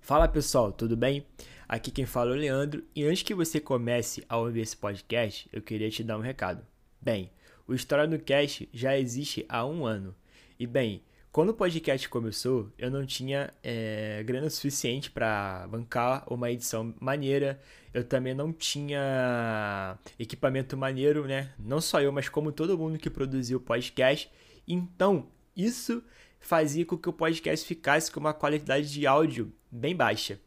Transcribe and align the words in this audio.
Fala 0.00 0.26
pessoal, 0.26 0.72
tudo 0.72 0.96
bem? 0.96 1.24
Aqui 1.68 1.90
quem 1.90 2.06
fala 2.06 2.30
é 2.30 2.32
o 2.32 2.36
Leandro 2.36 2.82
e 2.96 3.04
antes 3.04 3.22
que 3.22 3.34
você 3.34 3.60
comece 3.60 4.24
a 4.28 4.38
ouvir 4.38 4.62
esse 4.62 4.76
podcast, 4.76 5.48
eu 5.52 5.62
queria 5.62 5.90
te 5.90 6.02
dar 6.02 6.18
um 6.18 6.22
recado. 6.22 6.66
Bem, 7.00 7.30
o 7.68 7.74
História 7.74 8.06
no 8.06 8.18
Cast 8.18 8.68
já 8.72 8.98
existe 8.98 9.44
há 9.48 9.64
um 9.64 9.86
ano. 9.86 10.14
E 10.58 10.66
bem, 10.66 11.04
quando 11.30 11.50
o 11.50 11.54
podcast 11.54 12.08
começou, 12.08 12.72
eu 12.76 12.90
não 12.90 13.06
tinha 13.06 13.54
é, 13.62 14.22
grana 14.24 14.50
suficiente 14.50 15.10
para 15.10 15.68
bancar 15.68 16.24
uma 16.32 16.50
edição 16.50 16.92
maneira. 16.98 17.60
Eu 17.94 18.02
também 18.02 18.34
não 18.34 18.52
tinha 18.52 19.96
equipamento 20.18 20.76
maneiro, 20.76 21.26
né? 21.26 21.52
Não 21.56 21.80
só 21.80 22.00
eu, 22.00 22.10
mas 22.10 22.28
como 22.28 22.50
todo 22.50 22.76
mundo 22.76 22.98
que 22.98 23.10
produziu 23.10 23.58
o 23.58 23.60
podcast. 23.60 24.28
Então, 24.66 25.28
isso 25.54 26.02
fazia 26.40 26.84
com 26.84 26.96
que 26.96 27.08
o 27.08 27.12
podcast 27.12 27.66
ficasse 27.66 28.10
com 28.10 28.18
uma 28.18 28.34
qualidade 28.34 28.90
de 28.90 29.06
áudio 29.06 29.52
bem 29.70 29.94
baixa. 29.94 30.40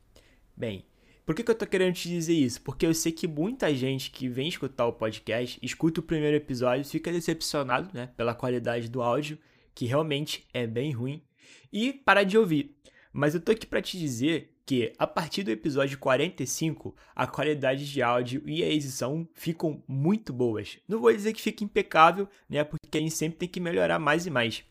Bem, 0.57 0.85
por 1.25 1.33
que, 1.33 1.43
que 1.43 1.51
eu 1.51 1.55
tô 1.55 1.65
querendo 1.65 1.95
te 1.95 2.09
dizer 2.09 2.33
isso? 2.33 2.61
Porque 2.61 2.85
eu 2.85 2.93
sei 2.93 3.11
que 3.11 3.27
muita 3.27 3.73
gente 3.73 4.11
que 4.11 4.27
vem 4.27 4.49
escutar 4.49 4.85
o 4.85 4.91
podcast, 4.91 5.57
escuta 5.61 6.01
o 6.01 6.03
primeiro 6.03 6.35
episódio, 6.35 6.83
fica 6.83 7.11
decepcionado, 7.11 7.89
né, 7.93 8.09
pela 8.17 8.35
qualidade 8.35 8.89
do 8.89 9.01
áudio, 9.01 9.37
que 9.73 9.85
realmente 9.85 10.45
é 10.53 10.67
bem 10.67 10.91
ruim, 10.91 11.23
e 11.71 11.93
para 11.93 12.23
de 12.23 12.37
ouvir. 12.37 12.75
Mas 13.13 13.33
eu 13.33 13.39
tô 13.39 13.53
aqui 13.53 13.65
para 13.65 13.81
te 13.81 13.97
dizer 13.97 14.53
que 14.65 14.93
a 14.97 15.07
partir 15.07 15.43
do 15.43 15.51
episódio 15.51 15.97
45, 15.97 16.95
a 17.15 17.27
qualidade 17.27 17.89
de 17.89 18.01
áudio 18.01 18.41
e 18.45 18.63
a 18.63 18.69
edição 18.69 19.27
ficam 19.33 19.83
muito 19.87 20.33
boas. 20.33 20.79
Não 20.87 20.99
vou 20.99 21.13
dizer 21.13 21.33
que 21.33 21.41
fica 21.41 21.63
impecável, 21.63 22.27
né, 22.49 22.63
porque 22.63 22.97
a 22.97 23.01
gente 23.01 23.15
sempre 23.15 23.37
tem 23.37 23.47
que 23.47 23.59
melhorar 23.59 23.99
mais 23.99 24.25
e 24.25 24.29
mais. 24.29 24.63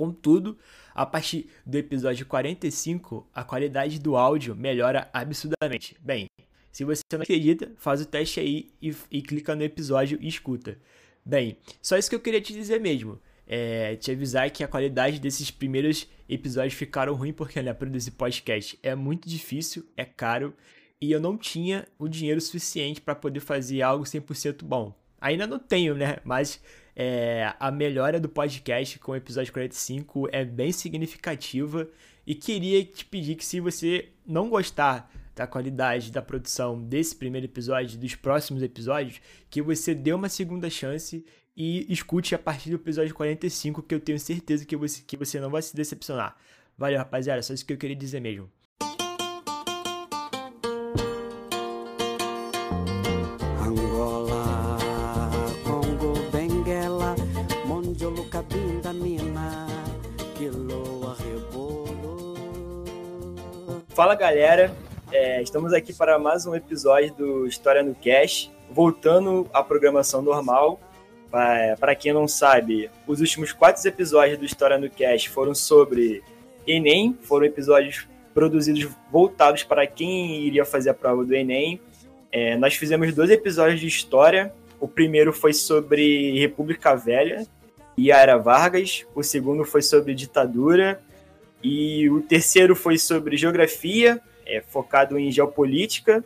Contudo, 0.00 0.56
a 0.94 1.04
partir 1.04 1.50
do 1.66 1.76
episódio 1.76 2.24
45, 2.24 3.28
a 3.34 3.44
qualidade 3.44 4.00
do 4.00 4.16
áudio 4.16 4.56
melhora 4.56 5.10
absurdamente. 5.12 5.94
Bem, 6.00 6.24
se 6.72 6.86
você 6.86 7.02
não 7.12 7.20
acredita, 7.20 7.70
faz 7.76 8.00
o 8.00 8.06
teste 8.06 8.40
aí 8.40 8.70
e, 8.80 8.96
e 9.10 9.20
clica 9.20 9.54
no 9.54 9.62
episódio 9.62 10.16
e 10.18 10.26
escuta. 10.26 10.78
Bem, 11.22 11.58
só 11.82 11.98
isso 11.98 12.08
que 12.08 12.16
eu 12.16 12.20
queria 12.20 12.40
te 12.40 12.54
dizer 12.54 12.80
mesmo. 12.80 13.20
É, 13.46 13.94
te 13.96 14.10
avisar 14.10 14.50
que 14.50 14.64
a 14.64 14.68
qualidade 14.68 15.20
desses 15.20 15.50
primeiros 15.50 16.08
episódios 16.26 16.72
ficaram 16.72 17.12
ruim 17.12 17.34
porque 17.34 17.60
né, 17.60 17.74
produzir 17.74 18.12
podcast 18.12 18.78
é 18.82 18.94
muito 18.94 19.28
difícil, 19.28 19.84
é 19.98 20.06
caro 20.06 20.54
e 20.98 21.12
eu 21.12 21.20
não 21.20 21.36
tinha 21.36 21.86
o 21.98 22.08
dinheiro 22.08 22.40
suficiente 22.40 23.02
para 23.02 23.14
poder 23.14 23.40
fazer 23.40 23.82
algo 23.82 24.04
100% 24.04 24.64
bom. 24.64 24.98
Ainda 25.20 25.46
não 25.46 25.58
tenho, 25.58 25.94
né? 25.94 26.16
Mas 26.24 26.58
é, 27.02 27.54
a 27.58 27.70
melhora 27.70 28.20
do 28.20 28.28
podcast 28.28 28.98
com 28.98 29.12
o 29.12 29.16
episódio 29.16 29.50
45 29.54 30.28
é 30.30 30.44
bem 30.44 30.70
significativa 30.70 31.88
e 32.26 32.34
queria 32.34 32.84
te 32.84 33.06
pedir 33.06 33.36
que 33.36 33.46
se 33.46 33.58
você 33.58 34.10
não 34.26 34.50
gostar 34.50 35.10
da 35.34 35.46
qualidade 35.46 36.12
da 36.12 36.20
produção 36.20 36.78
desse 36.78 37.16
primeiro 37.16 37.46
episódio, 37.46 37.98
dos 37.98 38.14
próximos 38.14 38.62
episódios, 38.62 39.18
que 39.48 39.62
você 39.62 39.94
dê 39.94 40.12
uma 40.12 40.28
segunda 40.28 40.68
chance 40.68 41.24
e 41.56 41.90
escute 41.90 42.34
a 42.34 42.38
partir 42.38 42.68
do 42.68 42.76
episódio 42.76 43.14
45, 43.14 43.82
que 43.82 43.94
eu 43.94 44.00
tenho 44.00 44.20
certeza 44.20 44.66
que 44.66 44.76
você, 44.76 45.02
que 45.02 45.16
você 45.16 45.40
não 45.40 45.48
vai 45.48 45.62
se 45.62 45.74
decepcionar. 45.74 46.36
Valeu, 46.76 46.98
rapaziada, 46.98 47.40
só 47.40 47.54
isso 47.54 47.64
que 47.64 47.72
eu 47.72 47.78
queria 47.78 47.96
dizer 47.96 48.20
mesmo. 48.20 48.52
Fala 64.00 64.14
galera, 64.14 64.74
é, 65.12 65.42
estamos 65.42 65.74
aqui 65.74 65.92
para 65.92 66.18
mais 66.18 66.46
um 66.46 66.54
episódio 66.54 67.12
do 67.12 67.46
História 67.46 67.82
no 67.82 67.94
Cash, 67.94 68.50
voltando 68.70 69.46
à 69.52 69.62
programação 69.62 70.22
normal. 70.22 70.80
Para 71.78 71.94
quem 71.94 72.10
não 72.10 72.26
sabe, 72.26 72.90
os 73.06 73.20
últimos 73.20 73.52
quatro 73.52 73.86
episódios 73.86 74.38
do 74.38 74.46
História 74.46 74.78
no 74.78 74.88
Cash 74.88 75.26
foram 75.26 75.54
sobre 75.54 76.22
Enem, 76.66 77.14
foram 77.20 77.44
episódios 77.44 78.08
produzidos 78.32 78.88
voltados 79.12 79.64
para 79.64 79.86
quem 79.86 80.46
iria 80.46 80.64
fazer 80.64 80.88
a 80.88 80.94
prova 80.94 81.22
do 81.22 81.34
Enem. 81.34 81.78
É, 82.32 82.56
nós 82.56 82.74
fizemos 82.76 83.14
dois 83.14 83.28
episódios 83.28 83.80
de 83.80 83.86
história. 83.86 84.50
O 84.80 84.88
primeiro 84.88 85.30
foi 85.30 85.52
sobre 85.52 86.40
República 86.40 86.94
Velha 86.94 87.46
e 87.98 88.10
Era 88.10 88.38
Vargas. 88.38 89.04
O 89.14 89.22
segundo 89.22 89.62
foi 89.62 89.82
sobre 89.82 90.14
ditadura. 90.14 91.02
E 91.62 92.08
o 92.10 92.20
terceiro 92.22 92.74
foi 92.74 92.98
sobre 92.98 93.36
geografia, 93.36 94.20
é, 94.46 94.60
focado 94.60 95.18
em 95.18 95.30
geopolítica. 95.30 96.24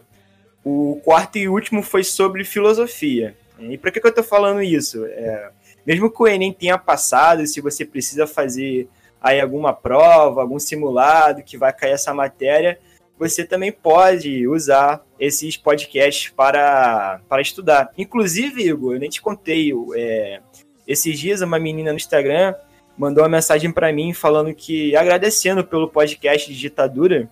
O 0.65 1.00
quarto 1.05 1.37
e 1.37 1.49
último 1.49 1.83
foi 1.83 2.05
sobre 2.05 2.45
filosofia. 2.45 3.37
E 3.59 3.77
para 3.77 3.91
que, 3.91 4.00
que 4.00 4.06
eu 4.06 4.11
estou 4.11 4.25
falando 4.25 4.62
isso? 4.62 5.05
É, 5.06 5.50
mesmo 5.87 6.11
que 6.11 6.23
o 6.23 6.27
Enem 6.27 6.53
tenha 6.53 6.78
passado, 6.78 7.47
se 7.47 7.61
você 7.61 7.84
precisa 7.84 8.27
fazer 8.27 8.89
aí 9.21 9.41
alguma 9.41 9.73
prova, 9.73 10.41
algum 10.41 10.59
simulado 10.59 11.43
que 11.43 11.56
vai 11.56 11.73
cair 11.73 11.93
essa 11.93 12.12
matéria, 12.12 12.78
você 13.19 13.44
também 13.44 13.71
pode 13.71 14.47
usar 14.49 15.05
esses 15.19 15.56
podcasts 15.56 16.31
para, 16.31 17.21
para 17.28 17.43
estudar. 17.43 17.91
Inclusive, 17.97 18.62
Igor, 18.62 18.94
eu 18.94 19.00
nem 19.00 19.09
te 19.09 19.23
contei, 19.23 19.73
é, 19.97 20.41
esses 20.87 21.19
dias 21.19 21.41
uma 21.41 21.59
menina 21.59 21.91
no 21.91 21.97
Instagram 21.97 22.55
mandou 22.97 23.22
uma 23.22 23.28
mensagem 23.28 23.72
para 23.72 23.93
mim 23.93 24.12
falando 24.12 24.55
que 24.55 24.94
agradecendo 24.97 25.65
pelo 25.65 25.88
podcast 25.88 26.53
de 26.53 26.59
ditadura 26.59 27.28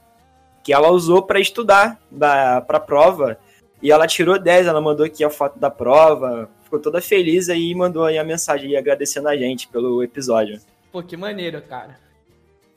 que 0.62 0.72
ela 0.72 0.90
usou 0.90 1.22
para 1.22 1.40
estudar 1.40 2.00
para 2.16 2.64
a 2.68 2.80
prova 2.80 3.38
e 3.82 3.90
ela 3.90 4.06
tirou 4.06 4.38
10, 4.38 4.66
ela 4.66 4.80
mandou 4.80 5.04
aqui 5.04 5.24
a 5.24 5.30
foto 5.30 5.58
da 5.58 5.70
prova, 5.70 6.48
ficou 6.62 6.78
toda 6.78 7.00
feliz 7.00 7.48
aí 7.48 7.70
e 7.70 7.74
mandou 7.74 8.04
aí 8.04 8.16
a 8.16 8.24
mensagem 8.24 8.70
aí 8.70 8.76
agradecendo 8.76 9.28
a 9.28 9.36
gente 9.36 9.66
pelo 9.68 10.02
episódio. 10.02 10.60
Pô, 10.92 11.02
que 11.02 11.16
maneiro, 11.16 11.60
cara. 11.62 11.98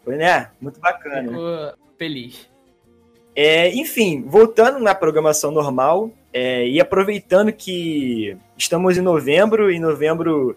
Foi, 0.04 0.16
né? 0.16 0.50
Muito 0.60 0.80
bacana. 0.80 1.30
Ficou 1.30 1.74
feliz. 1.98 2.50
É, 3.36 3.70
enfim, 3.76 4.24
voltando 4.26 4.80
na 4.80 4.96
programação 4.96 5.52
normal 5.52 6.10
é, 6.32 6.68
e 6.68 6.80
aproveitando 6.80 7.52
que 7.52 8.36
estamos 8.58 8.98
em 8.98 9.02
novembro, 9.02 9.72
e 9.72 9.80
novembro 9.80 10.56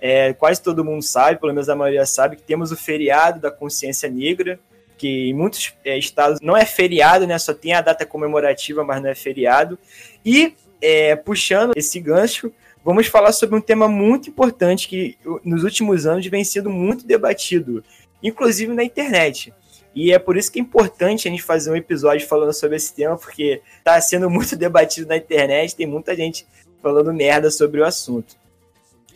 é, 0.00 0.32
quase 0.32 0.62
todo 0.62 0.84
mundo 0.84 1.02
sabe, 1.02 1.40
pelo 1.40 1.52
menos 1.52 1.68
a 1.68 1.76
maioria 1.76 2.06
sabe, 2.06 2.36
que 2.36 2.42
temos 2.42 2.72
o 2.72 2.76
feriado 2.76 3.40
da 3.40 3.50
consciência 3.50 4.08
negra, 4.08 4.58
que 4.96 5.28
em 5.28 5.34
muitos 5.34 5.74
é, 5.84 5.98
estados 5.98 6.40
não 6.40 6.56
é 6.56 6.64
feriado, 6.64 7.26
né? 7.26 7.38
Só 7.38 7.52
tem 7.52 7.72
a 7.72 7.80
data 7.80 8.06
comemorativa, 8.06 8.84
mas 8.84 9.02
não 9.02 9.10
é 9.10 9.14
feriado. 9.14 9.78
E 10.24 10.54
é, 10.80 11.16
puxando 11.16 11.72
esse 11.76 12.00
gancho, 12.00 12.52
vamos 12.84 13.06
falar 13.06 13.32
sobre 13.32 13.56
um 13.56 13.60
tema 13.60 13.88
muito 13.88 14.30
importante 14.30 14.88
que 14.88 15.18
nos 15.44 15.64
últimos 15.64 16.06
anos 16.06 16.26
vem 16.26 16.44
sendo 16.44 16.70
muito 16.70 17.06
debatido, 17.06 17.84
inclusive 18.22 18.72
na 18.72 18.84
internet. 18.84 19.52
E 19.94 20.12
é 20.12 20.18
por 20.18 20.36
isso 20.36 20.52
que 20.52 20.58
é 20.58 20.62
importante 20.62 21.26
a 21.26 21.30
gente 21.30 21.42
fazer 21.42 21.70
um 21.70 21.76
episódio 21.76 22.26
falando 22.28 22.52
sobre 22.52 22.76
esse 22.76 22.94
tema, 22.94 23.16
porque 23.16 23.62
está 23.78 23.98
sendo 24.00 24.28
muito 24.28 24.54
debatido 24.56 25.08
na 25.08 25.16
internet, 25.16 25.74
tem 25.74 25.86
muita 25.86 26.14
gente 26.14 26.46
falando 26.82 27.12
merda 27.12 27.50
sobre 27.50 27.80
o 27.80 27.84
assunto. 27.84 28.36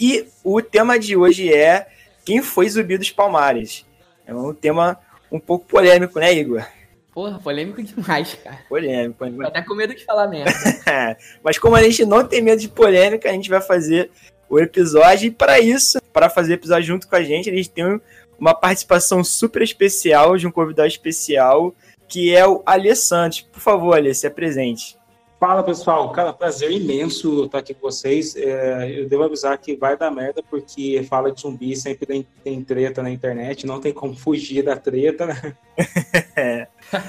E 0.01 0.27
o 0.43 0.63
tema 0.63 0.99
de 0.99 1.15
hoje 1.15 1.53
é 1.53 1.87
quem 2.25 2.41
foi 2.41 2.67
Zumbi 2.71 2.97
dos 2.97 3.11
Palmares. 3.11 3.85
É 4.27 4.33
um 4.35 4.55
tema 4.55 4.99
um 5.31 5.39
pouco 5.39 5.67
polêmico, 5.67 6.19
né, 6.19 6.33
Igor? 6.33 6.67
Porra, 7.13 7.39
polêmico 7.39 7.83
demais, 7.83 8.35
cara. 8.43 8.61
Polêmico. 8.67 9.31
Tô 9.31 9.47
até 9.47 9.61
com 9.61 9.75
medo 9.75 9.95
de 9.95 10.03
falar 10.07 10.27
merda. 10.27 10.51
Mas 11.45 11.59
como 11.59 11.77
a 11.77 11.83
gente 11.83 12.07
não 12.07 12.27
tem 12.27 12.41
medo 12.41 12.63
de 12.63 12.69
polêmica, 12.69 13.29
a 13.29 13.33
gente 13.33 13.51
vai 13.51 13.61
fazer 13.61 14.11
o 14.49 14.59
episódio. 14.59 15.27
E 15.27 15.31
para 15.31 15.61
isso, 15.61 16.01
para 16.15 16.31
fazer 16.31 16.53
o 16.53 16.55
episódio 16.55 16.87
junto 16.87 17.07
com 17.07 17.17
a 17.17 17.23
gente, 17.23 17.51
a 17.51 17.55
gente 17.55 17.69
tem 17.69 18.01
uma 18.39 18.55
participação 18.55 19.23
super 19.23 19.61
especial 19.61 20.39
de 20.39 20.47
um 20.47 20.51
convidado 20.51 20.89
especial, 20.89 21.75
que 22.09 22.35
é 22.35 22.47
o 22.47 22.63
Alê 22.65 22.95
Santos. 22.95 23.43
Por 23.43 23.61
favor, 23.61 23.95
Alê, 23.95 24.15
se 24.15 24.27
apresente. 24.27 24.97
Fala 25.41 25.63
pessoal, 25.63 26.13
cara, 26.13 26.35
prazer 26.35 26.71
imenso 26.71 27.47
estar 27.47 27.61
aqui 27.61 27.73
com 27.73 27.81
vocês. 27.81 28.37
É, 28.37 29.01
eu 29.01 29.09
devo 29.09 29.23
avisar 29.23 29.57
que 29.57 29.75
vai 29.75 29.97
dar 29.97 30.11
merda, 30.11 30.43
porque 30.43 31.03
fala 31.09 31.33
de 31.33 31.41
zumbi 31.41 31.75
sempre 31.75 32.05
tem, 32.05 32.27
tem 32.45 32.63
treta 32.63 33.03
na 33.03 33.11
internet, 33.11 33.67
não 33.67 33.81
tem 33.81 33.91
como 33.91 34.15
fugir 34.15 34.63
da 34.63 34.77
treta, 34.77 35.25
né? 35.25 35.57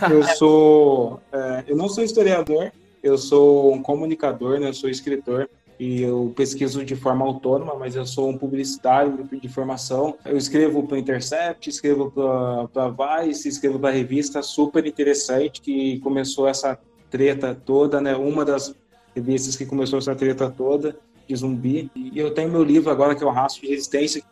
eu 0.09 0.23
sou. 0.23 1.19
É, 1.29 1.65
eu 1.67 1.75
não 1.75 1.89
sou 1.89 2.05
historiador, 2.05 2.71
eu 3.03 3.17
sou 3.17 3.73
um 3.73 3.83
comunicador, 3.83 4.61
né? 4.61 4.69
Eu 4.69 4.73
sou 4.73 4.89
escritor 4.89 5.49
e 5.77 6.01
eu 6.01 6.31
pesquiso 6.33 6.85
de 6.85 6.95
forma 6.95 7.25
autônoma, 7.25 7.75
mas 7.75 7.97
eu 7.97 8.05
sou 8.05 8.29
um 8.29 8.37
publicitário 8.37 9.27
de 9.29 9.49
formação. 9.49 10.15
Eu 10.23 10.37
escrevo 10.37 10.87
para 10.87 10.97
Intercept, 10.97 11.69
escrevo 11.69 12.09
para 12.09 12.85
a 12.85 13.25
Vice, 13.25 13.49
escrevo 13.49 13.77
para 13.77 13.89
a 13.89 13.93
revista 13.93 14.41
super 14.41 14.85
interessante 14.85 15.59
que 15.59 15.99
começou 15.99 16.47
essa 16.47 16.79
treta 17.11 17.53
toda, 17.53 18.01
né? 18.01 18.15
Uma 18.15 18.43
das 18.43 18.73
revistas 19.15 19.55
que 19.55 19.65
começou 19.65 19.99
essa 19.99 20.15
treta 20.15 20.49
toda 20.49 20.95
de 21.27 21.35
zumbi. 21.35 21.91
E 21.95 22.17
eu 22.17 22.33
tenho 22.33 22.49
meu 22.49 22.63
livro 22.63 22.89
agora 22.89 23.13
que 23.13 23.23
é 23.23 23.27
o 23.27 23.31
Rastro 23.31 23.61
de 23.61 23.67
Resistência. 23.67 24.23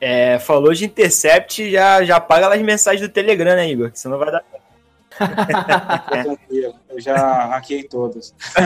É, 0.00 0.38
falou 0.38 0.74
de 0.74 0.84
Intercept, 0.84 1.70
já, 1.70 2.04
já 2.04 2.20
paga 2.20 2.48
as 2.48 2.60
mensagens 2.60 3.00
do 3.00 3.12
Telegram, 3.12 3.54
né, 3.54 3.70
Igor? 3.70 3.90
Que 3.90 3.98
senão 3.98 4.18
vai 4.18 4.30
dar. 4.30 4.44
Fica 5.10 5.98
tranquilo, 6.10 6.74
eu 6.90 7.00
já 7.00 7.46
hackei 7.46 7.84
todas. 7.84 8.34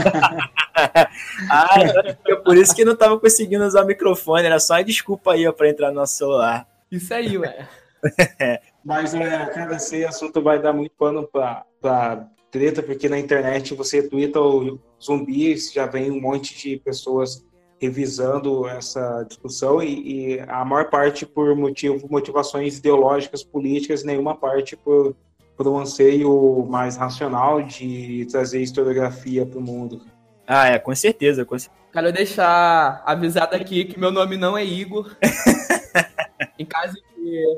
ah, 1.50 1.80
é 2.26 2.36
por 2.36 2.56
isso 2.56 2.74
que 2.74 2.84
não 2.84 2.94
estava 2.94 3.18
conseguindo 3.20 3.64
usar 3.64 3.84
o 3.84 3.86
microfone, 3.86 4.46
era 4.46 4.58
só 4.58 4.74
uma 4.74 4.84
desculpa 4.84 5.34
aí 5.34 5.50
para 5.52 5.68
entrar 5.68 5.88
no 5.88 5.96
nosso 5.96 6.16
celular. 6.16 6.66
Isso 6.90 7.12
aí, 7.12 7.36
ué. 7.36 7.68
Mas, 8.82 9.14
é, 9.14 9.46
cara, 9.46 9.76
esse 9.76 10.04
assunto 10.04 10.40
vai 10.40 10.58
dar 10.58 10.72
muito 10.72 10.92
pano 10.98 11.28
para 11.28 12.26
treta, 12.50 12.82
porque 12.82 13.08
na 13.08 13.18
internet 13.18 13.74
você 13.74 14.02
twitta 14.02 14.40
o 14.40 14.78
zumbi, 15.02 15.56
já 15.56 15.86
vem 15.86 16.10
um 16.10 16.20
monte 16.20 16.56
de 16.56 16.76
pessoas 16.78 17.44
revisando 17.80 18.66
essa 18.66 19.22
discussão 19.22 19.82
e, 19.82 20.34
e, 20.34 20.40
a 20.40 20.64
maior 20.64 20.90
parte 20.90 21.24
por 21.24 21.54
motivo, 21.54 22.08
motivações 22.10 22.78
ideológicas, 22.78 23.44
políticas, 23.44 24.02
nenhuma 24.02 24.34
parte 24.34 24.76
por, 24.76 25.14
por 25.56 25.68
um 25.68 25.78
anseio 25.78 26.66
mais 26.68 26.96
racional 26.96 27.62
de 27.62 28.26
trazer 28.30 28.60
historiografia 28.60 29.46
para 29.46 29.58
o 29.58 29.62
mundo. 29.62 30.02
Ah, 30.46 30.66
é, 30.68 30.78
com 30.78 30.94
certeza, 30.94 31.44
com 31.44 31.58
certeza. 31.58 31.78
Quero 31.92 32.12
deixar 32.12 33.02
avisado 33.06 33.54
aqui 33.54 33.84
que 33.84 33.98
meu 33.98 34.10
nome 34.10 34.36
não 34.36 34.58
é 34.58 34.64
Igor. 34.64 35.16
em 36.58 36.64
caso 36.66 36.96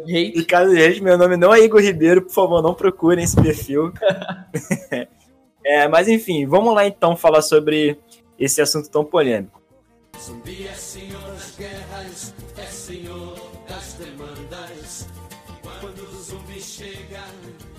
hate. 0.04 0.38
Em 0.38 0.44
caso 0.44 0.74
de 0.74 0.82
hate, 0.82 1.02
meu 1.02 1.16
nome 1.16 1.36
não 1.36 1.54
é 1.54 1.60
Igor 1.60 1.80
Ribeiro, 1.80 2.22
por 2.22 2.32
favor, 2.32 2.62
não 2.62 2.74
procurem 2.74 3.24
esse 3.24 3.36
perfil. 3.36 3.92
é, 5.64 5.88
mas 5.88 6.08
enfim, 6.08 6.46
vamos 6.46 6.74
lá 6.74 6.86
então 6.86 7.16
falar 7.16 7.42
sobre 7.42 7.98
esse 8.38 8.60
assunto 8.60 8.90
tão 8.90 9.04
polêmico. 9.04 9.60
Zumbi 10.18 10.66
é 10.66 10.74
senhor 10.74 11.20
das 11.22 11.56
guerras, 11.56 12.34
é 12.56 12.66
senhor 12.66 13.34
das 13.68 13.94
demandas. 13.94 15.08
Quando 15.80 16.02
o 16.02 16.22
zumbi 16.22 16.60
chega, 16.60 17.24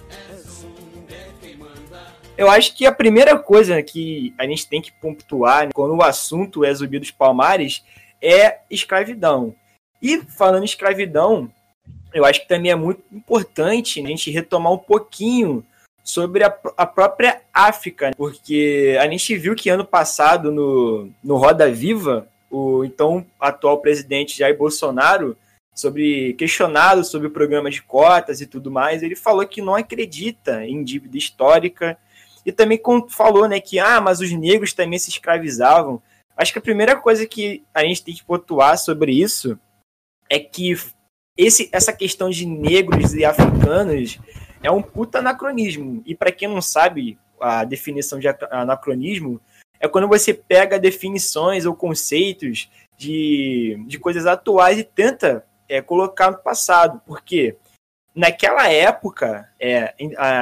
é 0.09 0.35
zumbi 0.37 1.13
é 1.13 1.27
quem 1.39 1.57
manda. 1.57 2.15
Eu 2.37 2.49
acho 2.49 2.75
que 2.75 2.85
a 2.85 2.91
primeira 2.91 3.37
coisa 3.37 3.81
que 3.83 4.33
a 4.37 4.45
gente 4.45 4.67
tem 4.67 4.81
que 4.81 4.91
pontuar 4.91 5.69
quando 5.73 5.95
o 5.95 6.01
assunto 6.01 6.65
é 6.65 6.73
Zumbi 6.73 6.97
dos 6.97 7.11
Palmares 7.11 7.83
é 8.21 8.61
escravidão. 8.69 9.53
E 10.01 10.17
falando 10.19 10.63
em 10.63 10.65
escravidão, 10.65 11.51
eu 12.13 12.25
acho 12.25 12.41
que 12.41 12.47
também 12.47 12.71
é 12.71 12.75
muito 12.75 13.01
importante 13.11 14.01
a 14.01 14.07
gente 14.07 14.31
retomar 14.31 14.71
um 14.71 14.77
pouquinho 14.77 15.65
sobre 16.03 16.43
a, 16.43 16.53
a 16.75 16.85
própria 16.85 17.41
África, 17.53 18.11
porque 18.17 18.97
a 18.99 19.07
gente 19.07 19.37
viu 19.37 19.55
que 19.55 19.69
ano 19.69 19.85
passado 19.85 20.51
no, 20.51 21.09
no 21.23 21.37
Roda 21.37 21.71
Viva, 21.71 22.27
o 22.49 22.83
então 22.83 23.25
atual 23.39 23.79
presidente 23.79 24.37
Jair 24.37 24.57
Bolsonaro, 24.57 25.37
sobre 25.73 26.33
questionado 26.33 27.03
sobre 27.03 27.27
o 27.27 27.31
programa 27.31 27.69
de 27.69 27.81
cotas 27.81 28.41
e 28.41 28.45
tudo 28.45 28.69
mais, 28.69 29.01
ele 29.01 29.15
falou 29.15 29.47
que 29.47 29.61
não 29.61 29.75
acredita 29.75 30.65
em 30.65 30.83
dívida 30.83 31.17
histórica 31.17 31.97
e 32.45 32.51
também 32.51 32.81
falou, 33.09 33.47
né, 33.47 33.59
que 33.59 33.79
ah, 33.79 34.01
mas 34.01 34.19
os 34.19 34.31
negros 34.31 34.73
também 34.73 34.99
se 34.99 35.09
escravizavam. 35.09 36.01
Acho 36.35 36.51
que 36.51 36.59
a 36.59 36.61
primeira 36.61 36.95
coisa 36.95 37.25
que 37.25 37.63
a 37.73 37.83
gente 37.83 38.03
tem 38.03 38.15
que 38.15 38.23
pontuar 38.23 38.77
sobre 38.77 39.13
isso 39.13 39.57
é 40.29 40.39
que 40.39 40.75
esse, 41.41 41.69
essa 41.71 41.91
questão 41.91 42.29
de 42.29 42.45
negros 42.45 43.15
e 43.15 43.25
africanos 43.25 44.19
é 44.61 44.69
um 44.69 44.81
puta 44.81 45.17
anacronismo. 45.17 46.03
E 46.05 46.13
para 46.13 46.31
quem 46.31 46.47
não 46.47 46.61
sabe 46.61 47.17
a 47.39 47.63
definição 47.63 48.19
de 48.19 48.27
anacronismo, 48.51 49.41
é 49.79 49.87
quando 49.87 50.07
você 50.07 50.33
pega 50.35 50.77
definições 50.77 51.65
ou 51.65 51.73
conceitos 51.73 52.69
de, 52.95 53.83
de 53.87 53.97
coisas 53.97 54.27
atuais 54.27 54.77
e 54.77 54.83
tenta 54.83 55.43
é, 55.67 55.81
colocar 55.81 56.29
no 56.29 56.37
passado. 56.37 57.01
Porque 57.07 57.55
naquela 58.13 58.69
época 58.69 59.49
é, 59.59 59.95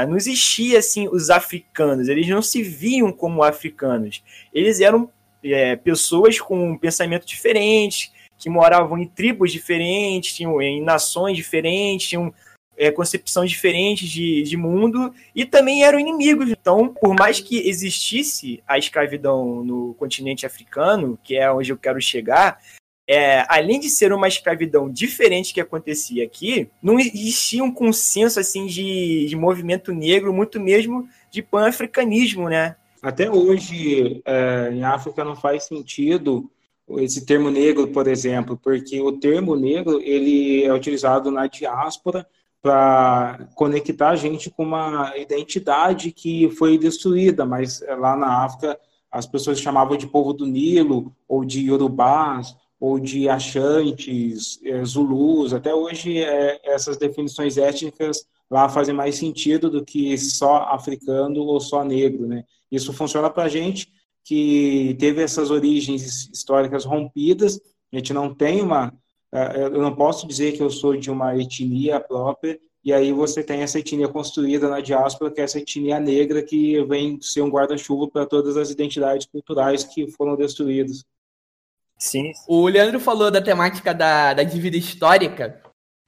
não 0.05 0.17
existia 0.17 0.79
assim 0.79 1.07
os 1.07 1.29
africanos, 1.29 2.09
eles 2.09 2.27
não 2.27 2.41
se 2.41 2.61
viam 2.61 3.13
como 3.13 3.41
africanos. 3.41 4.21
Eles 4.53 4.81
eram 4.81 5.09
é, 5.41 5.77
pessoas 5.77 6.41
com 6.41 6.71
um 6.71 6.77
pensamento 6.77 7.25
diferente, 7.25 8.11
que 8.39 8.50
moravam 8.50 8.97
em 8.97 9.06
tribos 9.06 9.51
diferentes, 9.51 10.33
tinham 10.33 10.59
em 10.62 10.81
nações 10.81 11.36
diferentes, 11.36 12.07
tinham 12.07 12.33
é, 12.77 12.89
concepções 12.89 13.51
diferentes 13.51 14.09
de, 14.09 14.41
de 14.41 14.56
mundo 14.56 15.13
e 15.36 15.45
também 15.45 15.83
eram 15.83 16.00
inimigos. 16.00 16.50
Então, 16.50 16.88
por 16.88 17.13
mais 17.13 17.41
que 17.41 17.68
existisse 17.68 18.63
a 18.65 18.77
escravidão 18.77 19.63
no 19.63 19.94
continente 19.95 20.45
africano, 20.45 21.19
que 21.21 21.36
é 21.36 21.51
onde 21.51 21.71
eu 21.71 21.77
quero 21.77 22.01
chegar, 22.01 22.57
é, 23.06 23.44
além 23.50 23.80
de 23.80 23.89
ser 23.89 24.13
uma 24.13 24.27
escravidão 24.27 24.89
diferente 24.89 25.53
que 25.53 25.59
acontecia 25.59 26.24
aqui, 26.24 26.69
não 26.81 27.00
existia 27.00 27.63
um 27.63 27.71
consenso 27.71 28.39
assim 28.39 28.65
de, 28.65 29.25
de 29.27 29.35
movimento 29.35 29.92
negro, 29.92 30.31
muito 30.31 30.59
mesmo 30.59 31.09
de 31.30 31.42
pan-africanismo, 31.42 32.47
né? 32.47 32.75
Até 33.01 33.30
hoje, 33.30 34.21
é, 34.25 34.69
em 34.71 34.83
África 34.83 35.25
não 35.25 35.35
faz 35.35 35.63
sentido 35.63 36.50
esse 36.97 37.25
termo 37.25 37.51
negro, 37.51 37.88
por 37.88 38.07
exemplo, 38.07 38.57
porque 38.57 39.00
o 39.01 39.12
termo 39.13 39.56
negro 39.56 40.01
ele 40.01 40.63
é 40.63 40.74
utilizado 40.74 41.30
na 41.30 41.47
diáspora 41.47 42.25
para 42.62 43.47
conectar 43.56 44.09
a 44.09 44.15
gente 44.15 44.50
com 44.50 44.63
uma 44.63 45.15
identidade 45.18 46.12
que 46.12 46.50
foi 46.51 46.77
destruída, 46.77 47.45
mas 47.45 47.81
lá 47.97 48.18
na 48.18 48.44
África 48.44 48.77
as 49.12 49.25
pessoas 49.25 49.59
chamavam 49.59 49.97
de 49.97 50.07
povo 50.07 50.33
do 50.33 50.45
Nilo, 50.45 51.15
ou 51.27 51.44
de 51.44 51.68
Yorubás, 51.68 52.56
ou 52.80 53.00
de 53.00 53.27
Achantes, 53.27 54.59
é, 54.63 54.83
Zulus. 54.85 55.53
Até 55.53 55.74
hoje, 55.74 56.19
é, 56.19 56.59
essas 56.63 56.97
definições 56.97 57.57
étnicas 57.57 58.25
lá 58.50 58.69
fazem 58.69 58.95
mais 58.95 59.15
sentido 59.15 59.69
do 59.69 59.83
que 59.83 60.18
só 60.18 60.68
africano 60.71 61.42
ou 61.42 61.59
só 61.59 61.83
negro. 61.83 62.27
Né? 62.27 62.45
Isso 62.71 62.94
funciona 62.94 63.30
para 63.30 63.44
a 63.44 63.50
gente 63.50 63.92
que 64.24 64.95
teve 65.00 65.21
essas 65.21 65.50
origens 65.50 66.30
históricas 66.31 66.86
rompidas, 66.86 67.60
a 67.92 67.95
gente 67.95 68.13
não 68.13 68.33
tem 68.33 68.62
uma 68.62 68.94
é, 69.31 69.63
eu 69.63 69.81
não 69.81 69.95
posso 69.95 70.27
dizer 70.27 70.54
que 70.54 70.62
eu 70.62 70.69
sou 70.69 70.98
de 70.98 71.12
uma 71.12 71.38
etnia 71.38 72.00
própria, 72.00 72.60
e 72.83 72.92
aí 72.92 73.13
você 73.13 73.44
tem 73.44 73.62
essa 73.62 73.77
etnia 73.77 74.07
construída 74.07 74.68
na 74.69 74.80
diáspora, 74.80 75.31
que 75.31 75.39
é 75.39 75.44
essa 75.44 75.60
etnia 75.60 76.00
negra 76.00 76.42
que 76.42 76.83
vem 76.86 77.19
ser 77.21 77.42
um 77.42 77.50
guarda-chuva 77.50 78.10
para 78.10 78.25
todas 78.25 78.57
as 78.57 78.71
identidades 78.71 79.27
culturais 79.27 79.83
que 79.83 80.10
foram 80.12 80.36
destruídas. 80.36 81.06
Sim. 81.98 82.31
O 82.48 82.68
Leandro 82.68 83.00
falou 83.00 83.30
da 83.30 83.42
temática 83.42 83.94
da, 83.94 84.33
da 84.33 84.44
dívida 84.44 84.77
histórica, 84.77 85.62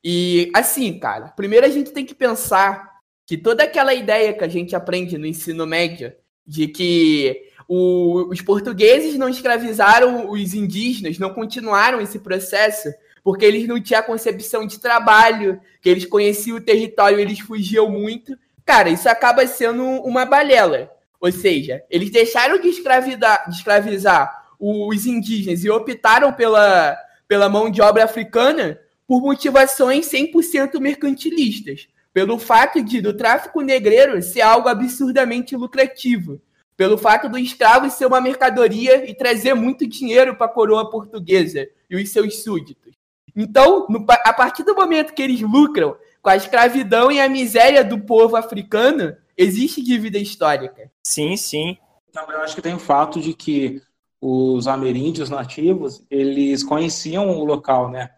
e 0.03 0.49
assim, 0.55 0.97
cara, 0.97 1.27
primeiro 1.27 1.65
a 1.65 1.69
gente 1.69 1.91
tem 1.91 2.05
que 2.05 2.15
pensar 2.15 2.89
que 3.27 3.37
toda 3.37 3.63
aquela 3.63 3.93
ideia 3.93 4.33
que 4.33 4.43
a 4.43 4.47
gente 4.47 4.75
aprende 4.75 5.17
no 5.17 5.27
ensino 5.27 5.67
médio, 5.67 6.11
de 6.45 6.67
que 6.67 7.50
o, 7.73 8.27
os 8.29 8.41
portugueses 8.41 9.17
não 9.17 9.29
escravizaram 9.29 10.29
os 10.29 10.53
indígenas, 10.53 11.17
não 11.17 11.33
continuaram 11.33 12.01
esse 12.01 12.19
processo, 12.19 12.93
porque 13.23 13.45
eles 13.45 13.65
não 13.65 13.81
tinham 13.81 14.01
a 14.01 14.03
concepção 14.03 14.67
de 14.67 14.77
trabalho, 14.77 15.57
que 15.81 15.87
eles 15.87 16.05
conheciam 16.05 16.57
o 16.57 16.61
território, 16.61 17.17
eles 17.17 17.39
fugiam 17.39 17.89
muito. 17.89 18.37
Cara, 18.65 18.89
isso 18.89 19.07
acaba 19.07 19.47
sendo 19.47 19.85
uma 19.85 20.25
balela. 20.25 20.91
Ou 21.17 21.31
seja, 21.31 21.81
eles 21.89 22.09
deixaram 22.09 22.57
de, 22.57 22.69
de 22.71 23.55
escravizar 23.55 24.49
os 24.59 25.05
indígenas 25.05 25.63
e 25.63 25.69
optaram 25.69 26.33
pela, 26.33 26.97
pela 27.25 27.47
mão 27.47 27.71
de 27.71 27.81
obra 27.81 28.03
africana 28.03 28.77
por 29.07 29.21
motivações 29.21 30.11
100% 30.11 30.77
mercantilistas, 30.77 31.87
pelo 32.13 32.37
fato 32.37 32.83
de 32.83 32.99
do 32.99 33.13
tráfico 33.13 33.61
negreiro 33.61 34.21
ser 34.21 34.41
algo 34.41 34.67
absurdamente 34.67 35.55
lucrativo, 35.55 36.41
pelo 36.81 36.97
fato 36.97 37.29
do 37.29 37.37
escravo 37.37 37.91
ser 37.91 38.07
uma 38.07 38.19
mercadoria 38.19 39.07
e 39.07 39.13
trazer 39.13 39.53
muito 39.53 39.85
dinheiro 39.85 40.35
para 40.35 40.47
a 40.47 40.49
coroa 40.49 40.89
portuguesa 40.89 41.69
e 41.87 41.95
os 41.95 42.09
seus 42.09 42.41
súditos. 42.41 42.95
Então, 43.35 43.85
no, 43.87 44.03
a 44.09 44.33
partir 44.33 44.63
do 44.63 44.73
momento 44.73 45.13
que 45.13 45.21
eles 45.21 45.41
lucram 45.41 45.95
com 46.23 46.29
a 46.31 46.35
escravidão 46.35 47.11
e 47.11 47.21
a 47.21 47.29
miséria 47.29 47.83
do 47.83 47.99
povo 47.99 48.35
africano, 48.35 49.15
existe 49.37 49.79
dívida 49.79 50.17
histórica. 50.17 50.91
Sim, 51.05 51.37
sim. 51.37 51.77
Também 52.11 52.35
eu 52.35 52.41
acho 52.41 52.55
que 52.55 52.63
tem 52.63 52.73
o 52.73 52.79
fato 52.79 53.21
de 53.21 53.35
que 53.35 53.79
os 54.19 54.67
ameríndios 54.67 55.29
nativos, 55.29 56.03
eles 56.09 56.63
conheciam 56.63 57.29
o 57.29 57.45
local, 57.45 57.91
né? 57.91 58.09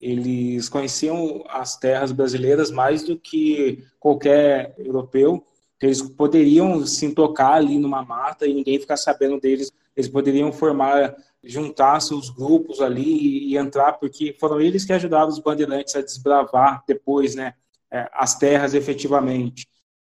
Eles 0.00 0.70
conheciam 0.70 1.44
as 1.50 1.76
terras 1.76 2.12
brasileiras 2.12 2.70
mais 2.70 3.02
do 3.02 3.18
que 3.18 3.84
qualquer 4.00 4.74
europeu. 4.78 5.46
Eles 5.80 6.02
poderiam 6.02 6.86
se 6.86 7.12
tocar 7.14 7.54
ali 7.54 7.78
numa 7.78 8.02
mata 8.02 8.46
e 8.46 8.54
ninguém 8.54 8.80
ficar 8.80 8.96
sabendo 8.96 9.40
deles. 9.40 9.70
Eles 9.94 10.08
poderiam 10.08 10.52
formar 10.52 11.14
juntar 11.46 12.00
seus 12.00 12.28
grupos 12.28 12.80
ali 12.80 13.50
e, 13.50 13.56
entrar, 13.56 13.92
porque 13.94 14.34
foram 14.38 14.60
eles 14.60 14.84
que 14.84 14.92
ajudaram 14.92 15.28
os 15.28 15.38
bandeirantes 15.38 15.94
a 15.94 16.02
desbravar 16.02 16.82
depois, 16.86 17.34
né, 17.34 17.54
é, 17.90 18.08
as 18.12 18.36
terras 18.36 18.74
efetivamente. 18.74 19.68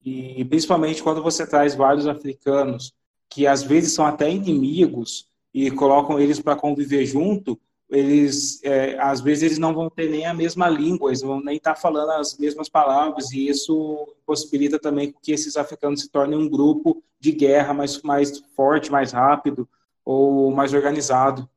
E 0.04 0.46
principalmente 0.46 1.04
quando 1.04 1.22
você 1.22 1.46
traz 1.46 1.76
vários 1.76 2.08
africanos 2.08 2.94
que 3.30 3.46
às 3.46 3.62
vezes 3.62 3.92
são 3.92 4.06
até 4.06 4.32
inimigos 4.32 5.28
e 5.54 5.70
colocam 5.70 6.18
eles 6.18 6.40
para 6.40 6.56
conviver 6.56 7.06
junto, 7.06 7.60
eles 7.90 8.62
é, 8.64 9.00
às 9.00 9.22
vezes 9.22 9.44
eles 9.44 9.58
não 9.58 9.74
vão 9.74 9.90
ter 9.90 10.10
nem 10.10 10.26
a 10.26 10.34
mesma 10.34 10.68
língua, 10.68 11.10
eles 11.10 11.22
vão 11.22 11.40
nem 11.42 11.58
estar 11.58 11.76
tá 11.76 11.80
falando 11.80 12.12
as 12.12 12.38
mesmas 12.38 12.68
palavras 12.68 13.32
e 13.32 13.48
isso 13.48 14.08
possibilita 14.26 14.78
também 14.78 15.14
que 15.22 15.32
esses 15.32 15.56
africanos 15.56 16.02
se 16.02 16.10
tornem 16.10 16.38
um 16.38 16.50
grupo 16.50 17.02
de 17.20 17.32
guerra 17.32 17.74
mais 17.74 18.02
mais 18.02 18.40
forte, 18.56 18.92
mais 18.92 19.12
rápido 19.12 19.68
ou 20.04 20.52
mais 20.52 20.74
organizado. 20.74 21.50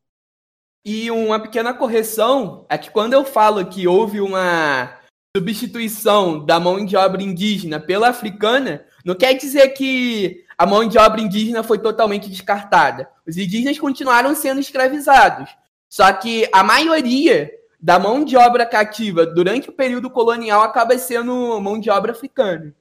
E 0.84 1.10
uma 1.10 1.38
pequena 1.38 1.74
correção 1.74 2.64
é 2.68 2.78
que 2.78 2.90
quando 2.90 3.12
eu 3.12 3.24
falo 3.24 3.66
que 3.66 3.86
houve 3.86 4.20
uma 4.20 4.98
substituição 5.36 6.44
da 6.44 6.58
mão 6.58 6.84
de 6.84 6.96
obra 6.96 7.22
indígena 7.22 7.78
pela 7.78 8.08
africana, 8.08 8.84
não 9.04 9.14
quer 9.14 9.34
dizer 9.34 9.68
que 9.70 10.44
a 10.56 10.66
mão 10.66 10.86
de 10.86 10.98
obra 10.98 11.20
indígena 11.20 11.62
foi 11.62 11.78
totalmente 11.78 12.28
descartada. 12.28 13.08
Os 13.26 13.36
indígenas 13.36 13.78
continuaram 13.78 14.34
sendo 14.34 14.60
escravizados. 14.60 15.50
Só 15.90 16.12
que 16.12 16.48
a 16.52 16.62
maioria 16.62 17.50
da 17.80 17.98
mão 17.98 18.24
de 18.24 18.36
obra 18.36 18.64
cativa 18.64 19.26
durante 19.26 19.70
o 19.70 19.72
período 19.72 20.08
colonial 20.08 20.62
acaba 20.62 20.96
sendo 20.96 21.60
mão 21.60 21.80
de 21.80 21.90
obra 21.90 22.12
africana. 22.12 22.72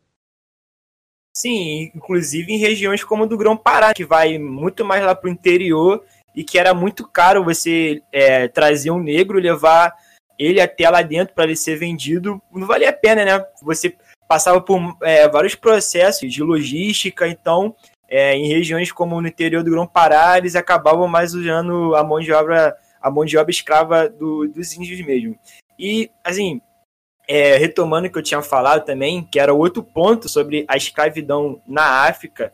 Sim, 1.36 1.92
inclusive 1.96 2.54
em 2.54 2.58
regiões 2.58 3.04
como 3.04 3.26
do 3.26 3.38
Grão-Pará, 3.38 3.94
que 3.94 4.06
vai 4.06 4.38
muito 4.38 4.86
mais 4.86 5.04
lá 5.04 5.16
para 5.16 5.28
o 5.28 5.32
interior 5.32 6.04
e 6.36 6.44
que 6.44 6.60
era 6.60 6.74
muito 6.74 7.08
caro 7.08 7.44
você 7.44 8.02
é, 8.12 8.48
trazer 8.48 8.92
um 8.92 9.00
negro, 9.02 9.40
levar 9.40 9.96
ele 10.38 10.62
até 10.62 10.90
lá 10.90 11.02
dentro 11.02 11.34
para 11.34 11.46
ele 11.46 11.56
ser 11.56 11.78
vendido, 11.78 12.42
não 12.52 12.68
valia 12.68 12.90
a 12.90 12.94
pena, 12.94 13.26
né? 13.26 13.46
Você 13.62 13.96
passava 14.28 14.62
por 14.62 14.80
é, 15.02 15.28
vários 15.28 15.56
processos 15.56 16.32
de 16.32 16.44
logística, 16.44 17.28
então 17.28 17.76
é, 18.08 18.36
em 18.36 18.48
regiões 18.48 18.92
como 18.92 19.22
no 19.22 19.28
interior 19.28 19.64
do 19.64 19.72
Grão-Pará, 19.72 20.38
eles 20.38 20.56
acabavam 20.56 21.08
mais 21.08 21.34
usando 21.34 21.96
a 21.96 22.04
mão 22.04 22.20
de 22.20 22.32
obra, 22.32 22.76
a 23.02 23.10
mão 23.10 23.26
de 23.26 23.38
obra 23.38 23.52
escrava 23.52 24.10
do, 24.10 24.48
dos 24.48 24.74
índios 24.74 25.00
mesmo. 25.06 25.38
E, 25.78 26.10
assim, 26.24 26.62
é, 27.28 27.58
retomando 27.58 28.08
o 28.08 28.12
que 28.12 28.18
eu 28.18 28.24
tinha 28.24 28.42
falado 28.42 28.86
também, 28.86 29.24
que 29.32 29.40
era 29.40 29.54
outro 29.54 29.84
ponto 29.84 30.28
sobre 30.28 30.66
a 30.68 30.76
escravidão 30.76 31.62
na 31.68 32.08
África, 32.08 32.54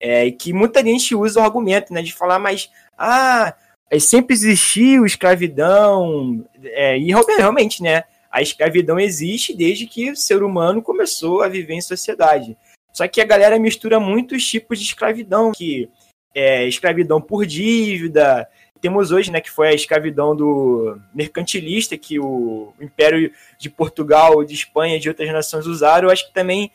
é, 0.00 0.30
que 0.30 0.52
muita 0.52 0.82
gente 0.82 1.14
usa 1.14 1.40
o 1.40 1.42
argumento 1.42 1.92
né, 1.92 2.02
de 2.02 2.12
falar, 2.12 2.38
mas 2.38 2.70
ah, 2.98 3.54
é, 3.90 3.98
sempre 3.98 4.34
existiu 4.34 5.06
escravidão, 5.06 6.44
é, 6.62 6.98
e 6.98 7.12
realmente, 7.36 7.82
né? 7.82 8.04
A 8.30 8.42
escravidão 8.42 8.98
existe 8.98 9.54
desde 9.54 9.86
que 9.86 10.10
o 10.10 10.16
ser 10.16 10.42
humano 10.42 10.82
começou 10.82 11.42
a 11.42 11.48
viver 11.48 11.74
em 11.74 11.80
sociedade. 11.80 12.56
Só 12.92 13.06
que 13.06 13.20
a 13.20 13.24
galera 13.24 13.58
mistura 13.58 14.00
muitos 14.00 14.44
tipos 14.44 14.78
de 14.78 14.84
escravidão, 14.84 15.52
que 15.52 15.88
é 16.34 16.66
escravidão 16.66 17.20
por 17.20 17.46
dívida. 17.46 18.48
Temos 18.84 19.10
hoje, 19.10 19.30
né, 19.30 19.40
que 19.40 19.50
foi 19.50 19.68
a 19.68 19.72
escravidão 19.72 20.36
do 20.36 20.98
mercantilista 21.14 21.96
que 21.96 22.20
o 22.20 22.74
Império 22.78 23.32
de 23.58 23.70
Portugal, 23.70 24.44
de 24.44 24.52
Espanha 24.52 25.00
de 25.00 25.08
outras 25.08 25.32
nações 25.32 25.66
usaram. 25.66 26.08
Eu 26.08 26.12
acho 26.12 26.28
que 26.28 26.34
também 26.34 26.70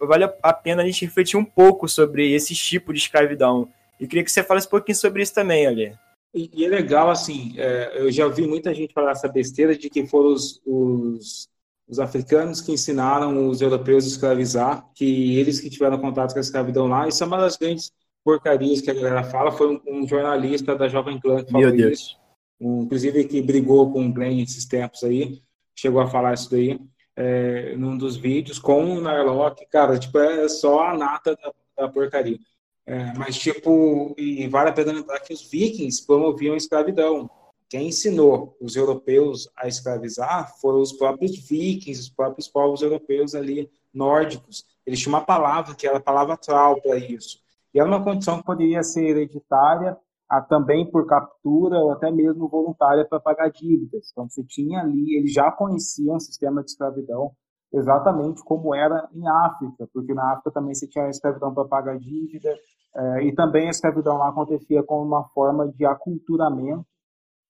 vale 0.00 0.24
a 0.42 0.52
pena 0.54 0.80
a 0.80 0.86
gente 0.86 1.04
refletir 1.04 1.36
um 1.36 1.44
pouco 1.44 1.86
sobre 1.86 2.32
esse 2.32 2.54
tipo 2.54 2.90
de 2.90 3.00
escravidão. 3.00 3.68
E 4.00 4.06
queria 4.06 4.24
que 4.24 4.32
você 4.32 4.42
falasse 4.42 4.66
um 4.66 4.70
pouquinho 4.70 4.96
sobre 4.96 5.22
isso 5.22 5.34
também, 5.34 5.66
Ali. 5.66 5.94
E, 6.34 6.48
e 6.54 6.64
é 6.64 6.68
legal, 6.70 7.10
assim, 7.10 7.52
é, 7.58 8.00
eu 8.00 8.10
já 8.10 8.24
ouvi 8.24 8.46
muita 8.46 8.72
gente 8.72 8.94
falar 8.94 9.10
essa 9.10 9.28
besteira 9.28 9.76
de 9.76 9.90
que 9.90 10.06
foram 10.06 10.32
os, 10.32 10.58
os, 10.64 11.50
os, 11.86 12.00
africanos 12.00 12.62
que 12.62 12.72
ensinaram 12.72 13.46
os 13.46 13.60
europeus 13.60 14.06
a 14.06 14.08
escravizar, 14.08 14.86
que 14.94 15.38
eles 15.38 15.60
que 15.60 15.68
tiveram 15.68 15.98
contato 15.98 16.32
com 16.32 16.38
a 16.38 16.40
escravidão 16.40 16.86
lá. 16.86 17.06
Isso 17.06 17.22
é 17.22 17.26
uma 17.26 17.36
das 17.36 17.58
grandes 17.58 17.92
porcarias 18.24 18.80
que 18.80 18.90
a 18.90 18.94
galera 18.94 19.24
fala. 19.24 19.52
Foi 19.52 19.74
um, 19.74 19.80
um 19.86 20.06
jornalista 20.06 20.74
da 20.76 20.88
Jovem 20.88 21.20
Clã 21.20 21.42
que 21.42 21.50
falou 21.50 21.66
Meu 21.66 21.76
Deus. 21.76 22.00
isso. 22.00 22.16
Um, 22.60 22.82
inclusive 22.82 23.24
que 23.24 23.42
brigou 23.42 23.92
com 23.92 24.06
o 24.06 24.12
Glenn 24.12 24.40
esses 24.40 24.64
tempos 24.64 25.02
aí, 25.02 25.42
chegou 25.74 26.00
a 26.00 26.06
falar 26.06 26.34
isso 26.34 26.50
daí 26.50 26.78
é, 27.16 27.76
num 27.76 27.96
dos 27.96 28.16
vídeos 28.16 28.58
com 28.58 28.84
o 28.84 29.00
Narlock, 29.00 29.66
cara, 29.66 29.98
tipo, 29.98 30.18
é 30.18 30.48
só 30.48 30.88
a 30.88 30.96
nata 30.96 31.36
da, 31.36 31.52
da 31.76 31.88
porcaria. 31.88 32.38
É, 32.86 33.12
mas, 33.16 33.38
tipo, 33.38 34.14
e 34.18 34.46
vale 34.48 34.70
a 34.70 34.72
pena 34.72 34.92
lembrar 34.92 35.20
que 35.20 35.32
os 35.32 35.42
vikings 35.48 36.04
promoviam 36.04 36.54
a 36.54 36.56
escravidão. 36.56 37.30
Quem 37.68 37.88
ensinou 37.88 38.56
os 38.60 38.76
europeus 38.76 39.48
a 39.56 39.68
escravizar 39.68 40.52
foram 40.60 40.80
os 40.80 40.92
próprios 40.92 41.36
vikings, 41.36 42.00
os 42.00 42.08
próprios 42.08 42.48
povos 42.48 42.82
europeus 42.82 43.34
ali 43.34 43.70
nórdicos. 43.94 44.64
Eles 44.84 44.98
tinham 44.98 45.14
uma 45.14 45.24
palavra 45.24 45.74
que 45.74 45.86
era 45.86 45.98
a 45.98 46.02
palavra 46.02 46.36
tral 46.36 46.80
para 46.82 46.98
isso. 46.98 47.41
E 47.74 47.80
era 47.80 47.88
uma 47.88 48.02
condição 48.02 48.38
que 48.38 48.44
poderia 48.44 48.82
ser 48.82 49.04
hereditária, 49.04 49.96
a, 50.28 50.40
também 50.40 50.90
por 50.90 51.06
captura 51.06 51.78
ou 51.78 51.92
até 51.92 52.10
mesmo 52.10 52.48
voluntária 52.48 53.06
para 53.06 53.20
pagar 53.20 53.50
dívidas. 53.50 54.10
Então, 54.10 54.28
você 54.28 54.42
tinha 54.44 54.80
ali, 54.80 55.16
eles 55.16 55.32
já 55.32 55.50
conheciam 55.50 56.16
o 56.16 56.20
sistema 56.20 56.62
de 56.62 56.70
escravidão, 56.70 57.32
exatamente 57.72 58.42
como 58.44 58.74
era 58.74 59.08
em 59.14 59.26
África, 59.26 59.88
porque 59.92 60.14
na 60.14 60.32
África 60.32 60.50
também 60.50 60.74
se 60.74 60.88
tinha 60.88 61.04
a 61.06 61.10
escravidão 61.10 61.52
para 61.54 61.66
pagar 61.66 61.98
dívida, 61.98 62.54
é, 62.94 63.24
e 63.24 63.34
também 63.34 63.66
a 63.66 63.70
escravidão 63.70 64.18
lá 64.18 64.28
acontecia 64.28 64.82
como 64.82 65.06
uma 65.06 65.24
forma 65.30 65.68
de 65.68 65.84
aculturamento. 65.84 66.86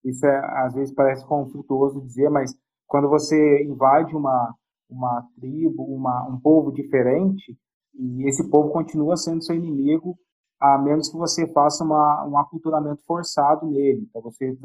Isso 0.05 0.25
é, 0.27 0.65
às 0.65 0.75
vezes 0.75 0.95
parece 0.95 1.27
conflituoso 1.27 2.01
dizer, 2.01 2.31
mas 2.31 2.53
quando 2.87 3.09
você 3.09 3.65
invade 3.65 4.15
uma, 4.15 4.55
uma 4.89 5.27
tribo, 5.37 5.85
uma, 5.85 6.29
um 6.29 6.39
povo 6.39 6.73
diferente, 6.73 7.57
e 7.95 8.29
esse 8.29 8.49
povo 8.49 8.71
continua 8.71 9.17
sendo 9.17 9.43
seu 9.43 9.55
inimigo, 9.55 10.17
a 10.61 10.79
menos 10.79 11.11
que 11.11 11.17
você 11.17 11.47
faça 11.53 11.85
uma, 11.85 12.27
um 12.27 12.39
aculturamento 12.39 13.03
forçado 13.05 13.67
nele. 13.67 14.07
Então, 14.09 14.23
você 14.23 14.57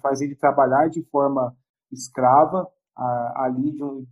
faz 0.00 0.20
ele 0.20 0.36
trabalhar 0.36 0.88
de 0.88 1.02
forma 1.10 1.54
escrava 1.92 2.68
ali 3.36 3.72
de 3.72 3.82
um, 3.82 4.06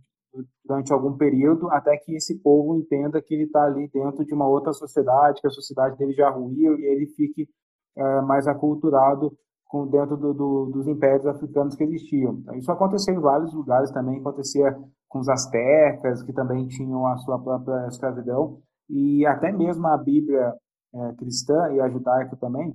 durante 0.65 0.91
algum 0.91 1.15
período, 1.15 1.69
até 1.71 1.95
que 1.97 2.15
esse 2.15 2.39
povo 2.39 2.75
entenda 2.75 3.21
que 3.21 3.33
ele 3.33 3.43
está 3.43 3.63
ali 3.65 3.87
dentro 3.93 4.25
de 4.25 4.33
uma 4.33 4.47
outra 4.47 4.73
sociedade, 4.73 5.41
que 5.41 5.47
a 5.47 5.51
sociedade 5.51 5.97
dele 5.97 6.13
já 6.13 6.29
ruiu 6.29 6.77
e 6.79 6.85
ele 6.85 7.07
fique 7.07 7.47
é, 7.95 8.21
mais 8.21 8.47
aculturado 8.47 9.37
com, 9.73 9.87
dentro 9.87 10.15
do, 10.15 10.35
do, 10.35 10.65
dos 10.67 10.87
impérios 10.87 11.25
africanos 11.25 11.75
que 11.75 11.83
existiam. 11.83 12.35
Então, 12.35 12.53
isso 12.53 12.71
aconteceu 12.71 13.15
em 13.15 13.19
vários 13.19 13.51
lugares 13.55 13.89
também, 13.89 14.19
acontecia 14.19 14.71
com 15.09 15.17
os 15.17 15.27
astecas, 15.27 16.21
que 16.21 16.31
também 16.31 16.67
tinham 16.67 17.07
a 17.07 17.17
sua 17.17 17.39
própria 17.39 17.87
escravidão, 17.87 18.59
e 18.87 19.25
até 19.25 19.51
mesmo 19.51 19.87
a 19.87 19.97
Bíblia 19.97 20.53
é, 20.93 21.13
cristã 21.15 21.71
e 21.73 21.81
a 21.81 21.89
judaica 21.89 22.35
também 22.35 22.71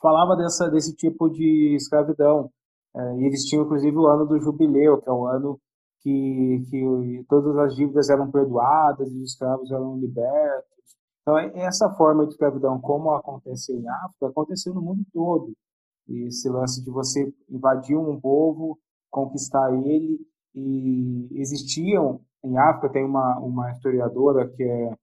falava 0.00 0.34
dessa, 0.34 0.70
desse 0.70 0.96
tipo 0.96 1.28
de 1.28 1.74
escravidão. 1.76 2.48
É, 2.96 3.16
e 3.18 3.26
eles 3.26 3.44
tinham, 3.44 3.66
inclusive, 3.66 3.94
o 3.94 4.06
ano 4.06 4.24
do 4.24 4.40
jubileu, 4.40 4.96
que 4.96 5.10
é 5.10 5.12
o 5.12 5.26
ano 5.26 5.60
que, 6.00 6.62
que 6.70 7.24
todas 7.28 7.54
as 7.58 7.74
dívidas 7.74 8.08
eram 8.08 8.30
perdoadas 8.30 9.12
e 9.12 9.16
os 9.18 9.32
escravos 9.32 9.70
eram 9.70 9.98
libertos. 9.98 10.96
Então, 11.20 11.38
é, 11.38 11.52
essa 11.66 11.90
forma 11.90 12.24
de 12.24 12.32
escravidão, 12.32 12.80
como 12.80 13.10
aconteceu 13.10 13.76
em 13.76 13.86
África, 13.86 14.28
aconteceu 14.28 14.72
no 14.72 14.80
mundo 14.80 15.04
todo. 15.12 15.52
Esse 16.26 16.48
lance 16.48 16.82
de 16.84 16.90
você 16.90 17.32
invadir 17.48 17.96
um 17.96 18.20
povo, 18.20 18.78
conquistar 19.10 19.72
ele, 19.72 20.18
e 20.54 21.28
existiam 21.40 22.20
em 22.44 22.58
África, 22.58 22.90
tem 22.90 23.04
uma, 23.04 23.38
uma 23.38 23.70
historiadora 23.70 24.48
que 24.48 24.62
é, 24.62 24.94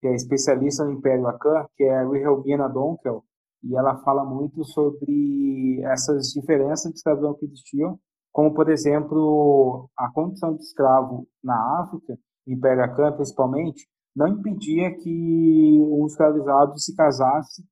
que 0.00 0.08
é 0.08 0.14
especialista 0.14 0.84
no 0.84 0.92
Império 0.92 1.26
Akan, 1.26 1.66
que 1.76 1.84
é 1.84 2.04
Wilhelmina 2.04 2.68
Donkel, 2.68 3.24
e 3.62 3.76
ela 3.76 3.96
fala 3.98 4.24
muito 4.24 4.64
sobre 4.64 5.80
essas 5.84 6.28
diferenças 6.28 6.92
de 6.92 6.98
escravidão 6.98 7.34
que 7.34 7.44
existiam 7.44 7.98
como, 8.36 8.52
por 8.52 8.68
exemplo, 8.68 9.88
a 9.96 10.12
condição 10.12 10.54
de 10.54 10.62
escravo 10.62 11.26
na 11.42 11.80
África, 11.80 12.18
em 12.46 12.60
Peracã 12.60 13.10
principalmente, 13.10 13.88
não 14.14 14.28
impedia 14.28 14.94
que 14.94 15.78
um 15.80 16.04
escravizado 16.06 16.78
se 16.78 16.94
casasse, 16.94 17.64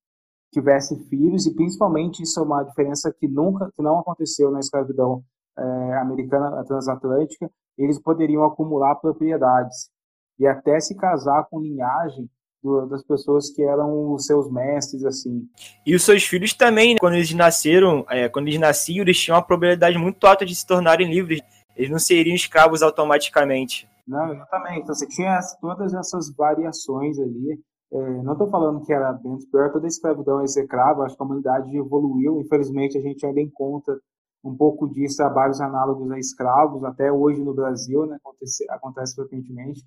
tivesse 0.54 0.96
filhos, 1.08 1.46
e 1.46 1.54
principalmente 1.54 2.22
isso 2.22 2.40
é 2.40 2.42
uma 2.42 2.62
diferença 2.62 3.14
que 3.18 3.28
nunca, 3.28 3.70
que 3.76 3.82
não 3.82 3.98
aconteceu 3.98 4.50
na 4.50 4.60
escravidão 4.60 5.22
é, 5.58 5.98
americana 5.98 6.64
transatlântica, 6.64 7.50
eles 7.76 8.00
poderiam 8.00 8.44
acumular 8.44 8.94
propriedades 8.96 9.90
e 10.38 10.46
até 10.46 10.80
se 10.80 10.96
casar 10.96 11.46
com 11.50 11.60
linhagem 11.60 12.28
do, 12.62 12.86
das 12.86 13.04
pessoas 13.04 13.50
que 13.50 13.62
eram 13.62 14.12
os 14.12 14.24
seus 14.24 14.50
mestres, 14.50 15.04
assim. 15.04 15.46
E 15.86 15.94
os 15.94 16.02
seus 16.02 16.24
filhos 16.24 16.54
também, 16.54 16.94
né? 16.94 16.98
quando 16.98 17.14
eles 17.14 17.32
nasceram, 17.34 18.04
é, 18.08 18.28
quando 18.28 18.48
eles 18.48 18.58
nasciam, 18.58 19.02
eles 19.02 19.20
tinham 19.20 19.36
uma 19.36 19.44
probabilidade 19.44 19.98
muito 19.98 20.26
alta 20.26 20.46
de 20.46 20.54
se 20.54 20.66
tornarem 20.66 21.10
livres. 21.10 21.40
Eles 21.76 21.90
não 21.90 21.98
seriam 21.98 22.34
escravos 22.34 22.82
automaticamente. 22.82 23.88
Não, 24.06 24.32
exatamente. 24.32 24.80
Então 24.80 24.94
você 24.94 25.06
tinha 25.06 25.38
todas 25.60 25.92
essas 25.92 26.34
variações 26.34 27.18
ali. 27.18 27.60
É, 27.94 28.22
não 28.22 28.32
estou 28.32 28.48
falando 28.48 28.84
que 28.84 28.92
era 28.92 29.12
bem 29.12 29.38
pior, 29.50 29.72
toda 29.72 29.86
a 29.86 29.88
escravidão 29.88 30.40
é 30.40 30.44
execrável, 30.44 31.04
acho 31.04 31.16
que 31.16 31.22
a 31.22 31.26
humanidade 31.26 31.76
evoluiu. 31.76 32.40
Infelizmente, 32.40 32.98
a 32.98 33.00
gente 33.00 33.24
ainda 33.24 33.40
encontra 33.40 33.98
um 34.42 34.54
pouco 34.54 34.88
disso, 34.88 35.16
trabalhos 35.16 35.60
análogos 35.60 36.10
a 36.10 36.18
escravos, 36.18 36.84
até 36.84 37.10
hoje 37.10 37.42
no 37.42 37.54
Brasil, 37.54 38.04
né, 38.06 38.16
acontece, 38.16 38.64
acontece 38.70 39.14
frequentemente 39.14 39.82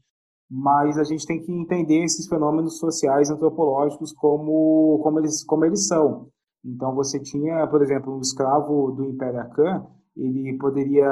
mas 0.50 0.98
a 0.98 1.04
gente 1.04 1.26
tem 1.26 1.42
que 1.42 1.52
entender 1.52 2.04
esses 2.04 2.28
fenômenos 2.28 2.80
sociais 2.80 3.30
antropológicos 3.30 4.14
como, 4.14 5.00
como, 5.04 5.20
eles, 5.20 5.44
como 5.44 5.66
eles 5.66 5.88
são. 5.88 6.30
Então 6.64 6.96
você 6.96 7.20
tinha, 7.20 7.68
por 7.68 7.82
exemplo, 7.82 8.16
um 8.16 8.22
escravo 8.22 8.92
do 8.92 9.06
Império 9.06 9.42
Akan, 9.42 9.86
ele 10.16 10.58
poderia, 10.58 11.06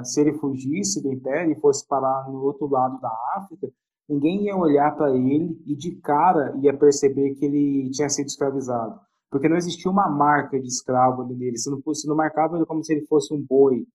é, 0.00 0.04
se 0.04 0.20
ele 0.20 0.32
fugisse 0.34 1.02
do 1.02 1.12
Império 1.12 1.52
e 1.52 1.60
fosse 1.60 1.86
parar 1.86 2.28
no 2.30 2.40
outro 2.42 2.68
lado 2.68 2.98
da 3.00 3.10
África, 3.36 3.68
ninguém 4.08 4.44
ia 4.44 4.56
olhar 4.56 4.96
para 4.96 5.14
ele 5.14 5.60
e 5.66 5.76
de 5.76 5.96
cara 5.96 6.56
ia 6.62 6.76
perceber 6.76 7.34
que 7.34 7.44
ele 7.44 7.90
tinha 7.90 8.08
sido 8.08 8.26
escravizado. 8.26 8.98
Porque 9.30 9.48
não 9.48 9.56
existia 9.56 9.90
uma 9.90 10.08
marca 10.08 10.58
de 10.58 10.66
escravo 10.66 11.22
ali 11.22 11.34
nele. 11.34 11.58
Você 11.58 11.70
não, 11.70 11.80
você 11.84 12.08
não 12.08 12.16
marcava 12.16 12.56
ele 12.56 12.64
como 12.64 12.82
se 12.82 12.94
ele 12.94 13.06
fosse 13.06 13.34
um 13.34 13.44
boi, 13.46 13.86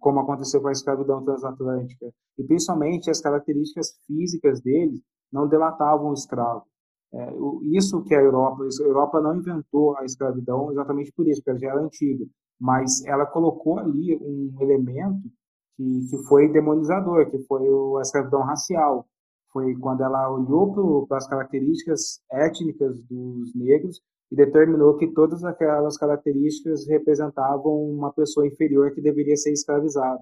como 0.00 0.20
aconteceu 0.20 0.60
com 0.60 0.68
a 0.68 0.72
escravidão 0.72 1.24
transatlântica. 1.24 2.06
E 2.38 2.44
principalmente 2.44 3.10
as 3.10 3.20
características 3.20 3.98
físicas 4.06 4.60
dele 4.60 5.02
não 5.32 5.48
delatavam 5.48 6.10
o 6.10 6.14
escravo. 6.14 6.64
É, 7.12 7.32
isso 7.72 8.02
que 8.02 8.14
a 8.14 8.20
Europa, 8.20 8.64
a 8.64 8.84
Europa 8.84 9.20
não 9.20 9.36
inventou 9.36 9.96
a 9.96 10.04
escravidão 10.04 10.70
exatamente 10.70 11.10
por 11.12 11.26
isso, 11.26 11.40
porque 11.40 11.50
ela 11.50 11.58
já 11.58 11.68
era 11.68 11.80
antiga, 11.80 12.26
mas 12.60 13.04
ela 13.06 13.24
colocou 13.24 13.78
ali 13.78 14.16
um 14.20 14.54
elemento 14.60 15.28
que, 15.76 16.06
que 16.10 16.18
foi 16.24 16.48
demonizador, 16.52 17.30
que 17.30 17.38
foi 17.44 17.62
a 17.98 18.02
escravidão 18.02 18.42
racial. 18.42 19.06
Foi 19.52 19.74
quando 19.76 20.02
ela 20.02 20.30
olhou 20.30 21.06
para 21.06 21.18
as 21.18 21.28
características 21.28 22.20
étnicas 22.30 22.98
dos 23.08 23.54
negros 23.54 24.00
e 24.30 24.36
determinou 24.36 24.96
que 24.96 25.12
todas 25.12 25.42
aquelas 25.44 25.96
características 25.96 26.86
representavam 26.86 27.72
uma 27.90 28.12
pessoa 28.12 28.46
inferior 28.46 28.92
que 28.94 29.00
deveria 29.00 29.36
ser 29.36 29.52
escravizada. 29.52 30.20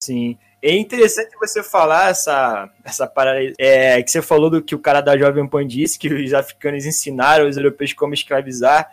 Sim. 0.00 0.38
É 0.62 0.76
interessante 0.76 1.36
você 1.40 1.62
falar 1.62 2.10
essa, 2.10 2.70
essa 2.84 3.06
parada 3.06 3.40
é, 3.58 4.00
que 4.02 4.10
você 4.10 4.22
falou 4.22 4.48
do 4.48 4.62
que 4.62 4.74
o 4.74 4.78
cara 4.78 5.00
da 5.00 5.18
Jovem 5.18 5.48
Pan 5.48 5.66
disse, 5.66 5.98
que 5.98 6.08
os 6.08 6.32
africanos 6.32 6.86
ensinaram 6.86 7.48
os 7.48 7.56
europeus 7.56 7.92
como 7.92 8.14
escravizar. 8.14 8.88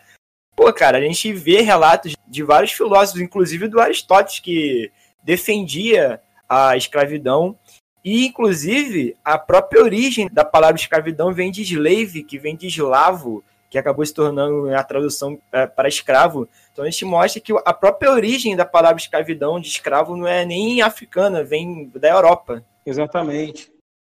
Pô, 0.56 0.72
cara, 0.72 0.98
a 0.98 1.00
gente 1.00 1.32
vê 1.32 1.60
relatos 1.60 2.14
de 2.26 2.42
vários 2.42 2.72
filósofos, 2.72 3.20
inclusive 3.20 3.68
do 3.68 3.80
Aristóteles, 3.80 4.40
que 4.40 4.90
defendia 5.22 6.20
a 6.48 6.76
escravidão. 6.76 7.56
E, 8.06 8.24
inclusive, 8.24 9.16
a 9.24 9.36
própria 9.36 9.82
origem 9.82 10.28
da 10.30 10.44
palavra 10.44 10.80
escravidão 10.80 11.34
vem 11.34 11.50
de 11.50 11.62
slave, 11.62 12.22
que 12.22 12.38
vem 12.38 12.54
de 12.54 12.68
eslavo, 12.68 13.42
que 13.68 13.76
acabou 13.76 14.06
se 14.06 14.14
tornando 14.14 14.72
a 14.72 14.84
tradução 14.84 15.36
é, 15.50 15.66
para 15.66 15.88
escravo. 15.88 16.48
Então 16.70 16.84
a 16.84 16.88
gente 16.88 17.04
mostra 17.04 17.40
que 17.40 17.52
a 17.64 17.74
própria 17.74 18.12
origem 18.12 18.54
da 18.54 18.64
palavra 18.64 19.02
escravidão 19.02 19.58
de 19.58 19.66
escravo 19.66 20.16
não 20.16 20.24
é 20.24 20.44
nem 20.44 20.82
africana, 20.82 21.42
vem 21.42 21.90
da 21.96 22.10
Europa. 22.10 22.64
Exatamente. 22.86 23.72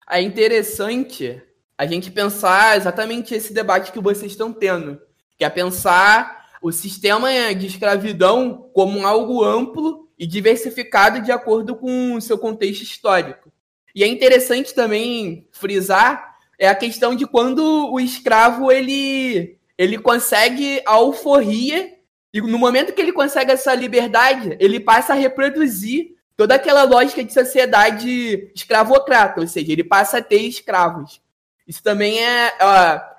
É 0.09 0.21
interessante 0.21 1.43
a 1.77 1.85
gente 1.85 2.09
pensar 2.11 2.77
exatamente 2.77 3.35
esse 3.35 3.53
debate 3.53 3.91
que 3.91 3.99
vocês 3.99 4.31
estão 4.31 4.53
tendo, 4.53 5.01
que 5.37 5.43
é 5.43 5.49
pensar 5.49 6.45
o 6.61 6.71
sistema 6.71 7.29
de 7.53 7.67
escravidão 7.67 8.69
como 8.73 9.05
algo 9.05 9.43
amplo 9.43 10.07
e 10.17 10.25
diversificado 10.25 11.19
de 11.19 11.33
acordo 11.33 11.75
com 11.75 12.15
o 12.15 12.21
seu 12.21 12.37
contexto 12.37 12.83
histórico. 12.83 13.50
E 13.95 14.03
é 14.03 14.07
interessante 14.07 14.73
também 14.73 15.47
frisar 15.51 16.31
é 16.61 16.67
a 16.67 16.75
questão 16.75 17.15
de 17.15 17.25
quando 17.25 17.91
o 17.91 17.99
escravo 17.99 18.71
ele, 18.71 19.57
ele 19.75 19.97
consegue 19.97 20.79
a 20.85 20.91
alforria 20.91 21.91
e 22.31 22.39
no 22.39 22.59
momento 22.59 22.93
que 22.93 23.01
ele 23.01 23.11
consegue 23.11 23.51
essa 23.51 23.73
liberdade, 23.73 24.55
ele 24.59 24.79
passa 24.79 25.13
a 25.13 25.15
reproduzir 25.15 26.15
toda 26.37 26.55
aquela 26.55 26.83
lógica 26.83 27.23
de 27.23 27.33
sociedade 27.33 28.51
escravocrata, 28.55 29.41
ou 29.41 29.47
seja, 29.47 29.71
ele 29.71 29.83
passa 29.83 30.19
a 30.19 30.21
ter 30.21 30.43
escravos. 30.43 31.19
Isso 31.67 31.81
também 31.81 32.23
é, 32.23 32.53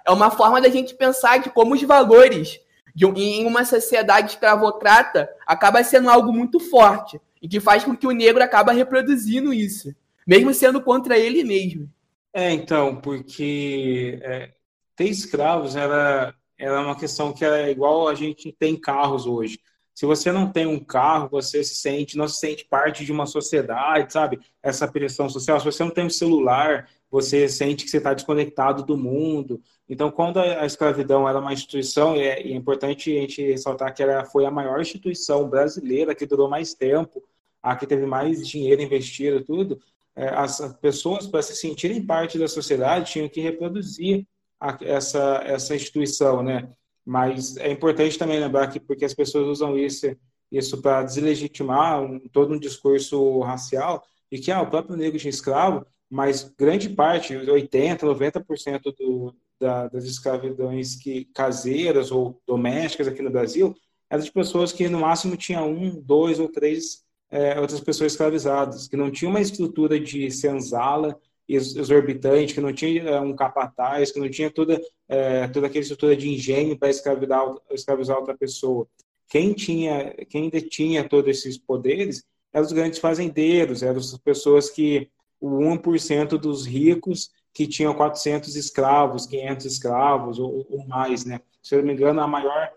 é 0.07 0.11
uma 0.11 0.31
forma 0.31 0.61
da 0.61 0.69
gente 0.69 0.95
pensar 0.95 1.39
de 1.39 1.51
como 1.51 1.75
os 1.75 1.83
valores 1.83 2.61
de, 2.95 3.07
em 3.07 3.45
uma 3.45 3.65
sociedade 3.65 4.31
escravocrata 4.31 5.29
acaba 5.47 5.83
sendo 5.83 6.09
algo 6.09 6.33
muito 6.33 6.61
forte 6.61 7.21
e 7.41 7.49
que 7.49 7.59
faz 7.59 7.83
com 7.83 7.97
que 7.97 8.07
o 8.07 8.13
negro 8.13 8.43
acaba 8.43 8.73
reproduzindo 8.73 9.53
isso, 9.53 9.95
mesmo 10.27 10.53
sendo 10.55 10.81
contra 10.83 11.19
ele 11.19 11.43
mesmo. 11.45 11.91
É, 12.33 12.51
então, 12.51 12.97
porque 12.97 14.19
é, 14.23 14.53
ter 14.97 15.05
escravos 15.05 15.77
era, 15.77 16.35
era 16.59 16.81
uma 16.81 16.99
questão 16.99 17.33
que 17.33 17.45
é 17.45 17.71
igual 17.71 18.09
a 18.09 18.15
gente 18.15 18.53
tem 18.53 18.79
carros 18.79 19.27
hoje. 19.27 19.59
Se 19.95 20.07
você 20.07 20.33
não 20.33 20.51
tem 20.51 20.67
um 20.67 20.83
carro, 20.83 21.29
você 21.29 21.63
se 21.63 21.75
sente, 21.75 22.17
não 22.17 22.27
se 22.27 22.39
sente 22.39 22.65
parte 22.65 23.05
de 23.05 23.13
uma 23.13 23.27
sociedade, 23.27 24.11
sabe? 24.13 24.41
Essa 24.63 24.89
pressão 24.91 25.29
social. 25.29 25.59
Se 25.61 25.67
você 25.67 25.85
não 25.85 25.91
tem 25.91 26.07
um 26.07 26.11
celular, 26.11 26.89
você 27.11 27.47
sente 27.47 27.85
que 27.85 27.91
você 27.91 27.99
está 27.99 28.15
desconectado 28.15 28.83
do 28.83 28.97
mundo. 28.97 29.61
Então, 29.87 30.11
quando 30.11 30.39
a, 30.41 30.65
escravidão 30.65 31.29
era 31.29 31.39
uma 31.39 31.53
instituição, 31.53 32.17
e 32.17 32.23
é, 32.23 32.41
é, 32.41 32.53
importante 32.55 33.15
a 33.15 33.21
gente 33.21 33.43
ressaltar 33.43 33.95
que 33.95 34.03
ela 34.03 34.25
foi 34.25 34.47
a 34.47 34.51
maior 34.51 34.81
instituição 34.81 35.47
brasileira 35.51 36.15
que 36.15 36.25
durou 36.25 36.49
mais 36.49 36.73
tempo, 36.73 37.23
a 37.63 37.77
que 37.77 37.87
teve 37.87 38.07
mais 38.07 38.49
dinheiro 38.49 38.81
investido, 38.81 39.45
tudo 39.45 39.79
é, 39.79 39.92
as 40.15 40.61
pessoas, 40.81 41.27
para 41.27 41.43
se 41.43 41.57
sentirem 41.57 42.05
parte 42.05 42.39
da 42.39 42.47
sociedade, 42.47 43.13
tinham 43.13 43.29
que 43.29 43.41
reproduzir 43.41 44.27
a, 44.61 44.79
essa, 44.83 45.43
essa 45.45 45.75
instituição, 45.75 46.43
né? 46.43 46.69
Mas 47.05 47.57
é 47.57 47.71
importante 47.71 48.19
também 48.19 48.39
lembrar 48.39 48.69
que, 48.69 48.79
porque 48.79 49.05
as 49.05 49.15
pessoas 49.15 49.47
usam 49.49 49.77
isso, 49.77 50.07
isso 50.51 50.81
para 50.81 51.03
deslegitimar 51.03 52.03
um, 52.03 52.21
todo 52.29 52.55
um 52.55 52.59
discurso 52.59 53.41
racial, 53.41 54.05
e 54.31 54.39
que 54.39 54.51
ah, 54.51 54.63
o 54.63 54.71
próprio 54.71 54.97
negro 54.97 55.19
tinha 55.19 55.31
escravo, 55.31 55.85
mas 56.09 56.53
grande 56.59 56.91
parte, 56.91 57.35
80%, 57.35 58.01
90% 58.01 58.95
do, 58.99 59.35
da, 59.59 59.89
das 59.89 60.05
escravidões 60.05 60.95
que, 60.95 61.25
caseiras 61.35 62.11
ou 62.11 62.41
domésticas 62.47 63.09
aqui 63.09 63.23
no 63.23 63.31
Brasil, 63.31 63.75
eram 64.11 64.23
de 64.23 64.31
pessoas 64.31 64.73
que 64.73 64.89
no 64.89 65.01
máximo 65.01 65.37
tinham 65.37 65.73
um, 65.73 66.01
dois 66.01 66.39
ou 66.39 66.49
três 66.49 67.03
é, 67.33 67.59
outras 67.59 67.81
pessoas 67.81 68.13
escravizadas, 68.13 68.87
que 68.87 68.97
não 68.97 69.11
tinha 69.11 69.31
uma 69.31 69.41
estrutura 69.41 69.99
de 69.99 70.31
senzala 70.31 71.19
exorbitante, 71.49 72.53
que 72.53 72.61
não 72.61 72.73
tinha 72.73 73.03
é, 73.03 73.21
um 73.21 73.35
capataz, 73.35 74.13
que 74.13 74.21
não 74.21 74.29
tinha 74.29 74.51
toda, 74.51 74.81
é, 75.09 75.49
toda 75.49 75.67
aquela 75.67 75.83
estrutura 75.83 76.15
de 76.15 76.29
engenho 76.29 76.79
para 76.79 76.91
escravizar, 76.91 77.43
escravizar 77.71 78.19
outra 78.19 78.37
pessoa. 78.37 78.87
Quem 79.29 79.55
tinha, 79.55 80.15
quem 80.29 80.51
detinha 80.51 81.09
todos 81.09 81.31
esses 81.31 81.57
poderes 81.57 82.23
eram 82.53 82.67
os 82.67 82.73
grandes 82.73 82.99
fazendeiros, 82.99 83.83
eram 83.83 83.99
as 83.99 84.17
pessoas 84.19 84.69
que 84.69 85.09
o 85.41 85.59
1% 85.59 86.39
dos 86.39 86.67
ricos 86.67 87.31
que 87.53 87.67
tinham 87.67 87.95
400 87.95 88.55
escravos, 88.57 89.27
500 89.27 89.67
escravos 89.67 90.39
ou, 90.39 90.67
ou 90.71 90.87
mais, 90.87 91.25
né? 91.25 91.41
Se 91.63 91.75
eu 91.75 91.79
não 91.79 91.87
me 91.87 91.95
engano, 91.95 92.21
a 92.21 92.27
maior 92.27 92.71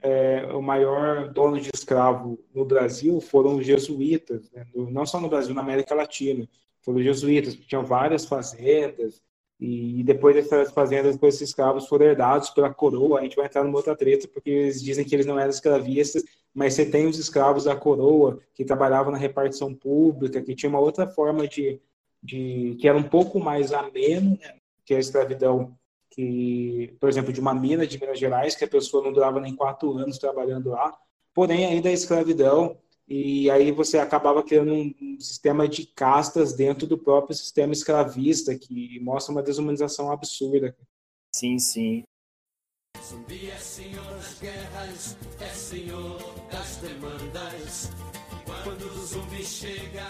é, 0.00 0.46
o 0.52 0.62
maior 0.62 1.28
dono 1.28 1.60
de 1.60 1.70
escravo 1.74 2.38
no 2.54 2.64
Brasil 2.64 3.20
foram 3.20 3.56
os 3.56 3.66
jesuítas, 3.66 4.50
né? 4.52 4.66
não 4.74 5.04
só 5.04 5.20
no 5.20 5.28
Brasil, 5.28 5.54
na 5.54 5.62
América 5.62 5.94
Latina. 5.94 6.48
Foram 6.82 6.98
os 6.98 7.04
jesuítas, 7.04 7.54
que 7.54 7.66
tinham 7.66 7.84
várias 7.84 8.24
fazendas, 8.24 9.20
e 9.60 10.04
depois 10.04 10.36
dessas 10.36 10.70
fazendas, 10.70 11.14
depois 11.14 11.34
esses 11.34 11.48
escravos 11.48 11.88
foram 11.88 12.06
herdados 12.06 12.50
pela 12.50 12.72
coroa. 12.72 13.18
A 13.18 13.22
gente 13.24 13.34
vai 13.34 13.46
entrar 13.46 13.64
numa 13.64 13.76
outra 13.76 13.96
treta, 13.96 14.28
porque 14.28 14.50
eles 14.50 14.80
dizem 14.80 15.04
que 15.04 15.14
eles 15.14 15.26
não 15.26 15.38
eram 15.38 15.50
escravistas, 15.50 16.22
mas 16.54 16.74
você 16.74 16.86
tem 16.86 17.06
os 17.06 17.18
escravos 17.18 17.64
da 17.64 17.74
coroa, 17.74 18.40
que 18.54 18.64
trabalhavam 18.64 19.10
na 19.10 19.18
repartição 19.18 19.74
pública, 19.74 20.40
que 20.40 20.54
tinha 20.54 20.70
uma 20.70 20.80
outra 20.80 21.08
forma 21.08 21.46
de. 21.48 21.80
de 22.22 22.76
que 22.80 22.88
era 22.88 22.96
um 22.96 23.02
pouco 23.02 23.40
mais 23.40 23.72
ameno, 23.72 24.38
né? 24.40 24.54
que 24.84 24.94
a 24.94 24.98
escravidão 24.98 25.76
que, 26.18 26.96
por 26.98 27.08
exemplo, 27.08 27.32
de 27.32 27.38
uma 27.38 27.54
mina 27.54 27.86
de 27.86 27.96
Minas 27.96 28.18
Gerais, 28.18 28.56
que 28.56 28.64
a 28.64 28.68
pessoa 28.68 29.04
não 29.04 29.12
durava 29.12 29.38
nem 29.38 29.54
quatro 29.54 29.96
anos 29.96 30.18
trabalhando 30.18 30.70
lá, 30.70 30.92
porém 31.32 31.64
ainda 31.64 31.88
é 31.88 31.92
escravidão, 31.92 32.76
e 33.06 33.48
aí 33.48 33.70
você 33.70 33.98
acabava 33.98 34.42
criando 34.42 34.74
um 34.74 35.20
sistema 35.20 35.68
de 35.68 35.86
castas 35.86 36.52
dentro 36.52 36.88
do 36.88 36.98
próprio 36.98 37.36
sistema 37.36 37.72
escravista, 37.72 38.58
que 38.58 38.98
mostra 38.98 39.30
uma 39.30 39.44
desumanização 39.44 40.10
absurda. 40.10 40.76
Sim, 41.32 41.56
sim. 41.60 42.02
Zumbi 43.00 43.50
é 43.50 43.56
senhor 43.56 44.04
das 44.04 44.40
guerras, 44.40 45.16
é 45.40 45.48
senhor 45.50 46.18
das 46.50 46.78
demandas. 46.78 47.90
Quando 48.64 48.86
o 48.86 49.06
zumbi 49.06 49.44
chega, 49.44 50.08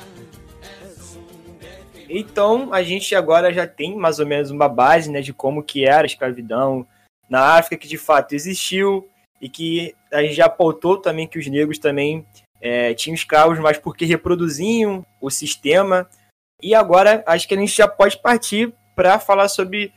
é 0.63 0.87
zumbi. 0.89 1.78
Então, 2.09 2.73
a 2.73 2.83
gente 2.83 3.15
agora 3.15 3.53
já 3.53 3.67
tem 3.67 3.97
mais 3.97 4.19
ou 4.19 4.27
menos 4.27 4.51
uma 4.51 4.69
base 4.69 5.11
né, 5.11 5.21
de 5.21 5.33
como 5.33 5.63
que 5.63 5.85
era 5.85 6.03
a 6.03 6.07
escravidão 6.07 6.87
na 7.29 7.57
África, 7.57 7.77
que 7.77 7.89
de 7.89 7.99
fato 7.99 8.35
existiu, 8.35 9.09
e 9.41 9.49
que 9.49 9.95
a 10.13 10.23
gente 10.23 10.35
já 10.35 10.47
apontou 10.47 10.97
também 10.97 11.27
que 11.27 11.39
os 11.39 11.47
negros 11.47 11.79
também 11.79 12.27
é, 12.61 12.95
tinham 12.95 13.15
escravos, 13.15 13.59
mas 13.59 13.79
porque 13.79 14.05
reproduziam 14.05 15.05
o 15.21 15.31
sistema. 15.31 16.09
E 16.63 16.75
agora 16.75 17.23
acho 17.27 17.47
que 17.47 17.55
a 17.55 17.59
gente 17.59 17.77
já 17.77 17.87
pode 17.87 18.19
partir 18.19 18.73
para 18.97 19.19
falar 19.19 19.49
sobre 19.49 19.93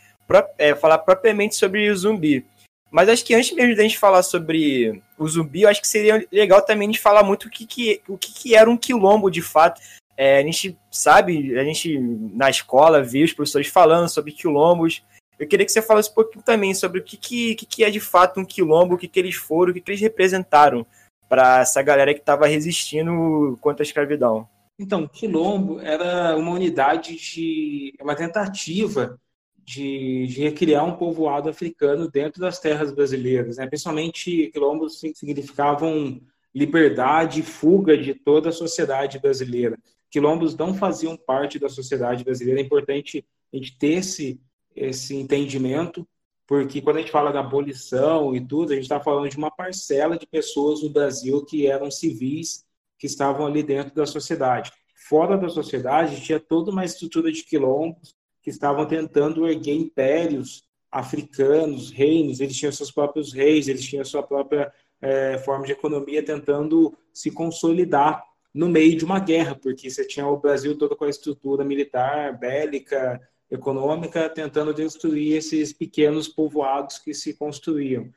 é, 0.57 0.75
falar 0.75 0.99
propriamente 0.99 1.55
sobre 1.55 1.89
o 1.89 1.97
zumbi. 1.97 2.45
Mas 2.89 3.07
acho 3.09 3.25
que 3.25 3.33
antes 3.33 3.53
mesmo 3.53 3.75
da 3.75 3.83
gente 3.83 3.97
falar 3.97 4.21
sobre 4.21 5.01
o 5.17 5.27
zumbi, 5.27 5.61
eu 5.61 5.69
acho 5.69 5.81
que 5.81 5.87
seria 5.87 6.25
legal 6.31 6.61
também 6.61 6.89
de 6.89 6.99
falar 6.99 7.23
muito 7.23 7.45
o 7.45 7.49
que, 7.49 7.65
que, 7.65 8.01
o 8.07 8.17
que, 8.17 8.33
que 8.33 8.55
era 8.55 8.69
um 8.69 8.77
quilombo 8.77 9.31
de 9.31 9.41
fato. 9.41 9.81
É, 10.17 10.39
a 10.39 10.43
gente 10.43 10.77
sabe, 10.89 11.57
a 11.57 11.63
gente 11.63 11.97
na 12.33 12.49
escola 12.49 13.01
vê 13.01 13.23
os 13.23 13.33
professores 13.33 13.67
falando 13.67 14.09
sobre 14.09 14.31
quilombos. 14.31 15.03
Eu 15.39 15.47
queria 15.47 15.65
que 15.65 15.71
você 15.71 15.81
falasse 15.81 16.11
um 16.11 16.13
pouquinho 16.13 16.43
também 16.43 16.73
sobre 16.73 16.99
o 16.99 17.03
que, 17.03 17.17
que, 17.17 17.55
que 17.55 17.83
é 17.83 17.89
de 17.89 17.99
fato 17.99 18.39
um 18.39 18.45
quilombo, 18.45 18.95
o 18.95 18.97
que, 18.97 19.07
que 19.07 19.19
eles 19.19 19.35
foram, 19.35 19.71
o 19.71 19.73
que, 19.73 19.81
que 19.81 19.91
eles 19.91 20.01
representaram 20.01 20.85
para 21.27 21.61
essa 21.61 21.81
galera 21.81 22.13
que 22.13 22.19
estava 22.19 22.45
resistindo 22.45 23.57
contra 23.61 23.81
a 23.83 23.85
escravidão. 23.85 24.47
Então, 24.77 25.07
quilombo 25.07 25.79
era 25.79 26.35
uma 26.35 26.51
unidade 26.51 27.15
de. 27.15 27.93
uma 28.01 28.15
tentativa 28.15 29.19
de, 29.63 30.27
de, 30.27 30.41
recriar 30.41 30.85
um 30.85 30.97
povoado 30.97 31.49
africano 31.49 32.09
dentro 32.09 32.41
das 32.41 32.59
terras 32.59 32.91
brasileiras. 32.91 33.57
Né? 33.57 33.67
Principalmente, 33.67 34.49
quilombos 34.51 34.99
significavam 34.99 36.19
liberdade 36.53 37.39
e 37.39 37.43
fuga 37.43 37.97
de 37.97 38.13
toda 38.13 38.49
a 38.49 38.53
sociedade 38.53 39.19
brasileira. 39.19 39.77
Quilombos 40.11 40.55
não 40.57 40.73
faziam 40.73 41.15
parte 41.15 41.57
da 41.57 41.69
sociedade 41.69 42.23
brasileira. 42.23 42.59
É 42.59 42.63
importante 42.63 43.25
a 43.51 43.55
gente 43.55 43.77
ter 43.77 43.93
esse, 43.93 44.39
esse 44.75 45.15
entendimento, 45.15 46.05
porque 46.45 46.81
quando 46.81 46.97
a 46.97 46.99
gente 46.99 47.11
fala 47.11 47.31
da 47.31 47.39
abolição 47.39 48.35
e 48.35 48.45
tudo, 48.45 48.73
a 48.73 48.75
gente 48.75 48.83
está 48.83 48.99
falando 48.99 49.29
de 49.29 49.37
uma 49.37 49.49
parcela 49.49 50.17
de 50.17 50.27
pessoas 50.27 50.83
no 50.83 50.89
Brasil 50.89 51.43
que 51.45 51.65
eram 51.65 51.89
civis 51.89 52.65
que 52.99 53.07
estavam 53.07 53.47
ali 53.47 53.63
dentro 53.63 53.95
da 53.95 54.05
sociedade. 54.05 54.71
Fora 55.07 55.37
da 55.37 55.49
sociedade, 55.49 56.21
tinha 56.21 56.39
toda 56.39 56.69
uma 56.69 56.85
estrutura 56.85 57.31
de 57.31 57.43
quilombos 57.43 58.13
que 58.43 58.49
estavam 58.49 58.85
tentando 58.85 59.47
erguer 59.47 59.73
impérios 59.73 60.63
africanos, 60.91 61.89
reinos, 61.89 62.41
eles 62.41 62.57
tinham 62.57 62.71
seus 62.71 62.91
próprios 62.91 63.31
reis, 63.31 63.67
eles 63.67 63.85
tinham 63.85 64.03
sua 64.03 64.21
própria 64.21 64.71
é, 65.01 65.37
forma 65.39 65.65
de 65.65 65.71
economia 65.71 66.23
tentando 66.23 66.95
se 67.13 67.31
consolidar 67.31 68.23
no 68.53 68.69
meio 68.69 68.97
de 68.97 69.05
uma 69.05 69.19
guerra, 69.19 69.55
porque 69.55 69.89
você 69.89 70.05
tinha 70.05 70.27
o 70.27 70.37
Brasil 70.37 70.77
todo 70.77 70.95
com 70.95 71.05
a 71.05 71.09
estrutura 71.09 71.63
militar, 71.63 72.37
bélica, 72.37 73.21
econômica, 73.49 74.29
tentando 74.29 74.73
destruir 74.73 75.35
esses 75.35 75.73
pequenos 75.73 76.27
povoados 76.27 76.97
que 76.97 77.13
se 77.13 77.33
construíam. 77.33 78.11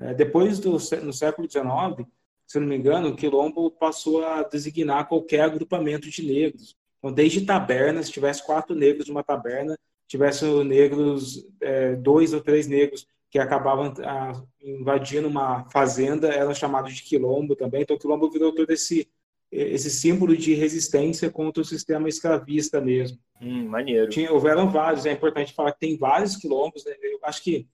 É, 0.00 0.14
depois 0.14 0.58
do 0.58 0.72
no 0.72 1.12
século 1.12 1.50
XIX, 1.50 2.08
se 2.46 2.58
não 2.58 2.66
me 2.66 2.76
engano, 2.76 3.08
o 3.08 3.16
quilombo 3.16 3.70
passou 3.70 4.24
a 4.24 4.42
designar 4.42 5.06
qualquer 5.06 5.42
agrupamento 5.42 6.08
de 6.08 6.22
negros. 6.22 6.76
Então, 6.98 7.12
desde 7.12 7.44
tabernas, 7.44 8.06
se 8.06 8.12
tivesse 8.12 8.44
quatro 8.44 8.74
negros 8.74 9.08
numa 9.08 9.22
taberna, 9.22 9.78
tivesse 10.06 10.44
negros, 10.64 11.46
é, 11.60 11.94
dois 11.94 12.32
ou 12.32 12.40
três 12.40 12.66
negros 12.66 13.06
que 13.30 13.38
acabavam 13.38 13.92
ah, 14.02 14.32
invadindo 14.62 15.28
uma 15.28 15.68
fazenda, 15.70 16.28
eram 16.28 16.54
chamados 16.54 16.94
de 16.94 17.02
quilombo 17.02 17.54
também. 17.54 17.82
Então, 17.82 17.96
o 17.96 17.98
quilombo 17.98 18.30
virou 18.30 18.54
todo 18.54 18.70
esse 18.70 19.06
esse 19.50 19.90
símbolo 19.90 20.36
de 20.36 20.54
resistência 20.54 21.30
contra 21.30 21.62
o 21.62 21.66
sistema 21.66 22.08
escravista 22.08 22.80
mesmo. 22.80 23.18
Hum, 23.40 23.68
maneiro. 23.68 24.10
Tinha, 24.10 24.32
houveram 24.32 24.68
vários, 24.70 25.06
é 25.06 25.12
importante 25.12 25.54
falar 25.54 25.72
que 25.72 25.80
tem 25.80 25.96
vários 25.96 26.36
quilombos, 26.36 26.84
né? 26.84 26.92
eu 27.02 27.18
acho 27.22 27.42
que 27.42 27.66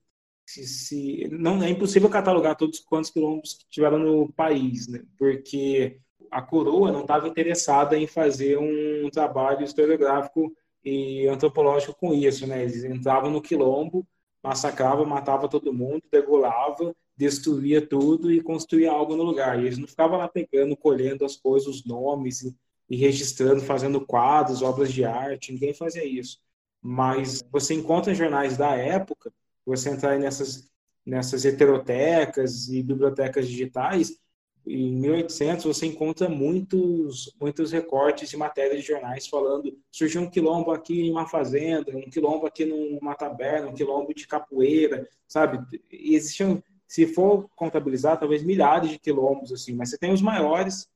se, 0.45 0.65
se, 0.65 1.27
não 1.31 1.61
é 1.63 1.69
impossível 1.69 2.09
catalogar 2.09 2.55
todos 2.55 2.79
quantos 2.79 3.09
quilombos 3.09 3.53
que 3.53 3.65
tiveram 3.69 3.99
no 3.99 4.31
país, 4.31 4.87
né? 4.87 5.01
porque 5.17 5.99
a 6.31 6.41
coroa 6.41 6.91
não 6.91 7.01
estava 7.01 7.27
interessada 7.27 7.97
em 7.97 8.07
fazer 8.07 8.57
um 8.57 9.09
trabalho 9.09 9.63
historiográfico 9.63 10.53
e 10.83 11.27
antropológico 11.27 11.95
com 11.95 12.13
isso, 12.13 12.45
né? 12.45 12.61
Eles 12.61 12.83
entravam 12.83 13.31
no 13.31 13.41
quilombo, 13.41 14.05
massacravam, 14.43 15.05
matavam 15.05 15.49
todo 15.49 15.73
mundo, 15.73 16.03
degolava, 16.11 16.95
destruía 17.15 17.85
tudo 17.85 18.31
e 18.31 18.41
construía 18.41 18.91
algo 18.91 19.15
no 19.15 19.23
lugar. 19.23 19.59
E 19.59 19.67
eles 19.67 19.77
não 19.77 19.87
ficavam 19.87 20.17
lá 20.17 20.27
pegando, 20.27 20.75
colhendo 20.75 21.25
as 21.25 21.35
coisas, 21.35 21.67
os 21.67 21.85
nomes 21.85 22.41
e, 22.41 22.55
e 22.89 22.95
registrando, 22.95 23.61
fazendo 23.61 24.05
quadros, 24.05 24.61
obras 24.61 24.91
de 24.91 25.03
arte. 25.03 25.51
Ninguém 25.51 25.73
fazia 25.73 26.05
isso. 26.05 26.39
Mas 26.81 27.43
você 27.51 27.73
encontra 27.73 28.13
jornais 28.13 28.57
da 28.57 28.75
época 28.75 29.33
você 29.65 29.89
entrar 29.89 30.19
nessas, 30.19 30.69
nessas 31.05 31.43
heterotecas 31.43 32.69
e 32.69 32.83
bibliotecas 32.83 33.47
digitais, 33.47 34.19
em 34.67 34.91
1800 34.95 35.63
você 35.65 35.85
encontra 35.85 36.27
muitos 36.27 37.35
muitos 37.39 37.71
recortes 37.71 38.29
de 38.29 38.37
matérias 38.37 38.81
de 38.81 38.87
jornais 38.87 39.27
falando 39.27 39.77
surgiu 39.91 40.21
um 40.21 40.29
quilombo 40.29 40.71
aqui 40.71 41.01
em 41.01 41.11
uma 41.11 41.27
fazenda, 41.27 41.95
um 41.95 42.09
quilombo 42.09 42.47
aqui 42.47 42.65
numa 42.65 43.13
taberna, 43.13 43.67
um 43.67 43.75
quilombo 43.75 44.13
de 44.13 44.27
capoeira, 44.27 45.07
sabe? 45.27 45.59
E 45.91 46.15
existiam, 46.15 46.63
se 46.87 47.07
for 47.07 47.49
contabilizar, 47.55 48.19
talvez 48.19 48.43
milhares 48.43 48.91
de 48.91 48.99
quilombos 48.99 49.51
assim, 49.51 49.73
mas 49.75 49.89
você 49.89 49.97
tem 49.97 50.11
os 50.11 50.21
maiores 50.21 50.87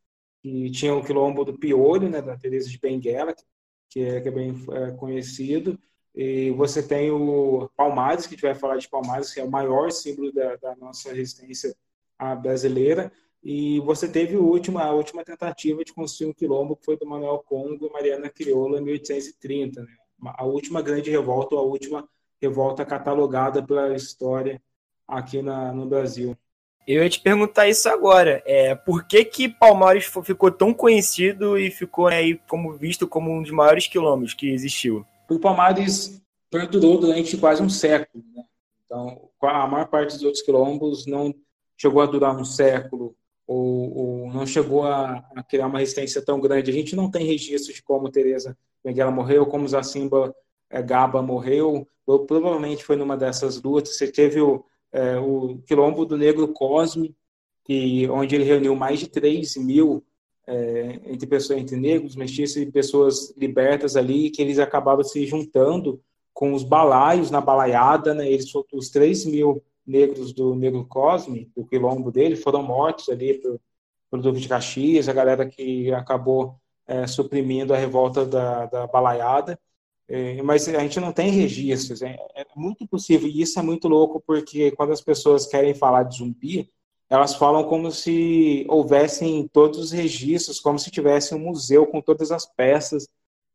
que 0.41 0.69
tinham 0.71 0.99
o 0.99 1.03
quilombo 1.03 1.43
do 1.43 1.57
Piolho, 1.57 2.09
né, 2.09 2.21
da 2.21 2.37
Teresa 2.37 2.69
de 2.69 2.79
Benguela, 2.79 3.35
que 3.89 4.01
é, 4.01 4.21
que 4.21 4.27
é 4.27 4.31
bem 4.31 4.55
é, 4.71 4.91
conhecido, 4.91 5.77
e 6.15 6.51
você 6.51 6.81
tem 6.81 7.11
o 7.11 7.69
Palmares, 7.75 8.25
que 8.25 8.33
a 8.33 8.35
gente 8.35 8.45
vai 8.45 8.55
falar 8.55 8.77
de 8.77 8.89
Palmares, 8.89 9.33
que 9.33 9.39
é 9.39 9.43
o 9.43 9.49
maior 9.49 9.91
símbolo 9.91 10.31
da, 10.31 10.55
da 10.57 10.75
nossa 10.75 11.13
resistência 11.13 11.75
brasileira. 12.41 13.11
E 13.41 13.79
você 13.81 14.09
teve 14.09 14.35
a 14.35 14.39
última, 14.39 14.83
a 14.83 14.91
última 14.91 15.23
tentativa 15.23 15.83
de 15.83 15.93
construir 15.93 16.29
um 16.29 16.33
quilombo, 16.33 16.75
que 16.75 16.83
foi 16.83 16.97
do 16.97 17.05
Manuel 17.05 17.39
Congo 17.47 17.87
e 17.87 17.93
Mariana 17.93 18.29
Crioula, 18.29 18.79
em 18.79 18.83
1830. 18.83 19.81
Né? 19.81 19.87
A 20.25 20.45
última 20.45 20.81
grande 20.81 21.09
revolta, 21.09 21.55
a 21.55 21.61
última 21.61 22.07
revolta 22.41 22.85
catalogada 22.85 23.65
pela 23.65 23.95
história 23.95 24.61
aqui 25.09 25.41
na, 25.41 25.73
no 25.73 25.85
Brasil. 25.85 26.37
Eu 26.87 27.03
ia 27.03 27.09
te 27.09 27.19
perguntar 27.19 27.67
isso 27.67 27.87
agora. 27.87 28.41
É, 28.45 28.73
por 28.73 29.03
que 29.03 29.23
que 29.23 29.47
Palmares 29.47 30.11
ficou 30.23 30.51
tão 30.51 30.73
conhecido 30.73 31.57
e 31.57 31.69
ficou 31.69 32.07
aí 32.07 32.39
como 32.47 32.73
visto 32.73 33.07
como 33.07 33.31
um 33.31 33.41
dos 33.41 33.51
maiores 33.51 33.85
quilômetros 33.87 34.33
que 34.33 34.49
existiu? 34.49 35.05
o 35.29 35.39
Palmares 35.39 36.19
perdurou 36.49 36.97
durante 36.97 37.37
quase 37.37 37.61
um 37.61 37.69
século. 37.69 38.23
Né? 38.35 38.43
Então, 38.85 39.29
a 39.41 39.67
maior 39.67 39.87
parte 39.87 40.15
dos 40.15 40.23
outros 40.23 40.41
quilombos 40.41 41.05
não 41.05 41.33
chegou 41.77 42.01
a 42.01 42.05
durar 42.05 42.35
um 42.35 42.43
século 42.43 43.15
ou, 43.45 43.97
ou 43.97 44.33
não 44.33 44.45
chegou 44.45 44.83
a, 44.83 45.23
a, 45.35 45.43
criar 45.43 45.67
uma 45.67 45.79
resistência 45.79 46.23
tão 46.23 46.39
grande. 46.39 46.71
A 46.71 46.73
gente 46.73 46.95
não 46.95 47.09
tem 47.09 47.25
registro 47.25 47.73
de 47.73 47.81
como 47.81 48.09
Teresa 48.09 48.57
Benguela 48.83 49.11
morreu, 49.11 49.45
como 49.45 49.67
Zacimba 49.67 50.35
é, 50.69 50.81
Gaba 50.81 51.21
morreu. 51.21 51.87
Ou, 52.05 52.25
provavelmente 52.25 52.83
foi 52.83 52.95
numa 52.95 53.15
dessas 53.15 53.61
lutas. 53.61 53.95
Você 53.95 54.11
teve 54.11 54.41
o, 54.41 54.65
é, 54.91 55.17
o 55.17 55.59
quilombo 55.65 56.05
do 56.05 56.17
Negro 56.17 56.47
Cosme, 56.49 57.15
que, 57.63 58.07
onde 58.09 58.35
ele 58.35 58.43
reuniu 58.43 58.75
mais 58.75 58.99
de 58.99 59.07
3 59.07 59.57
mil 59.57 60.03
é, 60.47 60.99
entre 61.05 61.27
pessoas, 61.27 61.59
entre 61.59 61.77
negros, 61.77 62.15
mestiços 62.15 62.57
e 62.57 62.71
pessoas 62.71 63.35
libertas 63.37 63.95
ali, 63.95 64.31
que 64.31 64.41
eles 64.41 64.57
acabavam 64.57 65.03
se 65.03 65.25
juntando 65.27 66.01
com 66.33 66.53
os 66.53 66.63
balaios 66.63 67.29
na 67.29 67.39
balaiada, 67.39 68.13
né? 68.13 68.27
Eles, 68.27 68.51
os 68.73 68.89
3 68.89 69.25
mil 69.25 69.63
negros 69.85 70.33
do 70.33 70.55
Negro 70.55 70.85
Cosme, 70.85 71.51
do 71.55 71.65
quilombo 71.65 72.11
dele, 72.11 72.35
foram 72.35 72.63
mortos 72.63 73.09
ali 73.09 73.35
por, 73.35 73.59
por 74.09 74.21
Duque 74.21 74.39
de 74.39 74.47
Caxias, 74.47 75.07
a 75.07 75.13
galera 75.13 75.45
que 75.45 75.91
acabou 75.93 76.55
é, 76.87 77.05
suprimindo 77.05 77.73
a 77.73 77.77
revolta 77.77 78.25
da, 78.25 78.65
da 78.65 78.87
balaiada. 78.87 79.59
É, 80.09 80.41
mas 80.41 80.67
a 80.67 80.79
gente 80.79 80.99
não 80.99 81.13
tem 81.13 81.29
registros, 81.29 82.01
é, 82.01 82.17
é 82.35 82.43
muito 82.55 82.87
possível, 82.87 83.29
e 83.29 83.41
isso 83.43 83.59
é 83.59 83.61
muito 83.61 83.87
louco, 83.87 84.19
porque 84.19 84.71
quando 84.71 84.91
as 84.91 85.01
pessoas 85.01 85.45
querem 85.45 85.75
falar 85.75 86.01
de 86.01 86.17
zumbi, 86.17 86.71
elas 87.07 87.35
falam 87.35 87.63
como 87.63 87.91
se 87.91 88.65
houvessem 88.67 89.47
todos 89.47 89.77
os 89.79 89.91
registros, 89.91 90.59
como 90.59 90.79
se 90.79 90.89
tivesse 90.89 91.35
um 91.35 91.39
museu 91.39 91.85
com 91.85 92.01
todas 92.01 92.31
as 92.31 92.45
peças 92.45 93.07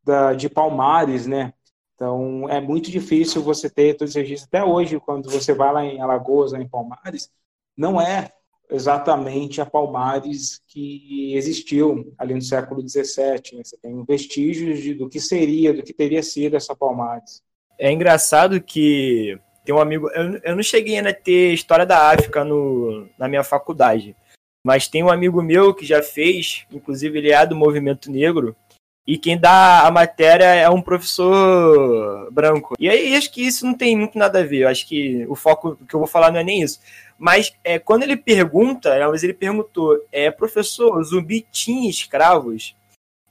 da, 0.02 0.32
de 0.32 0.48
Palmares, 0.48 1.26
né? 1.26 1.52
Então, 1.94 2.48
é 2.48 2.60
muito 2.60 2.90
difícil 2.90 3.42
você 3.42 3.68
ter 3.68 3.94
todos 3.96 4.10
os 4.12 4.16
registros. 4.16 4.48
Até 4.48 4.64
hoje, 4.64 5.00
quando 5.00 5.30
você 5.30 5.54
vai 5.54 5.72
lá 5.72 5.84
em 5.84 6.00
Alagoas, 6.00 6.52
lá 6.52 6.60
em 6.60 6.68
Palmares, 6.68 7.30
não 7.76 8.00
é 8.00 8.32
exatamente 8.74 9.60
a 9.60 9.66
Palmares 9.66 10.60
que 10.66 11.34
existiu 11.34 12.12
ali 12.18 12.34
no 12.34 12.42
século 12.42 12.86
XVII. 12.86 13.56
Né? 13.56 13.62
Você 13.64 13.76
tem 13.76 14.04
vestígios 14.04 14.80
de, 14.80 14.94
do 14.94 15.08
que 15.08 15.20
seria, 15.20 15.72
do 15.72 15.82
que 15.82 15.92
teria 15.92 16.22
sido 16.22 16.56
essa 16.56 16.74
Palmares. 16.74 17.42
É 17.78 17.90
engraçado 17.90 18.60
que 18.60 19.38
tem 19.64 19.74
um 19.74 19.80
amigo. 19.80 20.08
Eu, 20.10 20.40
eu 20.42 20.56
não 20.56 20.62
cheguei 20.62 20.96
ainda 20.96 21.10
a 21.10 21.14
ter 21.14 21.52
história 21.52 21.86
da 21.86 22.10
África 22.10 22.44
no, 22.44 23.08
na 23.18 23.28
minha 23.28 23.42
faculdade. 23.42 24.14
Mas 24.64 24.88
tem 24.88 25.02
um 25.02 25.10
amigo 25.10 25.42
meu 25.42 25.74
que 25.74 25.84
já 25.84 26.02
fez, 26.02 26.64
inclusive 26.72 27.18
ele 27.18 27.32
é 27.32 27.46
do 27.46 27.54
movimento 27.54 28.10
negro, 28.10 28.56
e 29.06 29.18
quem 29.18 29.38
dá 29.38 29.86
a 29.86 29.90
matéria 29.90 30.46
é 30.46 30.68
um 30.70 30.80
professor 30.80 32.30
branco. 32.32 32.74
E 32.78 32.88
aí 32.88 33.14
acho 33.14 33.30
que 33.30 33.46
isso 33.46 33.66
não 33.66 33.74
tem 33.74 33.94
muito 33.94 34.18
nada 34.18 34.40
a 34.40 34.42
ver. 34.42 34.62
Eu 34.62 34.68
acho 34.68 34.88
que 34.88 35.26
o 35.28 35.34
foco 35.34 35.76
que 35.86 35.94
eu 35.94 36.00
vou 36.00 36.06
falar 36.08 36.30
não 36.30 36.40
é 36.40 36.44
nem 36.44 36.62
isso. 36.62 36.80
Mas 37.18 37.52
é, 37.62 37.78
quando 37.78 38.02
ele 38.02 38.16
pergunta, 38.16 38.96
uma 38.96 39.10
vez 39.10 39.22
ele 39.22 39.34
perguntou, 39.34 39.98
é, 40.10 40.30
professor, 40.30 41.02
zumbi 41.04 41.46
tinha 41.50 41.88
escravos? 41.88 42.74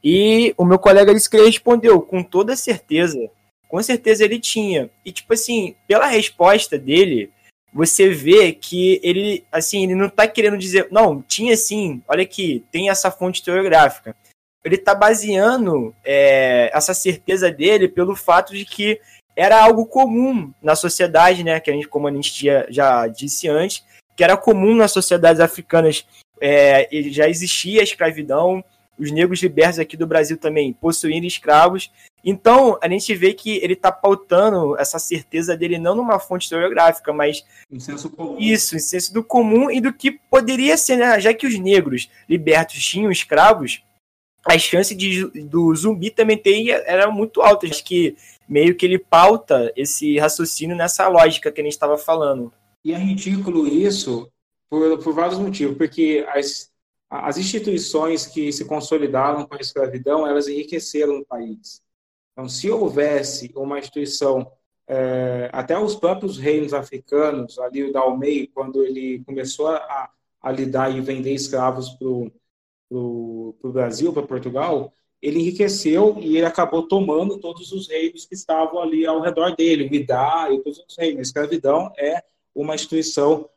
E 0.03 0.53
o 0.57 0.65
meu 0.65 0.79
colega 0.79 1.13
disse 1.13 1.29
que 1.29 1.37
ele 1.37 1.47
respondeu, 1.47 2.01
com 2.01 2.23
toda 2.23 2.55
certeza 2.55 3.29
com 3.73 3.81
certeza 3.81 4.23
ele 4.23 4.39
tinha. 4.39 4.87
E, 5.03 5.11
tipo 5.11 5.33
assim, 5.33 5.75
pela 5.87 6.05
resposta 6.05 6.77
dele, 6.77 7.31
você 7.73 8.07
vê 8.07 8.51
que 8.51 9.01
ele, 9.01 9.43
assim, 9.51 9.81
ele 9.81 9.95
não 9.95 10.09
tá 10.09 10.27
querendo 10.27 10.59
dizer, 10.59 10.89
não, 10.91 11.23
tinha 11.23 11.57
sim, 11.57 11.99
olha 12.07 12.21
aqui, 12.21 12.63
tem 12.71 12.91
essa 12.91 13.09
fonte 13.09 13.39
historiográfica. 13.39 14.15
Ele 14.63 14.77
tá 14.77 14.93
baseando 14.93 15.91
é, 16.05 16.69
essa 16.71 16.93
certeza 16.93 17.49
dele 17.49 17.87
pelo 17.87 18.15
fato 18.15 18.53
de 18.53 18.63
que 18.63 19.01
era 19.35 19.61
algo 19.61 19.85
comum 19.85 20.53
na 20.61 20.75
sociedade, 20.75 21.43
né? 21.43 21.59
Que 21.59 21.71
a 21.71 21.73
gente, 21.73 21.87
como 21.87 22.07
a 22.07 22.11
gente 22.11 22.45
já, 22.45 22.65
já 22.69 23.07
disse 23.07 23.47
antes, 23.47 23.83
que 24.15 24.23
era 24.23 24.37
comum 24.37 24.75
nas 24.75 24.91
sociedades 24.91 25.39
africanas 25.39 26.05
é, 26.39 26.87
já 27.09 27.27
existia 27.27 27.81
a 27.81 27.83
escravidão, 27.83 28.63
os 28.97 29.11
negros 29.11 29.41
libertos 29.41 29.79
aqui 29.79 29.97
do 29.97 30.05
Brasil 30.05 30.37
também 30.37 30.73
possuindo 30.73 31.25
escravos. 31.25 31.91
Então, 32.23 32.77
a 32.81 32.87
gente 32.87 33.13
vê 33.15 33.33
que 33.33 33.57
ele 33.57 33.73
está 33.73 33.91
pautando 33.91 34.77
essa 34.79 34.99
certeza 34.99 35.57
dele 35.57 35.77
não 35.77 35.95
numa 35.95 36.19
fonte 36.19 36.43
historiográfica, 36.43 37.11
mas 37.11 37.43
um 37.71 37.79
senso 37.79 38.09
comum. 38.09 38.37
Isso, 38.39 38.75
um 38.75 38.79
senso 38.79 39.13
do 39.13 39.23
comum 39.23 39.69
e 39.69 39.81
do 39.81 39.91
que 39.91 40.11
poderia 40.11 40.77
ser, 40.77 40.97
né? 40.97 41.19
Já 41.19 41.33
que 41.33 41.47
os 41.47 41.57
negros 41.59 42.09
libertos 42.29 42.83
tinham 42.85 43.11
escravos, 43.11 43.83
as 44.45 44.61
chances 44.61 44.97
de, 44.97 45.25
do 45.43 45.73
zumbi 45.75 46.09
também 46.09 46.37
ter 46.37 46.69
eram 46.85 47.11
muito 47.11 47.41
altas. 47.41 47.71
Acho 47.71 47.83
que 47.83 48.15
meio 48.47 48.75
que 48.75 48.85
ele 48.85 48.99
pauta 48.99 49.71
esse 49.75 50.17
raciocínio 50.17 50.75
nessa 50.75 51.07
lógica 51.07 51.51
que 51.51 51.61
a 51.61 51.63
gente 51.63 51.73
estava 51.73 51.97
falando. 51.97 52.51
E 52.83 52.93
é 52.93 52.97
ridículo 52.97 53.65
isso 53.65 54.29
por, 54.69 54.97
por 54.99 55.13
vários 55.13 55.39
motivos, 55.39 55.77
porque 55.77 56.25
as, 56.29 56.69
as 57.09 57.37
instituições 57.37 58.25
que 58.25 58.51
se 58.51 58.65
consolidaram 58.65 59.45
com 59.45 59.55
a 59.55 59.61
escravidão, 59.61 60.27
elas 60.27 60.47
enriqueceram 60.47 61.19
o 61.19 61.25
país. 61.25 61.81
Então, 62.33 62.49
se 62.49 62.69
houvesse 62.69 63.51
uma 63.55 63.79
instituição, 63.79 64.51
é, 64.87 65.49
até 65.53 65.77
os 65.77 65.95
próprios 65.95 66.37
reinos 66.37 66.73
africanos, 66.73 67.57
ali 67.59 67.83
o 67.83 67.93
Dalmei, 67.93 68.47
quando 68.47 68.83
ele 68.83 69.23
começou 69.25 69.67
a, 69.67 70.09
a 70.41 70.51
lidar 70.51 70.89
e 70.89 70.99
vender 70.99 71.33
escravos 71.33 71.91
para 71.91 72.07
o 72.97 73.71
Brasil, 73.71 74.11
para 74.13 74.23
Portugal, 74.23 74.93
ele 75.21 75.39
enriqueceu 75.39 76.17
e 76.19 76.35
ele 76.35 76.45
acabou 76.45 76.85
tomando 76.85 77.39
todos 77.39 77.71
os 77.71 77.87
reinos 77.87 78.25
que 78.25 78.35
estavam 78.35 78.81
ali 78.81 79.05
ao 79.05 79.21
redor 79.21 79.55
dele, 79.55 79.87
o 79.87 79.95
Idá 79.95 80.49
e 80.51 80.59
todos 80.61 80.79
os 80.79 80.97
reinos. 80.97 81.19
A 81.19 81.21
escravidão 81.21 81.93
é 81.97 82.21
uma 82.53 82.75
instituição 82.75 83.49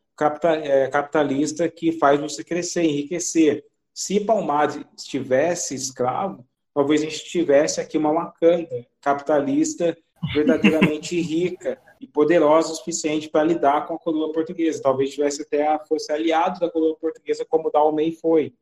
é, 0.63 0.87
capitalista 0.87 1.69
que 1.69 1.91
faz 1.93 2.21
você 2.21 2.45
crescer, 2.45 2.85
enriquecer. 2.85 3.65
Se 3.93 4.21
Palmares 4.21 4.79
estivesse 4.97 5.75
escravo, 5.75 6.47
talvez 6.73 7.03
a 7.03 7.05
gente 7.05 7.25
tivesse 7.25 7.81
aqui 7.81 7.99
uma 7.99 8.13
Wakanda 8.13 8.87
capitalista 9.01 9.97
verdadeiramente 10.33 11.19
rica 11.21 11.79
e 12.01 12.07
poderosa 12.07 12.73
o 12.73 12.77
suficiente 12.77 13.29
para 13.29 13.43
lidar 13.43 13.87
com 13.87 13.95
a 13.95 13.99
coroa 13.99 14.33
portuguesa. 14.33 14.83
Talvez 14.83 15.11
tivesse 15.11 15.43
até 15.43 15.79
fosse 15.87 16.13
aliado 16.13 16.61
da 16.61 16.71
coroa 16.71 16.97
portuguesa, 16.97 17.45
como 17.45 17.69
o 17.69 17.73
Dalmei 17.73 18.13
foi. 18.13 18.55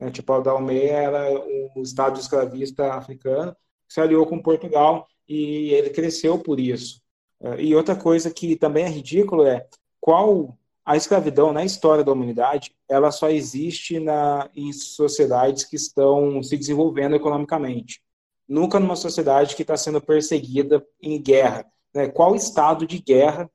É, 0.00 0.10
tipo, 0.10 0.32
o 0.32 0.40
Dalmei 0.40 0.88
era 0.88 1.28
um 1.76 1.82
estado 1.82 2.20
escravista 2.20 2.92
africano 2.94 3.52
que 3.86 3.94
se 3.94 4.00
aliou 4.00 4.26
com 4.26 4.40
Portugal 4.40 5.08
e 5.28 5.72
ele 5.72 5.90
cresceu 5.90 6.38
por 6.38 6.60
isso. 6.60 7.00
É, 7.40 7.60
e 7.60 7.74
outra 7.74 7.96
coisa 7.96 8.30
que 8.30 8.56
também 8.56 8.84
é 8.84 8.88
ridículo 8.88 9.46
é 9.46 9.66
qual 10.00 10.56
a 10.84 10.96
escravidão 10.96 11.52
na 11.52 11.64
história 11.64 12.02
da 12.02 12.12
humanidade 12.12 12.74
ela 12.88 13.10
só 13.10 13.28
existe 13.28 14.00
na, 14.00 14.48
em 14.56 14.72
sociedades 14.72 15.64
que 15.64 15.76
estão 15.76 16.42
se 16.42 16.56
desenvolvendo 16.56 17.14
economicamente. 17.14 18.00
Nunca 18.48 18.80
numa 18.80 18.96
sociedade 18.96 19.54
que 19.54 19.62
está 19.62 19.76
sendo 19.76 20.00
perseguida 20.00 20.82
em 21.02 21.20
guerra. 21.20 21.66
Né? 21.94 22.08
Qual 22.08 22.34
estado 22.34 22.86
de 22.86 22.98
guerra 22.98 23.50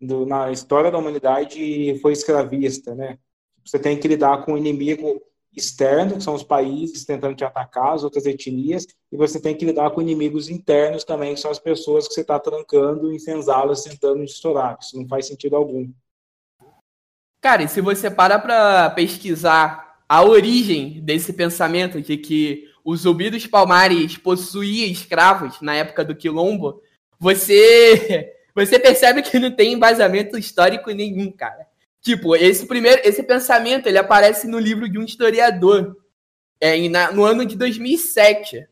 do, 0.00 0.26
na 0.26 0.50
história 0.50 0.90
da 0.90 0.98
humanidade 0.98 1.96
foi 2.00 2.12
escravista? 2.12 2.92
Né? 2.92 3.18
Você 3.64 3.78
tem 3.78 3.96
que 3.98 4.08
lidar 4.08 4.44
com 4.44 4.54
um 4.54 4.58
inimigo 4.58 5.22
externo, 5.56 6.16
que 6.16 6.22
são 6.22 6.34
os 6.34 6.42
países 6.42 7.04
tentando 7.04 7.34
te 7.34 7.44
atacar, 7.44 7.94
as 7.94 8.04
outras 8.04 8.26
etnias, 8.26 8.86
e 9.10 9.16
você 9.16 9.40
tem 9.40 9.56
que 9.56 9.64
lidar 9.64 9.90
com 9.90 10.02
inimigos 10.02 10.48
internos 10.48 11.04
também, 11.04 11.34
que 11.34 11.40
são 11.40 11.50
as 11.50 11.58
pessoas 11.58 12.08
que 12.08 12.14
você 12.14 12.22
está 12.22 12.38
trancando 12.38 13.12
em 13.12 13.18
senzalas, 13.18 13.84
tentando 13.84 14.22
estourar. 14.22 14.78
Isso 14.80 14.96
não 14.96 15.06
faz 15.06 15.26
sentido 15.26 15.56
algum. 15.56 15.90
Cara, 17.40 17.62
e 17.62 17.68
se 17.68 17.80
você 17.80 18.10
para 18.10 18.38
para 18.38 18.90
pesquisar 18.90 20.02
a 20.08 20.22
origem 20.22 21.00
desse 21.02 21.32
pensamento 21.32 22.00
de 22.00 22.16
que 22.16 22.68
o 22.84 22.96
Zumbi 22.96 23.30
dos 23.30 23.46
Palmares 23.46 24.16
possuía 24.16 24.86
escravos 24.86 25.60
na 25.60 25.74
época 25.74 26.04
do 26.04 26.14
Quilombo, 26.14 26.80
você 27.18 28.32
você 28.54 28.78
percebe 28.78 29.22
que 29.22 29.38
não 29.38 29.50
tem 29.50 29.72
embasamento 29.72 30.38
histórico 30.38 30.90
nenhum, 30.90 31.30
cara. 31.30 31.66
Tipo, 32.04 32.36
esse 32.36 32.66
primeiro, 32.66 33.00
esse 33.02 33.22
pensamento, 33.22 33.86
ele 33.86 33.96
aparece 33.96 34.46
no 34.46 34.58
livro 34.58 34.86
de 34.86 34.98
um 34.98 35.02
historiador, 35.02 35.96
é, 36.60 36.86
na, 36.86 37.10
no 37.10 37.24
ano 37.24 37.46
de 37.46 37.56
2007. 37.56 38.68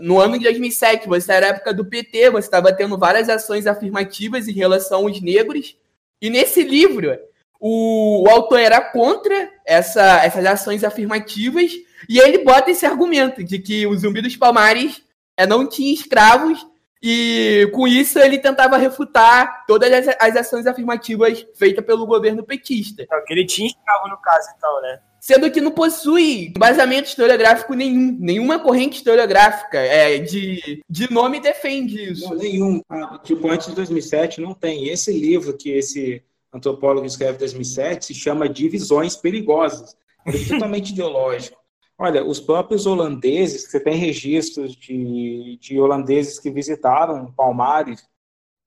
No 0.00 0.20
ano 0.20 0.38
de 0.38 0.44
2007, 0.44 1.08
você 1.08 1.32
era 1.32 1.48
época 1.48 1.74
do 1.74 1.84
PT, 1.84 2.30
você 2.30 2.46
estava 2.46 2.72
tendo 2.72 2.96
várias 2.96 3.28
ações 3.28 3.66
afirmativas 3.66 4.46
em 4.46 4.52
relação 4.52 5.00
aos 5.00 5.20
negros, 5.20 5.76
e 6.22 6.30
nesse 6.30 6.62
livro, 6.62 7.18
o, 7.58 8.22
o 8.24 8.30
autor 8.30 8.60
era 8.60 8.80
contra 8.80 9.50
essa, 9.66 10.24
essas 10.24 10.46
ações 10.46 10.84
afirmativas 10.84 11.72
e 12.08 12.20
ele 12.20 12.38
bota 12.44 12.70
esse 12.70 12.86
argumento 12.86 13.42
de 13.42 13.58
que 13.58 13.88
o 13.88 13.96
Zumbi 13.96 14.22
dos 14.22 14.36
Palmares 14.36 15.02
é, 15.36 15.44
não 15.48 15.68
tinha 15.68 15.92
escravos 15.92 16.64
e 17.02 17.70
com 17.72 17.86
isso 17.86 18.18
ele 18.18 18.38
tentava 18.38 18.76
refutar 18.76 19.64
todas 19.66 19.92
as, 19.92 20.16
as 20.18 20.36
ações 20.36 20.66
afirmativas 20.66 21.46
feitas 21.54 21.84
pelo 21.84 22.06
governo 22.06 22.44
petista. 22.44 23.02
Então, 23.02 23.24
que 23.24 23.32
ele 23.32 23.46
tinha 23.46 23.68
escravo 23.68 24.08
no 24.08 24.16
caso, 24.20 24.48
então, 24.56 24.82
né? 24.82 25.00
Sendo 25.20 25.50
que 25.50 25.60
não 25.60 25.72
possui 25.72 26.52
embasamento 26.56 27.08
historiográfico 27.08 27.74
nenhum, 27.74 28.16
nenhuma 28.20 28.58
corrente 28.58 28.98
historiográfica 28.98 29.78
é, 29.78 30.18
de, 30.18 30.82
de 30.88 31.12
nome 31.12 31.40
defende 31.40 32.12
isso. 32.12 32.30
Não, 32.30 32.36
nenhum. 32.36 32.80
Ah, 32.88 33.18
tipo, 33.22 33.48
antes 33.50 33.66
de 33.66 33.74
2007 33.74 34.40
não 34.40 34.54
tem. 34.54 34.88
Esse 34.88 35.12
livro 35.12 35.56
que 35.56 35.70
esse 35.70 36.22
antropólogo 36.52 37.06
escreve 37.06 37.34
em 37.34 37.40
2007, 37.40 38.06
se 38.06 38.14
chama 38.14 38.48
Divisões 38.48 39.16
Perigosas. 39.16 39.96
É 40.24 40.32
totalmente 40.48 40.90
ideológico. 40.92 41.57
Olha, 42.00 42.24
os 42.24 42.38
próprios 42.38 42.86
holandeses, 42.86 43.64
você 43.64 43.80
tem 43.80 43.96
registros 43.96 44.76
de, 44.76 45.58
de 45.60 45.80
holandeses 45.80 46.38
que 46.38 46.48
visitaram 46.48 47.32
Palmares, 47.32 48.06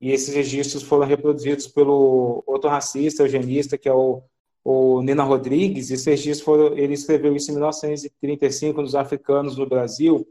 e 0.01 0.11
esses 0.11 0.35
registros 0.35 0.83
foram 0.83 1.07
reproduzidos 1.07 1.65
pelo 1.65 2.43
outro 2.45 2.69
racista, 2.69 3.23
eugenista, 3.23 3.77
que 3.77 3.87
é 3.87 3.93
o, 3.93 4.21
o 4.65 5.01
Nina 5.01 5.23
Rodrigues, 5.23 5.91
esses 5.91 6.05
registros 6.05 6.41
foram, 6.41 6.77
ele 6.77 6.93
escreveu 6.93 7.33
isso 7.33 7.51
em 7.51 7.53
1935 7.53 8.81
nos 8.81 8.95
africanos 8.95 9.55
no 9.55 9.65
Brasil. 9.65 10.27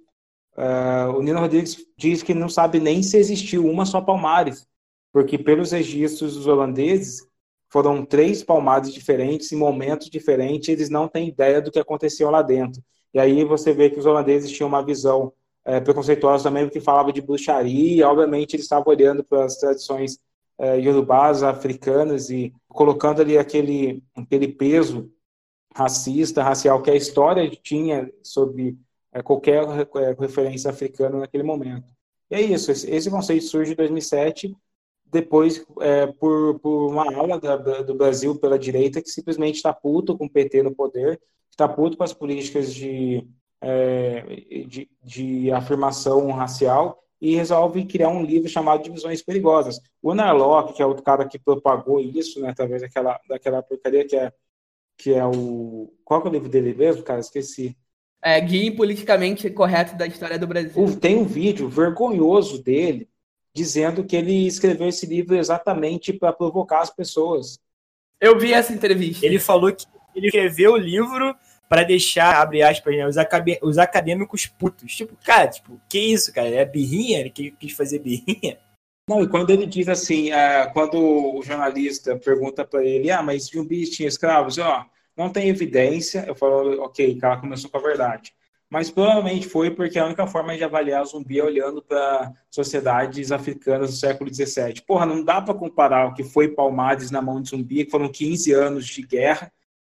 Uh, 0.55 1.17
o 1.17 1.23
Nina 1.23 1.41
Rodrigues 1.41 1.79
diz 1.97 2.23
que 2.23 2.35
não 2.35 2.51
sabe 2.51 2.81
nem 2.81 3.03
se 3.03 3.17
existiu 3.17 3.67
uma 3.67 3.87
só 3.87 4.03
Palmares, 4.03 4.69
porque 5.11 5.39
pelos 5.39 5.73
registros 5.73 6.35
dos 6.35 6.47
holandeses, 6.47 7.27
foram 7.71 8.05
três 8.05 8.43
palmadas 8.43 8.93
diferentes, 8.93 9.53
em 9.53 9.57
momentos 9.57 10.11
diferentes, 10.11 10.69
eles 10.69 10.91
não 10.91 11.07
têm 11.07 11.29
ideia 11.29 11.61
do 11.63 11.71
que 11.71 11.79
aconteceu 11.79 12.31
lá 12.31 12.43
dentro. 12.43 12.83
E 13.15 13.19
aí 13.19 13.45
você 13.45 13.73
vê 13.73 13.89
que 13.89 13.99
os 13.99 14.07
holandeses 14.07 14.51
tinham 14.51 14.69
uma 14.69 14.85
visão 14.85 15.33
é, 15.65 15.81
preconceituosa 15.81 16.45
também, 16.45 16.65
porque 16.65 16.81
falava 16.81 17.13
de 17.13 17.21
bruxaria, 17.21 18.09
obviamente 18.09 18.55
eles 18.57 18.65
estavam 18.65 18.93
olhando 18.93 19.23
para 19.23 19.45
as 19.45 19.57
tradições 19.57 20.19
é, 20.59 20.79
iorubás, 20.81 21.43
africanas, 21.43 22.29
e 22.29 22.53
colocando 22.69 23.23
ali 23.23 23.39
aquele, 23.39 24.03
aquele 24.15 24.49
peso 24.49 25.11
racista, 25.75 26.43
racial, 26.43 26.83
que 26.83 26.91
a 26.91 26.97
história 26.97 27.49
tinha 27.51 28.13
sobre 28.23 28.77
é, 29.13 29.23
qualquer 29.23 29.63
é, 29.63 30.17
referência 30.19 30.71
africana 30.71 31.19
naquele 31.19 31.45
momento. 31.45 31.93
E 32.31 32.35
é 32.35 32.41
isso, 32.41 32.71
esse 32.71 33.11
conceito 33.11 33.45
surge 33.45 33.73
em 33.73 33.77
2007, 33.77 34.57
depois 35.11 35.65
é, 35.81 36.07
por, 36.07 36.59
por 36.61 36.91
uma 36.91 37.15
aula 37.15 37.41
da, 37.41 37.57
do 37.57 37.95
Brasil 37.95 38.37
pela 38.37 38.59
direita 38.59 39.03
que 39.03 39.11
simplesmente 39.11 39.57
está 39.57 39.73
puto 39.73 40.17
com 40.17 40.27
o 40.27 40.31
PT 40.31 40.63
no 40.63 40.75
poder, 40.75 41.21
está 41.51 41.69
puto 41.69 41.97
com 41.97 42.05
as 42.05 42.13
políticas 42.13 42.73
de, 42.73 43.27
é, 43.61 44.23
de, 44.67 44.89
de, 45.03 45.53
afirmação 45.53 46.31
racial 46.31 47.03
e 47.21 47.35
resolve 47.35 47.85
criar 47.85 48.09
um 48.09 48.23
livro 48.23 48.49
chamado 48.49 48.83
Divisões 48.83 49.23
Perigosas. 49.23 49.81
O 50.03 50.15
Narlock, 50.15 50.75
que 50.75 50.83
é 50.83 50.87
o 50.87 50.95
cara 51.03 51.27
que 51.27 51.39
propagou 51.39 52.01
isso, 52.01 52.41
né, 52.41 52.51
através 52.51 52.81
daquela, 52.81 53.21
daquela 53.29 53.63
porcaria 53.63 54.07
que 54.07 54.17
é, 54.17 54.33
que 54.97 55.13
é 55.13 55.27
o... 55.27 55.93
Qual 56.05 56.23
é 56.25 56.29
o 56.29 56.33
livro 56.33 56.49
dele 56.49 56.73
mesmo, 56.73 57.03
cara? 57.03 57.21
Esqueci. 57.21 57.77
É, 58.23 58.41
Guia 58.41 58.75
Politicamente 58.75 59.51
Correto 59.51 59.97
da 59.97 60.07
História 60.07 60.39
do 60.39 60.47
Brasil. 60.47 60.99
Tem 60.99 61.17
um 61.17 61.25
vídeo 61.25 61.69
vergonhoso 61.69 62.63
dele 62.63 63.09
dizendo 63.55 64.05
que 64.05 64.17
ele 64.17 64.47
escreveu 64.47 64.89
esse 64.89 65.07
livro 65.07 65.37
exatamente 65.37 66.13
para 66.13 66.33
provocar 66.33 66.81
as 66.81 66.91
pessoas. 66.91 67.59
Eu 68.21 68.39
vi 68.39 68.53
essa 68.53 68.73
entrevista. 68.73 69.25
Ele 69.25 69.39
falou 69.39 69.73
que 69.73 69.87
ele 70.15 70.27
escreveu 70.27 70.73
o 70.73 70.77
livro 70.77 71.35
para 71.69 71.85
deixar, 71.85 72.41
abre 72.41 72.63
aspas, 72.63 72.97
né, 72.97 73.07
os, 73.07 73.17
os, 73.63 73.79
acadêmicos 73.79 74.47
putos. 74.47 74.95
Tipo, 74.95 75.17
cara, 75.25 75.49
tipo, 75.49 75.81
que 75.89 75.99
isso, 75.99 76.33
cara? 76.33 76.49
É 76.49 76.65
birrinha? 76.65 77.21
Ele 77.21 77.31
quis 77.31 77.73
fazer 77.73 78.01
birrinha? 78.01 78.59
Não, 79.09 79.23
e 79.23 79.29
quando 79.29 79.51
ele 79.51 79.67
diz 79.67 79.89
assim, 79.89 80.31
é, 80.31 80.67
quando 80.67 80.97
o 81.37 81.43
jornalista 81.43 82.17
pergunta 82.17 82.65
para 82.65 82.85
ele, 82.85 83.11
ah, 83.11 83.23
mas 83.23 83.45
Zumbi 83.47 83.89
tinha 83.89 84.09
escravos? 84.09 84.59
Ó, 84.59 84.85
não 85.17 85.31
tem 85.31 85.49
evidência. 85.49 86.25
Eu 86.27 86.35
falo, 86.35 86.83
ok, 86.83 87.13
o 87.13 87.19
cara 87.19 87.41
começou 87.41 87.71
com 87.71 87.79
a 87.79 87.83
verdade. 87.83 88.33
Mas 88.71 88.89
provavelmente 88.89 89.49
foi 89.49 89.73
porque 89.73 89.99
a 89.99 90.07
única 90.07 90.29
forma 90.29 90.57
de 90.57 90.63
avaliar 90.63 91.05
zumbi 91.05 91.41
é 91.41 91.45
olhando 91.45 91.83
para 91.83 92.33
sociedades 92.49 93.33
africanas 93.33 93.91
do 93.91 93.97
século 93.97 94.33
XVII. 94.33 94.83
Porra, 94.87 95.05
não 95.05 95.25
dá 95.25 95.43
para 95.43 95.55
comparar 95.55 96.07
o 96.07 96.15
que 96.15 96.23
foi 96.23 96.47
Palmares 96.47 97.11
na 97.11 97.21
mão 97.21 97.43
de 97.43 97.51
zumbi, 97.51 97.85
que 97.85 97.91
foram 97.91 98.09
15 98.09 98.53
anos 98.53 98.87
de 98.87 99.03
guerra, 99.03 99.53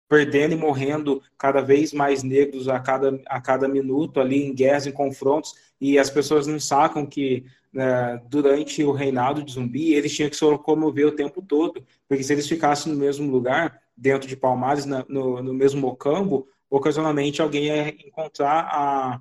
perdendo 0.08 0.54
e 0.54 0.56
morrendo 0.56 1.22
cada 1.38 1.60
vez 1.60 1.92
mais 1.92 2.24
negros 2.24 2.68
a 2.68 2.80
cada, 2.80 3.20
a 3.26 3.40
cada 3.40 3.68
minuto 3.68 4.20
ali 4.20 4.44
em 4.44 4.52
guerras, 4.52 4.88
em 4.88 4.92
confrontos, 4.92 5.54
e 5.80 5.96
as 5.96 6.10
pessoas 6.10 6.48
não 6.48 6.58
sacam 6.58 7.06
que 7.06 7.44
né, 7.72 8.20
durante 8.28 8.82
o 8.82 8.90
reinado 8.90 9.42
de 9.42 9.52
zumbi 9.52 9.94
eles 9.94 10.14
tinham 10.14 10.28
que 10.28 10.36
se 10.36 10.44
locomover 10.44 11.06
o 11.06 11.12
tempo 11.12 11.40
todo, 11.40 11.84
porque 12.08 12.24
se 12.24 12.32
eles 12.32 12.48
ficassem 12.48 12.92
no 12.92 12.98
mesmo 12.98 13.30
lugar, 13.30 13.80
dentro 13.96 14.28
de 14.28 14.36
Palmares, 14.36 14.84
na, 14.84 15.04
no, 15.08 15.40
no 15.40 15.54
mesmo 15.54 15.80
mocambo, 15.80 16.48
ocasionalmente 16.76 17.40
alguém 17.40 17.66
ia 17.66 17.88
encontrar 18.06 18.68
a, 18.70 19.20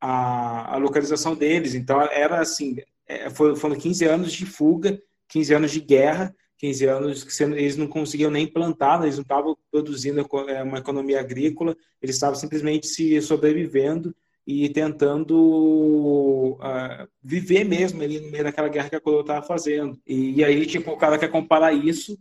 a, 0.00 0.74
a 0.74 0.76
localização 0.76 1.34
deles. 1.34 1.74
Então 1.74 2.00
era 2.00 2.40
assim, 2.40 2.76
é, 3.06 3.28
foram 3.30 3.76
15 3.76 4.04
anos 4.06 4.32
de 4.32 4.46
fuga, 4.46 5.00
15 5.28 5.54
anos 5.54 5.70
de 5.70 5.80
guerra, 5.80 6.34
15 6.58 6.86
anos 6.86 7.24
que 7.24 7.44
eles 7.44 7.76
não 7.76 7.86
conseguiam 7.86 8.30
nem 8.30 8.46
plantar, 8.46 9.02
eles 9.02 9.16
não 9.16 9.22
estavam 9.22 9.56
produzindo 9.70 10.26
é, 10.48 10.62
uma 10.62 10.78
economia 10.78 11.20
agrícola, 11.20 11.76
eles 12.00 12.16
estavam 12.16 12.36
simplesmente 12.36 12.86
se 12.86 13.20
sobrevivendo 13.20 14.14
e 14.46 14.68
tentando 14.68 16.58
uh, 16.60 17.08
viver 17.22 17.64
mesmo 17.64 18.02
ali 18.02 18.20
no 18.20 18.30
meio 18.30 18.44
daquela 18.44 18.68
guerra 18.68 18.90
que 18.90 18.96
a 18.96 19.00
coroa 19.00 19.22
estava 19.22 19.46
fazendo. 19.46 19.98
E, 20.06 20.38
e, 20.38 20.44
aí, 20.44 20.66
tipo, 20.66 20.90
o 20.90 20.96
cara 20.98 21.18
quer 21.18 21.28
comparar 21.30 21.72
isso 21.72 22.18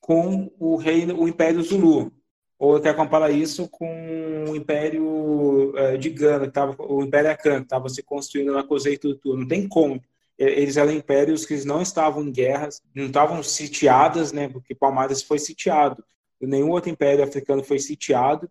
com 0.00 0.52
o 0.58 0.76
reino, 0.76 1.20
o 1.20 1.26
Império 1.26 1.60
Zulu, 1.62 2.12
ou 2.58 2.80
quer 2.80 2.96
comparar 2.96 3.30
isso 3.30 3.68
com 3.68 4.44
o 4.48 4.56
Império 4.56 5.72
uh, 5.74 5.98
de 5.98 6.10
Gana, 6.10 6.46
que 6.46 6.52
tava, 6.52 6.74
o 6.78 7.02
Império 7.02 7.30
Akan, 7.30 7.58
que 7.58 7.64
estava 7.64 7.88
se 7.88 8.02
construindo 8.02 8.52
na 8.52 8.62
Cozei 8.64 8.96
Tutu. 8.96 9.36
Não 9.36 9.46
tem 9.46 9.68
como 9.68 10.00
eles 10.38 10.76
eram 10.76 10.92
impérios 10.92 11.46
que 11.46 11.64
não 11.64 11.80
estavam 11.80 12.22
em 12.22 12.30
guerras, 12.30 12.82
não 12.94 13.06
estavam 13.06 13.42
sitiadas, 13.42 14.32
né? 14.32 14.48
Porque 14.48 14.74
Palmares 14.74 15.22
foi 15.22 15.38
sitiado. 15.38 16.04
Nenhum 16.40 16.70
outro 16.70 16.90
império 16.90 17.24
africano 17.24 17.64
foi 17.64 17.78
sitiado. 17.78 18.50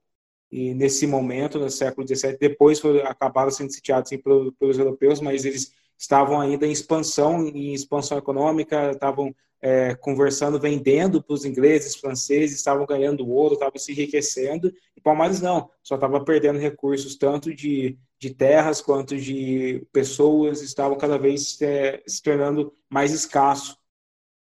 E 0.52 0.74
nesse 0.74 1.06
momento, 1.06 1.60
no 1.60 1.70
século 1.70 2.08
XVII, 2.08 2.38
depois 2.39 2.80
foi, 2.80 3.02
acabaram 3.02 3.52
sendo 3.52 3.72
sitiados 3.72 4.10
sim, 4.10 4.18
pelos, 4.18 4.54
pelos 4.58 4.80
europeus, 4.80 5.20
mas 5.20 5.46
eles 5.46 5.74
estavam 5.98 6.39
ainda 6.41 6.65
em 6.65 6.72
expansão, 6.72 7.48
em 7.48 7.74
expansão 7.74 8.18
econômica, 8.18 8.91
estavam 8.91 9.36
é, 9.65 9.95
conversando, 9.95 10.60
vendendo 10.60 11.23
para 11.23 11.34
os 11.34 11.43
ingleses, 11.43 11.95
franceses, 11.95 12.56
estavam 12.56 12.86
ganhando 12.86 13.28
ouro, 13.28 13.56
estavam 13.56 13.80
se 13.80 13.91
enriquecendo, 13.91 14.71
e 14.95 15.01
Palmares 15.01 15.41
não, 15.41 15.71
só 15.82 15.95
estava 15.95 16.23
perdendo 16.23 16.60
recursos 16.60 17.15
tanto 17.15 17.51
de, 17.51 17.97
de 18.19 18.30
terras 18.30 18.80
quanto 18.80 19.17
de 19.17 19.84
pessoas, 19.91 20.62
estavam 20.62 20.95
cada 20.95 21.17
vez 21.17 21.60
é, 21.63 21.99
se 22.06 22.21
tornando 22.21 22.75
mais 22.88 23.12
escasso. 23.12 23.75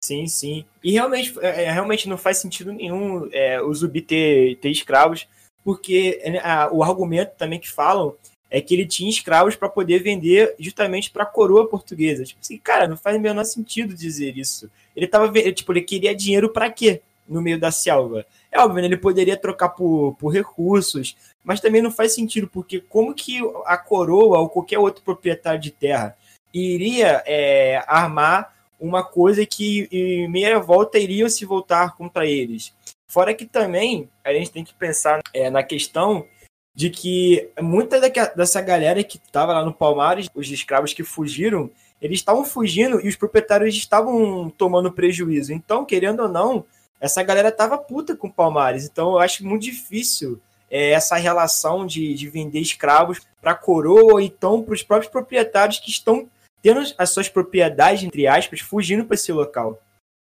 Sim, 0.01 0.29
sim. 0.29 0.65
E 0.81 0.93
realmente, 0.93 1.37
é, 1.41 1.65
é 1.65 1.73
realmente 1.73 2.09
não 2.09 2.17
faz 2.17 2.39
sentido 2.39 2.73
nenhum 2.73 3.29
é, 3.33 3.61
o 3.61 3.75
Zubi 3.75 4.03
ter, 4.03 4.61
ter 4.61 4.71
escravos, 4.71 5.27
porque 5.65 6.21
é, 6.23 6.39
a, 6.39 6.71
o 6.73 6.85
argumento 6.85 7.35
também 7.37 7.59
que 7.59 7.69
falam 7.69 8.17
é 8.49 8.61
que 8.61 8.75
ele 8.75 8.87
tinha 8.87 9.11
escravos 9.11 9.57
para 9.57 9.69
poder 9.69 10.05
vender 10.05 10.55
justamente 10.57 11.11
para 11.11 11.25
a 11.25 11.27
coroa 11.27 11.69
portuguesa. 11.69 12.25
Tipo 12.25 12.41
assim, 12.41 12.59
cara, 12.59 12.87
não 12.87 12.97
faz 12.97 13.17
o 13.17 13.21
menor 13.21 13.45
sentido 13.45 13.93
dizer 13.93 14.39
isso. 14.39 14.71
Ele 14.95 15.07
tava 15.07 15.33
tipo, 15.53 15.73
ele 15.73 15.83
queria 15.83 16.15
dinheiro 16.15 16.53
para 16.53 16.71
quê 16.71 17.03
no 17.29 17.41
meio 17.41 17.59
da 17.59 17.71
selva? 17.71 18.27
É 18.51 18.59
óbvio, 18.59 18.83
né? 18.83 18.89
ele 18.89 18.97
poderia 18.97 19.37
trocar 19.37 19.71
por, 19.71 20.17
por 20.17 20.31
recursos, 20.31 21.17
mas 21.45 21.61
também 21.61 21.81
não 21.81 21.91
faz 21.91 22.15
sentido, 22.15 22.49
porque 22.49 22.81
como 22.81 23.15
que 23.15 23.41
a 23.65 23.79
coroa 23.79 24.39
ou 24.39 24.49
qualquer 24.49 24.79
outro 24.79 25.03
proprietário 25.03 25.61
de 25.61 25.71
terra 25.71 26.17
iria 26.53 27.23
é, 27.27 27.83
armar 27.87 28.55
uma 28.81 29.05
coisa 29.05 29.47
que 29.47 29.89
em 29.93 30.29
meia 30.29 30.59
volta 30.59 30.99
iriam 30.99 31.29
se 31.29 31.45
voltar 31.45 31.97
contra 31.97 32.27
eles? 32.27 32.75
Fora 33.09 33.35
que 33.35 33.47
também 33.47 34.09
a 34.25 34.33
gente 34.33 34.51
tem 34.51 34.65
que 34.65 34.75
pensar 34.75 35.21
é, 35.33 35.51
na 35.51 35.63
questão 35.63 36.27
de 36.75 36.91
que 36.91 37.51
muita 37.61 38.01
dessa 38.35 38.61
galera 38.61 39.03
que 39.03 39.19
estava 39.19 39.53
lá 39.53 39.65
no 39.65 39.75
Palmares, 39.75 40.29
os 40.35 40.51
escravos 40.51 40.93
que 40.93 41.03
fugiram, 41.03 41.71
eles 42.01 42.19
estavam 42.19 42.45
fugindo 42.45 43.01
e 43.01 43.09
os 43.09 43.17
proprietários 43.17 43.75
estavam 43.75 44.51
tomando 44.51 44.93
prejuízo. 44.93 45.53
Então, 45.53 45.85
querendo 45.85 46.21
ou 46.21 46.29
não, 46.29 46.65
essa 47.01 47.23
galera 47.23 47.53
tava 47.53 47.79
puta 47.79 48.17
com 48.17 48.29
o 48.29 48.33
Palmares. 48.33 48.85
Então, 48.85 49.13
eu 49.13 49.19
acho 49.19 49.45
muito 49.45 49.63
difícil 49.63 50.41
é, 50.71 50.91
essa 50.91 51.17
relação 51.17 51.87
de, 51.87 52.15
de 52.15 52.29
vender 52.29 52.61
escravos 52.61 53.21
para 53.41 53.53
a 53.53 53.57
coroa 53.57 54.15
ou 54.15 54.21
então 54.21 54.63
para 54.63 54.75
os 54.75 54.83
próprios 54.83 55.11
proprietários 55.11 55.79
que 55.79 55.91
estão 55.91 56.29
tendo 56.63 56.81
as 56.99 57.11
suas 57.11 57.29
propriedades, 57.29 58.05
entre 58.05 58.27
aspas, 58.27 58.61
fugindo 58.61 59.05
para 59.05 59.15
esse 59.15 59.33
local. 59.33 59.81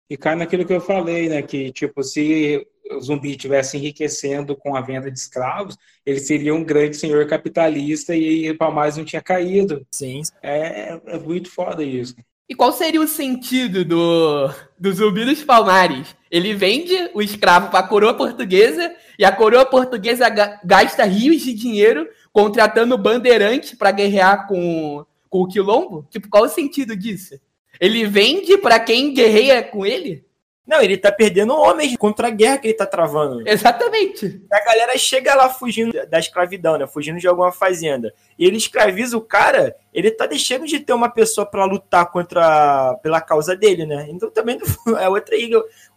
E 0.09 0.17
cai 0.17 0.35
naquilo 0.35 0.65
que 0.65 0.73
eu 0.73 0.81
falei, 0.81 1.29
né? 1.29 1.41
Que, 1.41 1.71
tipo, 1.71 2.03
se 2.03 2.67
zumbi 2.99 3.31
estivesse 3.31 3.77
enriquecendo 3.77 4.55
com 4.55 4.75
a 4.75 4.81
venda 4.81 5.09
de 5.09 5.17
escravos, 5.17 5.77
ele 6.05 6.19
seria 6.19 6.53
um 6.53 6.63
grande 6.63 6.97
senhor 6.97 7.25
capitalista 7.27 8.15
e 8.15 8.49
o 8.49 8.57
Palmares 8.57 8.97
não 8.97 9.05
tinha 9.05 9.21
caído. 9.21 9.85
Sim. 9.93 10.21
É, 10.41 10.99
é 11.05 11.19
muito 11.19 11.49
foda 11.49 11.83
isso. 11.83 12.15
E 12.51 12.53
qual 12.53 12.73
seria 12.73 12.99
o 12.99 13.07
sentido 13.07 13.85
do, 13.85 14.49
do 14.77 14.91
zumbi 14.91 15.23
dos 15.23 15.41
Palmares? 15.41 16.13
Ele 16.29 16.53
vende 16.53 16.93
o 17.13 17.21
escravo 17.21 17.69
para 17.69 17.79
a 17.79 17.87
coroa 17.87 18.13
portuguesa 18.13 18.93
e 19.17 19.23
a 19.23 19.31
coroa 19.31 19.65
portuguesa 19.65 20.27
gasta 20.61 21.05
rios 21.05 21.41
de 21.43 21.53
dinheiro 21.53 22.09
contratando 22.33 22.97
bandeirante 22.97 23.77
para 23.77 23.91
guerrear 23.91 24.47
com, 24.47 25.05
com 25.29 25.39
o 25.39 25.47
quilombo? 25.47 26.05
Tipo, 26.09 26.27
qual 26.27 26.43
o 26.43 26.49
sentido 26.49 26.93
disso? 26.93 27.39
Ele 27.79 28.05
vende 28.05 28.57
para 28.57 28.79
quem 28.79 29.13
guerreia 29.13 29.63
com 29.63 29.85
ele? 29.85 30.25
Não, 30.65 30.79
ele 30.79 30.95
tá 30.95 31.11
perdendo 31.11 31.55
homens 31.55 31.97
contra 31.97 32.27
a 32.27 32.31
guerra 32.31 32.59
que 32.59 32.67
ele 32.67 32.75
tá 32.75 32.85
travando. 32.85 33.47
Exatamente. 33.47 34.41
A 34.51 34.63
galera 34.63 34.97
chega 34.97 35.33
lá 35.33 35.49
fugindo 35.49 35.91
da 36.07 36.19
escravidão, 36.19 36.77
né? 36.77 36.85
Fugindo 36.85 37.19
de 37.19 37.27
alguma 37.27 37.51
fazenda. 37.51 38.13
E 38.37 38.45
ele 38.45 38.57
escraviza 38.57 39.17
o 39.17 39.21
cara, 39.21 39.75
ele 39.91 40.11
tá 40.11 40.27
deixando 40.27 40.67
de 40.67 40.79
ter 40.79 40.93
uma 40.93 41.09
pessoa 41.09 41.45
para 41.45 41.65
lutar 41.65 42.11
contra 42.11 42.93
pela 43.01 43.19
causa 43.19 43.55
dele, 43.55 43.85
né? 43.85 44.07
Então 44.09 44.29
também 44.29 44.59
é 44.99 45.09
outra, 45.09 45.35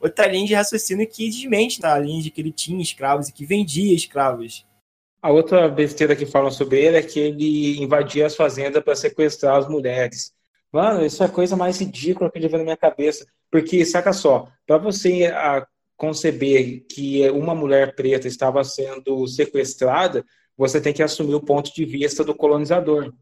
outra 0.01 0.27
linha 0.27 0.47
de 0.47 0.55
raciocínio 0.55 1.07
que 1.07 1.29
desmente 1.29 1.81
tá? 1.81 1.95
a 1.95 1.99
linha 1.99 2.23
de 2.23 2.31
que 2.31 2.41
ele 2.41 2.53
tinha 2.53 2.83
escravos 2.83 3.29
e 3.29 3.33
que 3.33 3.45
vendia 3.45 3.95
escravos. 3.95 4.67
A 5.21 5.31
outra 5.31 5.69
besteira 5.69 6.17
que 6.17 6.27
falam 6.27 6.51
sobre 6.51 6.81
ele 6.81 6.97
é 6.97 7.03
que 7.03 7.19
ele 7.19 7.83
invadia 7.83 8.27
as 8.27 8.37
fazendas 8.37 8.83
para 8.83 8.97
sequestrar 8.97 9.57
as 9.57 9.69
mulheres. 9.69 10.35
Mano, 10.75 11.07
isso 11.07 11.23
é 11.23 11.27
a 11.27 11.29
coisa 11.29 11.55
mais 11.55 11.79
ridícula 11.79 12.29
que 12.29 12.39
eu 12.39 12.43
já 12.43 12.49
vi 12.49 12.57
na 12.57 12.65
minha 12.65 12.77
cabeça. 12.77 13.25
Porque, 13.49 13.85
saca 13.87 14.13
só, 14.13 14.49
para 14.67 14.77
você 14.77 15.27
a, 15.27 15.65
conceber 15.97 16.85
que 16.91 17.31
uma 17.31 17.55
mulher 17.55 17.95
preta 17.95 18.27
estava 18.27 18.65
sendo 18.65 19.25
sequestrada, 19.29 20.25
você 20.57 20.81
tem 20.81 20.93
que 20.93 21.01
assumir 21.01 21.37
o 21.37 21.41
ponto 21.41 21.73
de 21.73 21.85
vista 21.85 22.25
do 22.25 22.35
colonizador. 22.35 23.13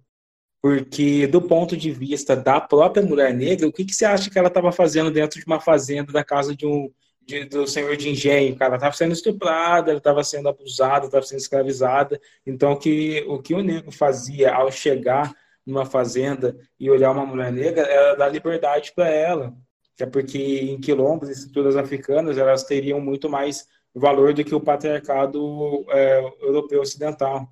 Porque, 0.63 1.27
do 1.27 1.43
ponto 1.43 1.77
de 1.77 1.91
vista 1.91 2.35
da 2.35 2.59
própria 2.59 3.05
mulher 3.05 3.35
negra, 3.35 3.69
o 3.69 3.73
que, 3.73 3.85
que 3.85 3.95
você 3.95 4.07
acha 4.07 4.31
que 4.31 4.39
ela 4.39 4.49
estava 4.49 4.73
fazendo 4.73 5.11
dentro 5.11 5.39
de 5.39 5.45
uma 5.45 5.61
fazenda, 5.61 6.11
da 6.11 6.25
casa 6.25 6.57
de 6.57 6.65
um, 6.65 6.91
de, 7.21 7.45
do 7.45 7.67
senhor 7.67 7.99
de 7.99 8.09
engenho, 8.09 8.57
cara, 8.57 8.71
ela 8.71 8.77
estava 8.77 8.95
sendo 8.95 9.13
estuprada, 9.13 9.91
ela 9.91 9.99
estava 9.99 10.25
sendo 10.25 10.49
abusada, 10.49 11.05
estava 11.05 11.27
sendo 11.27 11.41
escravizada. 11.41 12.19
Então, 12.47 12.79
que, 12.79 13.23
o 13.29 13.43
que 13.43 13.53
o 13.53 13.63
negro 13.63 13.93
fazia 13.93 14.55
ao 14.55 14.73
chegar 14.73 15.35
numa 15.67 15.87
fazenda 15.87 16.57
e 16.79 16.91
olhar 16.91 17.13
uma 17.13 17.27
mulher 17.27 17.53
negra, 17.53 17.83
era 17.83 18.15
dar 18.15 18.29
liberdade 18.29 18.93
para 18.95 19.09
ela. 19.09 19.55
Até 19.95 20.07
porque 20.07 20.39
em 20.39 20.81
quilombos 20.81 21.29
e 21.29 21.33
estruturas 21.33 21.77
africanas, 21.77 22.39
elas 22.39 22.65
teriam 22.65 23.01
muito 23.01 23.29
mais 23.29 23.67
valor 23.95 24.33
do 24.33 24.45
que 24.45 24.55
o 24.55 24.61
patriarcado 24.61 25.85
é, 25.91 26.33
europeu 26.41 26.81
ocidental. 26.81 27.47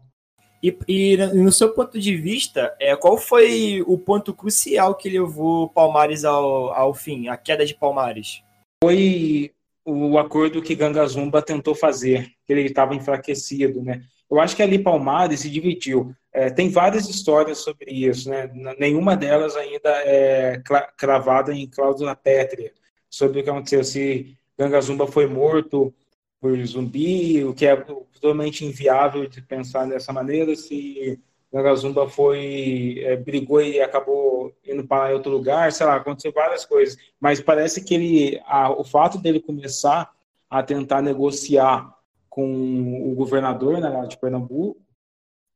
E, 0.63 0.77
e, 0.87 1.17
no 1.17 1.51
seu 1.51 1.73
ponto 1.73 1.99
de 1.99 2.17
vista, 2.17 2.75
é, 2.79 2.95
qual 2.95 3.17
foi 3.17 3.83
o 3.87 3.97
ponto 3.97 4.35
crucial 4.35 4.95
que 4.95 5.09
levou 5.09 5.69
Palmares 5.71 6.25
ao, 6.25 6.73
ao 6.73 6.93
fim, 6.93 7.29
a 7.29 7.37
queda 7.37 7.65
de 7.65 7.75
Palmares? 7.75 8.43
Foi 8.83 9.53
o 9.85 10.19
acordo 10.19 10.61
que 10.61 10.75
Gangazumba 10.75 11.41
tentou 11.41 11.75
fazer, 11.75 12.29
que 12.47 12.53
ele 12.53 12.63
estava 12.63 12.95
enfraquecido, 12.95 13.83
né? 13.83 14.03
Eu 14.31 14.39
acho 14.39 14.55
que 14.55 14.63
ali 14.63 14.79
Palmares 14.79 15.41
se 15.41 15.51
dividiu. 15.51 16.15
É, 16.33 16.49
tem 16.49 16.71
várias 16.71 17.09
histórias 17.09 17.59
sobre 17.59 17.91
isso, 17.91 18.31
né? 18.31 18.51
Nenhuma 18.79 19.17
delas 19.17 19.57
ainda 19.57 19.91
é 20.05 20.63
cravada 20.97 21.53
em 21.53 21.67
cláusula 21.67 22.15
pétrea 22.15 22.73
sobre 23.09 23.41
o 23.41 23.45
que 23.45 23.51
aconteceu, 23.51 23.83
se 23.83 24.37
Gangazumba 24.57 25.07
foi 25.07 25.27
morto 25.27 25.93
por 26.41 26.57
zumbi, 26.65 27.45
o 27.45 27.53
que 27.53 27.67
é 27.67 27.77
totalmente 27.77 28.65
inviável 28.65 29.27
de 29.27 29.43
pensar 29.43 29.87
dessa 29.87 30.13
maneira, 30.13 30.55
se 30.55 31.21
Gangazumba 31.53 32.09
foi, 32.09 33.03
é, 33.05 33.17
brigou 33.17 33.61
e 33.61 33.81
acabou 33.81 34.55
indo 34.65 34.87
para 34.87 35.13
outro 35.13 35.33
lugar, 35.33 35.73
sei 35.73 35.85
lá, 35.85 35.97
aconteceu 35.97 36.33
várias 36.33 36.65
coisas, 36.65 36.97
mas 37.19 37.41
parece 37.41 37.83
que 37.83 37.95
ele, 37.95 38.41
a, 38.47 38.71
o 38.71 38.85
fato 38.85 39.19
dele 39.19 39.41
começar 39.41 40.13
a 40.49 40.63
tentar 40.63 41.03
negociar 41.03 41.93
com 42.29 43.11
o 43.11 43.15
governador 43.15 43.81
né, 43.81 44.07
de 44.07 44.17
Pernambuco, 44.17 44.81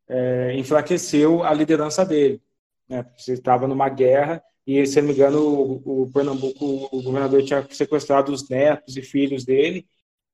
é, 0.09 0.55
enfraqueceu 0.57 1.43
a 1.43 1.53
liderança 1.53 2.05
dele. 2.05 2.41
Né? 2.89 3.05
Você 3.17 3.35
estava 3.35 3.67
numa 3.67 3.89
guerra 3.89 4.43
e, 4.67 4.85
se 4.87 5.01
não 5.01 5.09
me 5.09 5.15
engano, 5.15 5.41
o, 5.41 6.03
o 6.03 6.13
Pernambuco, 6.13 6.89
o 6.91 7.03
governador 7.03 7.43
tinha 7.43 7.67
sequestrado 7.71 8.33
os 8.33 8.49
netos 8.49 8.97
e 8.97 9.03
filhos 9.03 9.45
dele, 9.45 9.87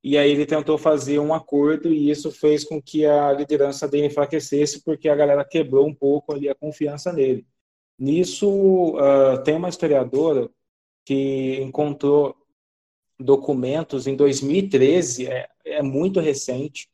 e 0.03 0.17
aí 0.17 0.31
ele 0.31 0.47
tentou 0.47 0.79
fazer 0.79 1.19
um 1.19 1.35
acordo 1.35 1.93
e 1.93 2.11
isso 2.11 2.31
fez 2.31 2.65
com 2.65 2.81
que 2.81 3.05
a 3.05 3.33
liderança 3.33 3.87
dele 3.87 4.07
enfraquecesse 4.07 4.83
porque 4.83 5.09
a 5.09 5.15
galera 5.17 5.45
quebrou 5.45 5.87
um 5.87 5.95
pouco 5.95 6.33
ali 6.33 6.49
a 6.49 6.55
confiança 6.55 7.13
nele. 7.13 7.47
Nisso, 7.99 8.97
uh, 8.97 9.43
tem 9.45 9.57
uma 9.57 9.69
historiadora 9.69 10.49
que 11.05 11.61
encontrou 11.61 12.35
documentos 13.19 14.07
em 14.07 14.17
2013, 14.17 15.27
é, 15.27 15.49
é 15.67 15.83
muito 15.83 16.21
recente, 16.21 16.89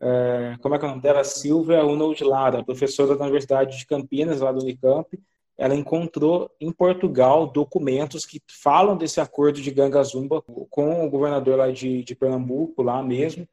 é, 0.00 0.56
como 0.62 0.74
é 0.74 0.78
que 0.78 0.84
é 0.84 0.88
o 0.88 0.90
nome 0.90 1.02
dela? 1.02 1.22
Silvia 1.24 1.84
Unold 1.84 2.22
Lara, 2.24 2.64
professora 2.64 3.16
da 3.16 3.24
Universidade 3.24 3.76
de 3.78 3.86
Campinas, 3.86 4.40
lá 4.40 4.50
do 4.50 4.62
Unicamp, 4.62 5.18
ela 5.58 5.74
encontrou 5.74 6.50
em 6.58 6.72
Portugal 6.72 7.46
documentos 7.46 8.24
que 8.24 8.40
falam 8.48 8.96
desse 8.96 9.20
acordo 9.20 9.60
de 9.60 9.70
Gangazumba 9.70 10.40
com 10.42 11.04
o 11.04 11.10
governador 11.10 11.58
lá 11.58 11.70
de, 11.70 12.02
de 12.02 12.14
Pernambuco, 12.14 12.82
lá 12.82 13.02
mesmo. 13.02 13.46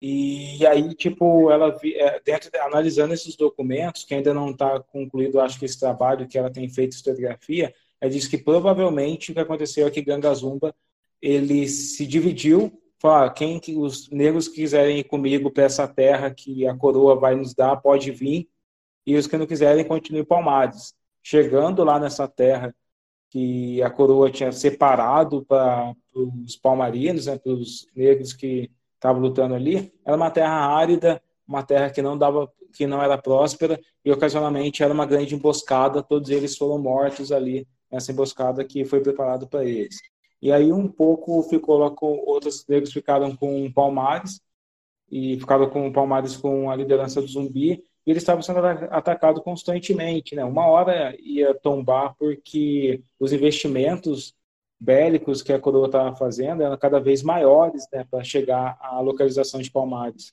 E, 0.00 0.64
aí, 0.64 0.94
tipo, 0.94 1.50
ela 1.50 1.76
é, 1.84 2.20
dentro 2.24 2.48
analisando 2.60 3.12
esses 3.12 3.34
documentos, 3.34 4.04
que 4.04 4.14
ainda 4.14 4.32
não 4.32 4.50
está 4.50 4.78
concluído, 4.78 5.40
acho 5.40 5.58
que 5.58 5.64
esse 5.64 5.80
trabalho 5.80 6.28
que 6.28 6.38
ela 6.38 6.50
tem 6.50 6.68
feito 6.68 6.92
historiografia, 6.92 7.74
ela 8.00 8.10
diz 8.10 8.28
que 8.28 8.38
provavelmente 8.38 9.32
o 9.32 9.34
que 9.34 9.40
aconteceu 9.40 9.86
é 9.86 9.90
que 9.90 10.00
Gangazumba 10.00 10.72
ele 11.20 11.66
se 11.66 12.06
dividiu, 12.06 12.80
falou, 13.00 13.16
ah, 13.18 13.30
quem 13.30 13.60
que 13.60 13.76
os 13.76 14.08
negros 14.10 14.48
quiserem 14.48 14.98
ir 14.98 15.04
comigo 15.04 15.50
para 15.50 15.64
essa 15.64 15.86
terra 15.86 16.30
que 16.32 16.66
a 16.66 16.76
coroa 16.76 17.14
vai 17.18 17.34
nos 17.34 17.54
dar, 17.54 17.76
pode 17.76 18.10
vir, 18.10 18.48
e 19.06 19.16
os 19.16 19.26
que 19.26 19.36
não 19.36 19.46
quiserem 19.46 19.84
continuem 19.84 20.24
Palmares 20.24 20.94
chegando 21.22 21.84
lá 21.84 21.98
nessa 21.98 22.26
terra 22.26 22.74
que 23.30 23.82
a 23.82 23.90
coroa 23.90 24.30
tinha 24.30 24.50
separado 24.50 25.44
para 25.44 25.94
os 26.14 26.56
palmarinos, 26.56 27.26
né, 27.26 27.38
para 27.38 27.52
os 27.52 27.86
negros 27.94 28.32
que 28.32 28.70
estavam 28.94 29.20
lutando 29.20 29.54
ali, 29.54 29.92
era 30.04 30.16
uma 30.16 30.30
terra 30.30 30.66
árida, 30.74 31.22
uma 31.46 31.62
terra 31.62 31.90
que 31.90 32.00
não 32.00 32.16
dava, 32.16 32.50
que 32.74 32.86
não 32.86 33.02
era 33.02 33.18
próspera 33.18 33.78
e 34.04 34.10
ocasionalmente 34.10 34.82
era 34.82 34.92
uma 34.92 35.06
grande 35.06 35.34
emboscada. 35.34 36.02
Todos 36.02 36.30
eles 36.30 36.56
foram 36.56 36.78
mortos 36.78 37.30
ali 37.30 37.66
nessa 37.90 38.12
emboscada 38.12 38.64
que 38.64 38.84
foi 38.84 39.00
preparado 39.00 39.46
para 39.46 39.64
eles. 39.64 39.96
E 40.40 40.52
aí 40.52 40.72
um 40.72 40.88
pouco 40.88 41.42
ficou 41.42 41.78
lá 41.78 41.90
com 41.90 42.18
outros 42.26 42.64
negros 42.68 42.92
ficaram 42.92 43.34
com 43.36 43.70
Palmares 43.72 44.40
e 45.10 45.38
ficaram 45.38 45.68
com 45.68 45.92
Palmares 45.92 46.36
com 46.36 46.70
a 46.70 46.76
liderança 46.76 47.20
do 47.20 47.26
Zumbi 47.26 47.82
e 48.06 48.10
eles 48.10 48.22
estavam 48.22 48.42
sendo 48.42 48.64
atacados 48.90 49.42
constantemente. 49.42 50.34
Né? 50.34 50.44
Uma 50.44 50.66
hora 50.66 51.16
ia 51.20 51.54
tombar 51.54 52.14
porque 52.18 53.02
os 53.18 53.32
investimentos 53.32 54.34
bélicos 54.80 55.42
que 55.42 55.52
a 55.52 55.58
coroa 55.58 55.86
estava 55.86 56.14
fazendo 56.16 56.62
eram 56.62 56.76
cada 56.78 57.00
vez 57.00 57.22
maiores 57.22 57.86
né, 57.92 58.06
para 58.08 58.22
chegar 58.22 58.78
à 58.80 59.00
localização 59.00 59.60
de 59.60 59.70
Palmares. 59.70 60.32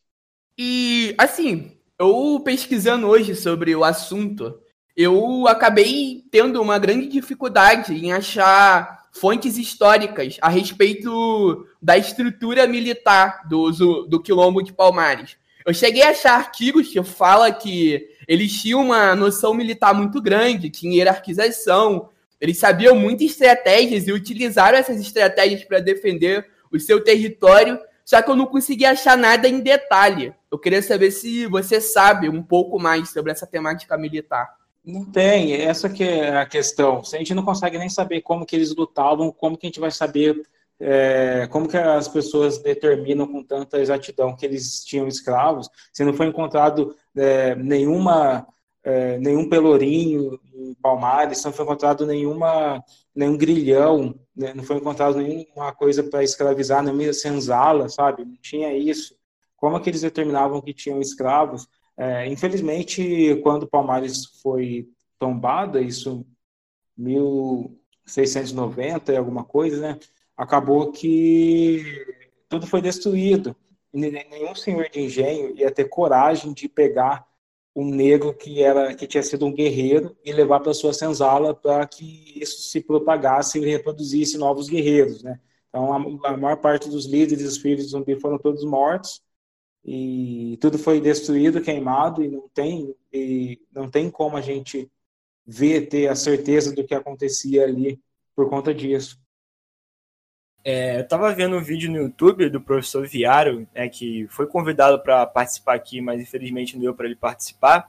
E, 0.57 1.15
assim, 1.17 1.77
eu 1.99 2.39
pesquisando 2.43 3.07
hoje 3.07 3.35
sobre 3.35 3.75
o 3.75 3.83
assunto, 3.83 4.59
eu 4.95 5.47
acabei 5.47 6.23
tendo 6.31 6.61
uma 6.61 6.79
grande 6.79 7.07
dificuldade 7.07 7.93
em 7.93 8.13
achar 8.13 9.04
fontes 9.15 9.57
históricas 9.57 10.37
a 10.41 10.49
respeito 10.49 11.65
da 11.81 11.97
estrutura 11.97 12.67
militar 12.67 13.47
do, 13.47 13.71
do 14.07 14.21
quilombo 14.21 14.61
de 14.61 14.73
Palmares. 14.73 15.37
Eu 15.65 15.73
cheguei 15.73 16.03
a 16.03 16.09
achar 16.09 16.35
artigos 16.35 16.89
que 16.89 17.01
fala 17.03 17.51
que 17.51 18.07
eles 18.27 18.51
tinham 18.61 18.81
uma 18.81 19.15
noção 19.15 19.53
militar 19.53 19.93
muito 19.93 20.21
grande, 20.21 20.69
tinha 20.69 20.97
hierarquização, 20.97 22.09
eles 22.39 22.57
sabiam 22.57 22.95
muitas 22.95 23.31
estratégias 23.31 24.07
e 24.07 24.11
utilizaram 24.11 24.77
essas 24.77 24.99
estratégias 24.99 25.63
para 25.63 25.79
defender 25.79 26.45
o 26.71 26.79
seu 26.79 27.01
território, 27.01 27.79
só 28.03 28.21
que 28.21 28.29
eu 28.29 28.35
não 28.35 28.45
consegui 28.45 28.85
achar 28.85 29.17
nada 29.17 29.47
em 29.47 29.61
detalhe. 29.61 30.33
Eu 30.51 30.59
queria 30.59 30.81
saber 30.81 31.11
se 31.11 31.47
você 31.47 31.79
sabe 31.79 32.27
um 32.29 32.43
pouco 32.43 32.77
mais 32.77 33.09
sobre 33.09 33.31
essa 33.31 33.47
temática 33.47 33.97
militar. 33.97 34.47
Não 34.85 35.03
tem, 35.03 35.53
essa 35.53 35.89
que 35.89 36.03
é 36.03 36.37
a 36.37 36.45
questão. 36.45 36.99
A 36.99 37.17
gente 37.17 37.33
não 37.33 37.43
consegue 37.43 37.77
nem 37.77 37.89
saber 37.89 38.21
como 38.21 38.45
que 38.45 38.55
eles 38.55 38.75
lutavam, 38.75 39.31
como 39.31 39.57
que 39.57 39.65
a 39.65 39.69
gente 39.69 39.79
vai 39.79 39.91
saber 39.91 40.41
é, 40.79 41.47
como 41.47 41.67
que 41.67 41.77
as 41.77 42.07
pessoas 42.07 42.57
determinam 42.57 43.27
com 43.27 43.43
tanta 43.43 43.79
exatidão 43.79 44.35
que 44.35 44.45
eles 44.45 44.83
tinham 44.83 45.07
escravos, 45.07 45.69
se 45.93 46.03
não 46.03 46.13
foi 46.13 46.27
encontrado 46.27 46.95
é, 47.15 47.55
nenhuma, 47.55 48.45
é, 48.83 49.17
nenhum 49.19 49.49
pelourinho 49.49 50.39
em 50.53 50.73
Palmares, 50.75 51.43
não 51.43 51.53
foi 51.53 51.63
encontrado 51.65 52.05
nenhuma, 52.05 52.83
nenhum 53.15 53.37
grilhão, 53.37 54.15
né, 54.35 54.53
não 54.53 54.63
foi 54.63 54.77
encontrado 54.77 55.17
nenhuma 55.17 55.73
coisa 55.73 56.03
para 56.03 56.23
escravizar, 56.23 56.83
nenhuma 56.83 57.13
senzala, 57.13 57.87
sabe? 57.89 58.25
Não 58.25 58.35
tinha 58.41 58.75
isso. 58.77 59.15
Como 59.55 59.79
que 59.79 59.89
eles 59.89 60.01
determinavam 60.01 60.61
que 60.61 60.73
tinham 60.73 60.99
escravos? 60.99 61.67
É, 61.97 62.27
infelizmente, 62.27 63.39
quando 63.41 63.67
Palmares 63.67 64.25
foi 64.41 64.87
tombada, 65.17 65.81
isso 65.81 66.25
1690 66.97 69.13
e 69.13 69.17
alguma 69.17 69.43
coisa, 69.43 69.81
né? 69.81 69.99
acabou 70.35 70.91
que 70.91 71.83
tudo 72.49 72.67
foi 72.67 72.81
destruído. 72.81 73.55
Nenhum 73.93 74.53
senhor 74.55 74.89
de 74.89 74.99
engenho 74.99 75.57
ia 75.57 75.71
ter 75.71 75.85
coragem 75.85 76.53
de 76.53 76.67
pegar 76.67 77.25
um 77.73 77.89
negro 77.89 78.33
que 78.33 78.61
era 78.61 78.93
que 78.93 79.07
tinha 79.07 79.23
sido 79.23 79.45
um 79.45 79.53
guerreiro 79.53 80.15
e 80.23 80.31
levar 80.31 80.59
para 80.59 80.73
sua 80.73 80.93
senzala 80.93 81.53
para 81.53 81.85
que 81.87 82.33
isso 82.35 82.61
se 82.63 82.81
propagasse 82.81 83.59
e 83.59 83.65
reproduzisse 83.65 84.37
novos 84.37 84.69
guerreiros, 84.69 85.23
né? 85.23 85.39
Então 85.69 85.93
a, 85.93 86.29
a 86.29 86.37
maior 86.37 86.57
parte 86.57 86.89
dos 86.89 87.05
líderes, 87.05 87.43
dos 87.43 87.57
filhos 87.57 87.85
do 87.85 87.91
zumbi 87.91 88.19
foram 88.19 88.37
todos 88.37 88.63
mortos 88.63 89.21
e 89.85 90.57
tudo 90.59 90.79
foi 90.79 90.99
destruído, 90.99 91.61
queimado 91.61 92.23
e 92.23 92.27
não 92.27 92.49
tem 92.49 92.95
e 93.13 93.61
não 93.71 93.87
tem 93.87 94.09
como 94.09 94.35
a 94.35 94.41
gente 94.41 94.89
ver 95.45 95.87
ter 95.87 96.07
a 96.07 96.15
certeza 96.15 96.73
do 96.73 96.83
que 96.83 96.95
acontecia 96.95 97.63
ali 97.63 98.01
por 98.35 98.49
conta 98.49 98.73
disso. 98.73 99.19
É, 100.63 100.97
eu 100.97 101.01
estava 101.01 101.31
vendo 101.31 101.55
um 101.55 101.61
vídeo 101.61 101.91
no 101.91 101.97
YouTube 101.97 102.49
do 102.49 102.59
professor 102.59 103.07
Viário, 103.07 103.67
né, 103.75 103.87
que 103.87 104.25
foi 104.29 104.47
convidado 104.47 104.99
para 105.03 105.23
participar 105.27 105.75
aqui, 105.75 106.01
mas 106.01 106.19
infelizmente 106.19 106.73
não 106.73 106.81
deu 106.81 106.95
para 106.95 107.05
ele 107.05 107.15
participar. 107.15 107.87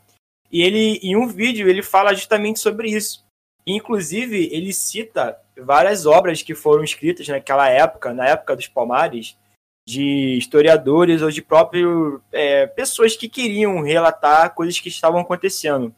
E 0.53 0.61
ele, 0.61 0.99
em 1.03 1.17
um 1.17 1.27
vídeo, 1.27 1.67
ele 1.67 1.83
fala 1.83 2.13
justamente 2.13 2.61
sobre 2.61 2.91
isso. 2.91 3.25
Inclusive, 3.67 4.51
ele 4.53 4.75
cita 4.75 5.41
várias 5.57 6.05
obras 6.05 6.43
que 6.43 6.55
foram 6.55 6.85
escritas 6.85 7.27
naquela 7.27 7.69
época, 7.71 8.13
na 8.13 8.27
época 8.29 8.55
dos 8.55 8.69
Palmares, 8.69 9.37
de 9.87 10.37
historiadores 10.37 11.23
ou 11.23 11.31
de 11.31 11.41
próprios 11.41 12.21
é, 12.33 12.67
pessoas 12.67 13.17
que 13.17 13.29
queriam 13.29 13.81
relatar 13.83 14.55
coisas 14.55 14.79
que 14.81 14.89
estavam 14.89 15.21
acontecendo. 15.21 15.95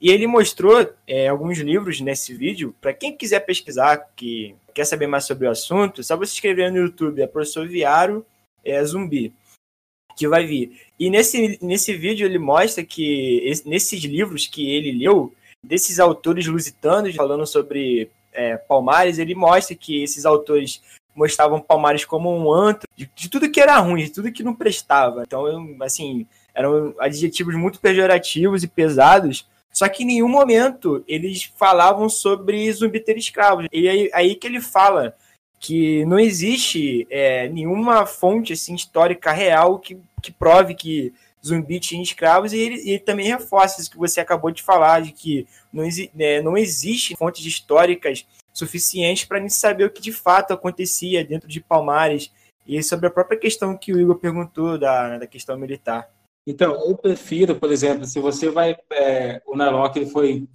E 0.00 0.10
ele 0.10 0.26
mostrou 0.26 0.90
é, 1.06 1.28
alguns 1.28 1.58
livros 1.58 2.00
nesse 2.00 2.34
vídeo, 2.34 2.74
para 2.80 2.94
quem 2.94 3.16
quiser 3.16 3.40
pesquisar, 3.40 3.98
que 4.16 4.54
quer 4.74 4.84
saber 4.84 5.06
mais 5.06 5.24
sobre 5.24 5.46
o 5.46 5.50
assunto, 5.50 6.02
só 6.02 6.16
você 6.16 6.34
escrever 6.34 6.70
no 6.70 6.78
YouTube, 6.78 7.20
é 7.20 7.26
professor 7.26 7.66
Viário 7.66 8.24
é, 8.64 8.82
Zumbi, 8.84 9.32
que 10.16 10.28
vai 10.28 10.46
vir. 10.46 10.80
E 10.98 11.10
nesse, 11.10 11.58
nesse 11.62 11.94
vídeo 11.94 12.26
ele 12.26 12.38
mostra 12.38 12.84
que 12.84 13.40
esse, 13.44 13.68
nesses 13.68 14.02
livros 14.02 14.46
que 14.46 14.70
ele 14.70 14.92
leu, 14.92 15.34
desses 15.62 15.98
autores 15.98 16.46
lusitanos 16.46 17.14
falando 17.14 17.46
sobre 17.46 18.10
é, 18.32 18.56
Palmares, 18.56 19.18
ele 19.18 19.34
mostra 19.34 19.74
que 19.74 20.02
esses 20.02 20.24
autores 20.24 20.82
mostravam 21.14 21.60
Palmares 21.60 22.04
como 22.04 22.34
um 22.34 22.52
antro 22.52 22.88
de, 22.96 23.10
de, 23.14 23.28
tudo 23.28 23.50
que 23.50 23.60
era 23.60 23.78
ruim, 23.78 24.04
de 24.04 24.10
tudo 24.10 24.32
que 24.32 24.42
não 24.42 24.54
prestava. 24.54 25.22
Então, 25.26 25.46
assim, 25.82 26.26
eram 26.54 26.94
adjetivos 26.98 27.54
muito 27.54 27.80
pejorativos 27.80 28.62
e 28.62 28.68
pesados 28.68 29.48
só 29.72 29.88
que 29.88 30.02
em 30.02 30.06
nenhum 30.06 30.28
momento 30.28 31.04
eles 31.06 31.44
falavam 31.56 32.08
sobre 32.08 32.70
zumbi 32.72 33.00
ter 33.00 33.16
escravos. 33.16 33.66
E 33.72 33.88
aí, 33.88 34.10
aí 34.12 34.34
que 34.34 34.46
ele 34.46 34.60
fala 34.60 35.14
que 35.58 36.04
não 36.06 36.18
existe 36.18 37.06
é, 37.10 37.48
nenhuma 37.48 38.06
fonte 38.06 38.52
assim, 38.52 38.74
histórica 38.74 39.30
real 39.30 39.78
que, 39.78 39.98
que 40.22 40.32
prove 40.32 40.74
que 40.74 41.12
zumbi 41.44 41.78
tinha 41.80 42.02
escravos, 42.02 42.52
e 42.52 42.58
ele, 42.58 42.74
ele, 42.80 42.98
também 42.98 43.26
reforça 43.26 43.80
isso 43.80 43.90
que 43.90 43.96
você 43.96 44.20
acabou 44.20 44.50
de 44.50 44.62
falar, 44.62 45.00
de 45.00 45.12
que 45.12 45.46
não, 45.72 45.84
é, 46.18 46.42
não 46.42 46.56
existe 46.56 47.16
fontes 47.16 47.44
históricas 47.44 48.26
suficientes 48.52 49.24
para 49.24 49.38
a 49.38 49.40
gente 49.40 49.54
saber 49.54 49.84
o 49.84 49.90
que 49.90 50.00
de 50.00 50.12
fato 50.12 50.52
acontecia 50.52 51.24
dentro 51.24 51.48
de 51.48 51.60
Palmares, 51.60 52.30
e 52.66 52.82
sobre 52.82 53.06
a 53.06 53.10
própria 53.10 53.38
questão 53.38 53.76
que 53.76 53.92
o 53.92 54.00
Igor 54.00 54.16
perguntou 54.16 54.78
da, 54.78 55.18
da 55.18 55.26
questão 55.26 55.58
militar. 55.58 56.08
Então, 56.46 56.74
eu 56.88 56.96
prefiro, 56.96 57.56
por 57.56 57.70
exemplo, 57.72 58.04
se 58.04 58.18
você 58.20 58.50
vai. 58.50 58.76
É, 58.92 59.42
o 59.46 59.56
Narok 59.56 59.98
ele 59.98 60.10
foi. 60.10 60.48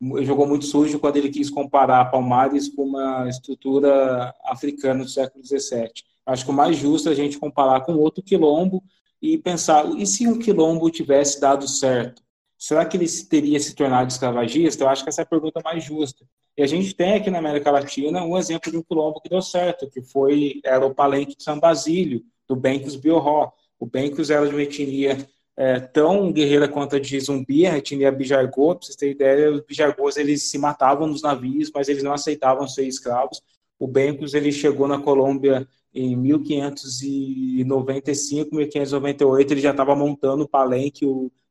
Ele 0.00 0.24
jogou 0.24 0.46
muito 0.46 0.64
sujo 0.64 0.98
quando 0.98 1.16
ele 1.16 1.30
quis 1.30 1.48
comparar 1.48 2.06
Palmares 2.06 2.68
com 2.68 2.82
uma 2.82 3.28
estrutura 3.28 4.34
africana 4.44 5.04
do 5.04 5.10
século 5.10 5.44
XVII. 5.44 5.92
Acho 6.26 6.44
que 6.44 6.50
o 6.50 6.54
mais 6.54 6.76
justo 6.76 7.08
é 7.08 7.12
a 7.12 7.14
gente 7.14 7.38
comparar 7.38 7.80
com 7.82 7.94
outro 7.94 8.22
quilombo 8.22 8.82
e 9.20 9.38
pensar: 9.38 9.86
e 9.96 10.06
se 10.06 10.26
um 10.26 10.38
quilombo 10.38 10.90
tivesse 10.90 11.40
dado 11.40 11.68
certo? 11.68 12.22
Será 12.62 12.86
que 12.86 12.96
ele 12.96 13.08
teria 13.28 13.58
se 13.58 13.74
tornado 13.74 14.08
escravagista? 14.08 14.84
Eu 14.84 14.88
acho 14.88 15.02
que 15.02 15.08
essa 15.08 15.22
é 15.22 15.24
a 15.24 15.26
pergunta 15.26 15.60
mais 15.64 15.82
justa. 15.82 16.24
E 16.56 16.62
a 16.62 16.66
gente 16.66 16.94
tem 16.94 17.14
aqui 17.14 17.28
na 17.28 17.38
América 17.38 17.72
Latina 17.72 18.22
um 18.22 18.38
exemplo 18.38 18.70
de 18.70 18.78
um 18.78 18.84
quilombo 18.84 19.20
que 19.20 19.28
deu 19.28 19.42
certo, 19.42 19.90
que 19.90 20.00
foi 20.00 20.60
era 20.64 20.86
o 20.86 20.94
Palenque 20.94 21.36
de 21.36 21.42
São 21.42 21.58
Basílio, 21.58 22.22
do 22.46 22.54
Bencos 22.54 22.94
Biorró. 22.94 23.50
O 23.80 23.86
Bencos 23.86 24.30
era 24.30 24.46
de 24.46 24.54
uma 24.54 24.62
etnia 24.62 25.28
é, 25.56 25.80
tão 25.80 26.30
guerreira 26.30 26.68
quanto 26.68 26.94
a 26.94 27.00
de 27.00 27.18
Zumbi, 27.18 27.66
a 27.66 27.78
etnia 27.78 28.12
Bijargô, 28.12 28.76
para 28.76 28.86
vocês 28.86 28.94
terem 28.94 29.16
ideia, 29.16 29.50
os 29.50 29.62
Bijargôs 29.62 30.16
eles 30.16 30.48
se 30.48 30.56
matavam 30.56 31.08
nos 31.08 31.20
navios, 31.20 31.68
mas 31.74 31.88
eles 31.88 32.04
não 32.04 32.12
aceitavam 32.12 32.68
ser 32.68 32.86
escravos. 32.86 33.42
O 33.76 33.88
Bencos 33.88 34.34
ele 34.34 34.52
chegou 34.52 34.86
na 34.86 35.00
Colômbia 35.00 35.66
em 35.92 36.14
1595, 36.14 38.54
1598, 38.54 39.52
ele 39.52 39.60
já 39.60 39.72
estava 39.72 39.96
montando 39.96 40.44
o 40.44 40.48
palenque, 40.48 41.04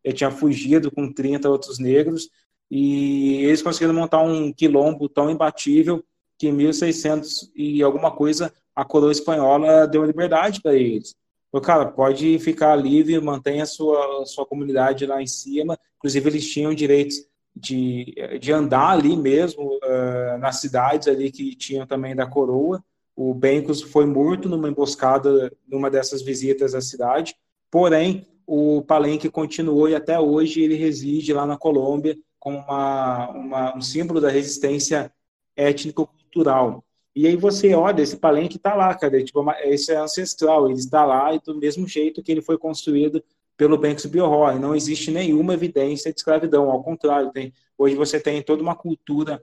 ele 0.03 0.15
tinha 0.15 0.31
fugido 0.31 0.91
com 0.91 1.11
30 1.11 1.49
outros 1.49 1.79
negros, 1.79 2.29
e 2.69 3.43
eles 3.43 3.61
conseguiram 3.61 3.93
montar 3.93 4.21
um 4.21 4.53
quilombo 4.53 5.09
tão 5.09 5.29
imbatível 5.29 6.03
que 6.37 6.47
em 6.47 6.53
1600 6.53 7.51
e 7.55 7.83
alguma 7.83 8.11
coisa 8.11 8.51
a 8.75 8.85
coroa 8.85 9.11
espanhola 9.11 9.85
deu 9.85 10.03
liberdade 10.03 10.61
para 10.61 10.73
eles. 10.73 11.15
Falou, 11.51 11.63
cara, 11.63 11.85
pode 11.85 12.39
ficar 12.39 12.75
livre, 12.75 13.19
mantenha 13.19 13.63
a 13.63 13.65
sua, 13.65 14.25
sua 14.25 14.45
comunidade 14.45 15.05
lá 15.05 15.21
em 15.21 15.27
cima. 15.27 15.77
Inclusive, 15.97 16.29
eles 16.29 16.49
tinham 16.49 16.73
direitos 16.73 17.17
de, 17.53 18.15
de 18.39 18.53
andar 18.53 18.91
ali 18.91 19.17
mesmo, 19.17 19.77
uh, 19.83 20.37
nas 20.39 20.61
cidades 20.61 21.09
ali 21.09 21.29
que 21.29 21.53
tinham 21.55 21.85
também 21.85 22.15
da 22.15 22.25
coroa. 22.25 22.81
O 23.15 23.33
Bencos 23.33 23.81
foi 23.81 24.05
morto 24.05 24.47
numa 24.47 24.69
emboscada 24.69 25.51
numa 25.67 25.91
dessas 25.91 26.21
visitas 26.21 26.73
à 26.73 26.79
cidade. 26.79 27.35
Porém, 27.69 28.25
o 28.53 28.81
Palenque 28.81 29.29
continuou 29.29 29.87
e 29.87 29.95
até 29.95 30.19
hoje 30.19 30.61
ele 30.61 30.75
reside 30.75 31.31
lá 31.31 31.45
na 31.45 31.57
Colômbia 31.57 32.17
como 32.37 32.57
uma, 32.57 33.29
uma 33.29 33.77
um 33.77 33.81
símbolo 33.81 34.19
da 34.19 34.29
resistência 34.29 35.09
étnico-cultural. 35.55 36.83
E 37.15 37.25
aí 37.27 37.37
você 37.37 37.73
olha, 37.73 38.01
esse 38.01 38.17
palenque 38.17 38.57
está 38.57 38.75
lá, 38.75 38.93
cara, 38.93 39.23
tipo, 39.23 39.49
esse 39.61 39.93
é 39.93 39.95
ancestral, 39.95 40.69
ele 40.69 40.79
está 40.79 41.05
lá 41.05 41.33
e 41.33 41.39
do 41.39 41.55
mesmo 41.57 41.87
jeito 41.87 42.21
que 42.21 42.29
ele 42.29 42.41
foi 42.41 42.57
construído 42.57 43.23
pelo 43.55 43.77
Banks 43.77 44.05
Biorró, 44.05 44.51
não 44.59 44.75
existe 44.75 45.11
nenhuma 45.11 45.53
evidência 45.53 46.11
de 46.11 46.19
escravidão, 46.19 46.69
ao 46.69 46.83
contrário, 46.83 47.31
tem, 47.31 47.53
hoje 47.77 47.95
você 47.95 48.19
tem 48.19 48.41
toda 48.41 48.61
uma 48.61 48.75
cultura 48.75 49.41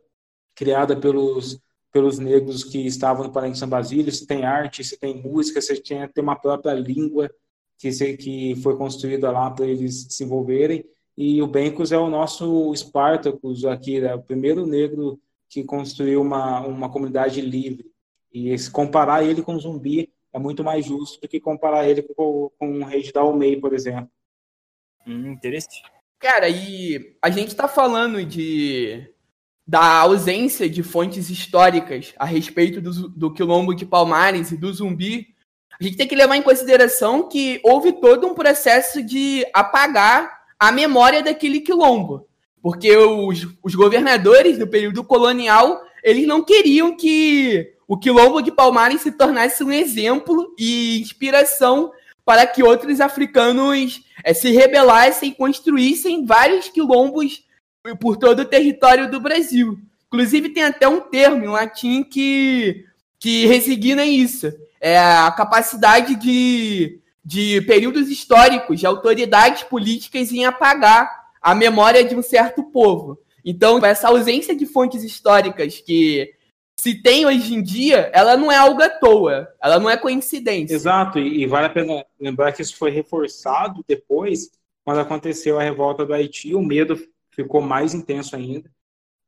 criada 0.55 0.95
pelos, 0.95 1.59
pelos 1.91 2.19
negros 2.19 2.63
que 2.63 2.87
estavam 2.87 3.25
no 3.25 3.33
Palenque 3.33 3.57
São 3.57 3.69
Basílio, 3.69 4.13
você 4.13 4.27
tem 4.27 4.45
arte, 4.45 4.85
você 4.85 4.99
tem 4.99 5.23
música, 5.23 5.63
você 5.63 5.81
tem, 5.81 6.07
tem 6.09 6.23
uma 6.23 6.37
própria 6.37 6.75
língua 6.75 7.31
que, 7.79 8.17
que 8.17 8.57
foi 8.57 8.77
construída 8.77 9.31
lá 9.31 9.51
para 9.51 9.67
eles 9.67 10.03
se 10.03 10.09
desenvolverem, 10.09 10.85
e 11.17 11.43
o 11.43 11.47
Bencos 11.47 11.91
é 11.91 11.99
o 11.99 12.09
nosso 12.09 12.73
Spartacus 12.77 13.65
aqui, 13.65 13.99
é 13.99 14.15
o 14.15 14.23
primeiro 14.23 14.65
negro 14.65 15.21
que 15.49 15.65
construiu 15.65 16.21
uma, 16.23 16.61
uma 16.61 16.89
comunidade 16.89 17.41
livre. 17.41 17.91
E 18.33 18.57
se 18.57 18.71
comparar 18.71 19.25
ele 19.25 19.43
com 19.43 19.55
o 19.55 19.59
zumbi 19.59 20.13
é 20.33 20.39
muito 20.39 20.63
mais 20.63 20.85
justo 20.85 21.21
do 21.21 21.27
que 21.27 21.41
comparar 21.41 21.89
ele 21.89 22.03
com, 22.03 22.51
com 22.57 22.81
o 22.81 22.85
rei 22.85 23.03
de 23.03 23.13
Dalmei, 23.13 23.57
por 23.57 23.73
exemplo. 23.75 24.11
Hum, 25.07 25.33
interessante. 25.33 25.83
Cara, 26.19 26.49
e 26.49 27.17
a 27.23 27.31
gente 27.31 27.49
está 27.49 27.67
falando 27.67 28.25
de 28.25 29.13
da 29.67 30.01
ausência 30.01 30.69
de 30.69 30.83
fontes 30.83 31.29
históricas 31.29 32.15
a 32.19 32.25
respeito 32.25 32.81
do, 32.81 33.09
do 33.09 33.35
quilombo 33.35 33.75
de 33.75 33.85
Palmares 33.85 34.51
e 34.51 34.57
do 34.57 34.73
zumbi. 34.73 35.35
A 35.81 35.85
gente 35.85 35.97
tem 35.97 36.09
que 36.09 36.17
levar 36.17 36.37
em 36.37 36.43
consideração 36.43 37.29
que 37.29 37.61
houve 37.63 37.93
todo 37.93 38.27
um 38.27 38.35
processo 38.35 39.03
de 39.03 39.47
apagar 39.55 40.39
a 40.59 40.73
memória 40.73 41.23
daquele 41.23 41.61
quilombo. 41.61 42.27
Porque 42.61 42.97
os, 42.97 43.47
os 43.63 43.75
governadores 43.75 44.59
do 44.59 44.67
período 44.67 45.05
colonial, 45.05 45.81
eles 46.03 46.27
não 46.27 46.43
queriam 46.43 46.97
que 46.97 47.73
o 47.87 47.97
quilombo 47.97 48.43
de 48.43 48.51
Palmares 48.51 49.03
se 49.03 49.13
tornasse 49.13 49.63
um 49.63 49.71
exemplo 49.71 50.53
e 50.59 51.01
inspiração 51.01 51.93
para 52.25 52.47
que 52.47 52.63
outros 52.63 53.01
africanos 53.01 54.03
é, 54.25 54.35
se 54.35 54.51
rebelassem 54.51 55.31
e 55.31 55.35
construíssem 55.35 56.27
vários 56.27 56.69
quilombos 56.69 57.45
por 58.01 58.17
todo 58.17 58.41
o 58.41 58.45
território 58.45 59.11
do 59.11 59.21
Brasil. 59.21 59.79
Inclusive, 60.09 60.51
tem 60.51 60.65
até 60.65 60.89
um 60.89 61.01
termo 61.01 61.45
em 61.45 61.49
latim 61.49 62.03
que, 62.03 62.85
que 63.19 63.47
resigna 63.47 64.05
isso. 64.05 64.53
É 64.81 64.99
a 64.99 65.31
capacidade 65.31 66.15
de 66.17 67.01
de 67.29 67.61
períodos 67.61 68.09
históricos 68.09 68.81
de 68.81 68.87
autoridades 68.87 69.63
políticas 69.63 70.33
em 70.33 70.47
apagar 70.47 71.29
a 71.43 71.55
memória 71.55 72.03
de 72.03 72.17
um 72.17 72.23
certo 72.23 72.63
povo. 72.63 73.19
Então, 73.45 73.85
essa 73.85 74.09
ausência 74.09 74.57
de 74.57 74.65
fontes 74.65 75.05
históricas 75.05 75.79
que 75.79 76.33
se 76.75 76.95
tem 76.95 77.27
hoje 77.27 77.55
em 77.55 77.63
dia, 77.63 78.11
ela 78.15 78.35
não 78.35 78.51
é 78.51 78.57
algo 78.57 78.83
à 78.83 78.89
toa, 78.89 79.47
ela 79.63 79.79
não 79.79 79.91
é 79.91 79.97
coincidência. 79.99 80.75
Exato, 80.75 81.19
e 81.19 81.45
vale 81.45 81.67
a 81.67 81.71
pena 81.71 82.03
lembrar 82.19 82.51
que 82.53 82.63
isso 82.63 82.75
foi 82.77 82.91
reforçado 82.91 83.85
depois, 83.87 84.51
quando 84.83 85.01
aconteceu 85.01 85.61
a 85.61 85.63
revolta 85.63 86.07
do 86.07 86.15
Haiti, 86.15 86.55
o 86.55 86.63
medo 86.63 86.99
ficou 87.31 87.61
mais 87.61 87.93
intenso 87.93 88.37
ainda, 88.37 88.71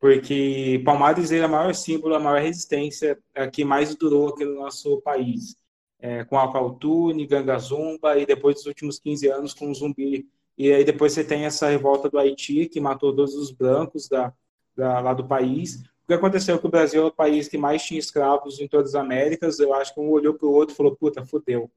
porque 0.01 0.82
Palmares 0.84 1.30
era 1.30 1.44
é 1.44 1.46
o 1.46 1.51
maior 1.51 1.74
símbolo, 1.74 2.14
a 2.14 2.20
maior 2.20 2.40
resistência 2.40 3.18
que 3.53 3.64
mais 3.64 3.94
durou 3.94 4.28
aqui 4.28 4.44
no 4.44 4.55
nosso 4.55 5.01
país 5.03 5.61
é, 6.01 6.24
com 6.24 6.38
Alcautune, 6.38 7.26
Gangazumba 7.26 8.18
e 8.18 8.26
depois 8.26 8.57
dos 8.57 8.66
últimos 8.66 8.98
15 8.98 9.28
anos 9.28 9.55
com 9.55 9.70
o 9.70 9.74
Zumbi. 9.74 10.26
E 10.57 10.72
aí 10.72 10.84
depois 10.84 11.12
você 11.12 11.22
tem 11.22 11.44
essa 11.44 11.68
revolta 11.68 12.09
do 12.09 12.18
Haiti, 12.18 12.66
que 12.66 12.80
matou 12.80 13.14
todos 13.14 13.34
os 13.34 13.51
brancos 13.51 14.09
da, 14.09 14.32
da, 14.76 15.01
lá 15.01 15.14
do 15.14 15.26
país. 15.26 15.76
O 16.05 16.07
que 16.09 16.14
aconteceu 16.14 16.57
é 16.57 16.59
que 16.59 16.66
o 16.66 16.70
Brasil 16.70 17.03
é 17.03 17.07
o 17.07 17.12
país 17.12 17.48
que 17.48 17.57
mais 17.57 17.82
tinha 17.82 18.01
escravos 18.01 18.61
em 18.61 18.66
todas 18.66 18.94
as 18.94 19.01
Américas. 19.01 19.59
Eu 19.59 19.72
acho 19.74 19.94
que 19.94 20.01
um 20.01 20.11
olhou 20.11 20.34
para 20.34 20.46
o 20.46 20.53
outro 20.53 20.74
e 20.74 20.76
falou, 20.76 20.96
puta, 20.96 21.24
fudeu. 21.24 21.70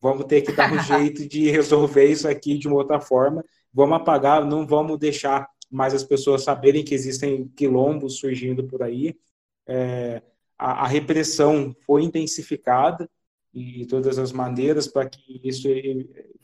Vamos 0.00 0.24
ter 0.26 0.42
que 0.42 0.52
dar 0.52 0.72
um 0.72 0.78
jeito 0.82 1.28
de 1.28 1.50
resolver 1.50 2.06
isso 2.06 2.28
aqui 2.28 2.56
de 2.56 2.66
uma 2.66 2.76
outra 2.76 3.00
forma. 3.00 3.44
Vamos 3.72 3.96
apagar, 3.96 4.44
não 4.44 4.66
vamos 4.66 4.98
deixar 4.98 5.48
mais 5.74 5.92
as 5.92 6.04
pessoas 6.04 6.44
saberem 6.44 6.84
que 6.84 6.94
existem 6.94 7.48
quilombos 7.48 8.18
surgindo 8.18 8.62
por 8.64 8.82
aí. 8.82 9.16
É, 9.66 10.22
a, 10.56 10.84
a 10.84 10.86
repressão 10.86 11.74
foi 11.84 12.04
intensificada 12.04 13.10
e 13.52 13.84
todas 13.86 14.16
as 14.18 14.30
maneiras 14.30 14.86
para 14.86 15.08
que 15.08 15.40
isso 15.42 15.68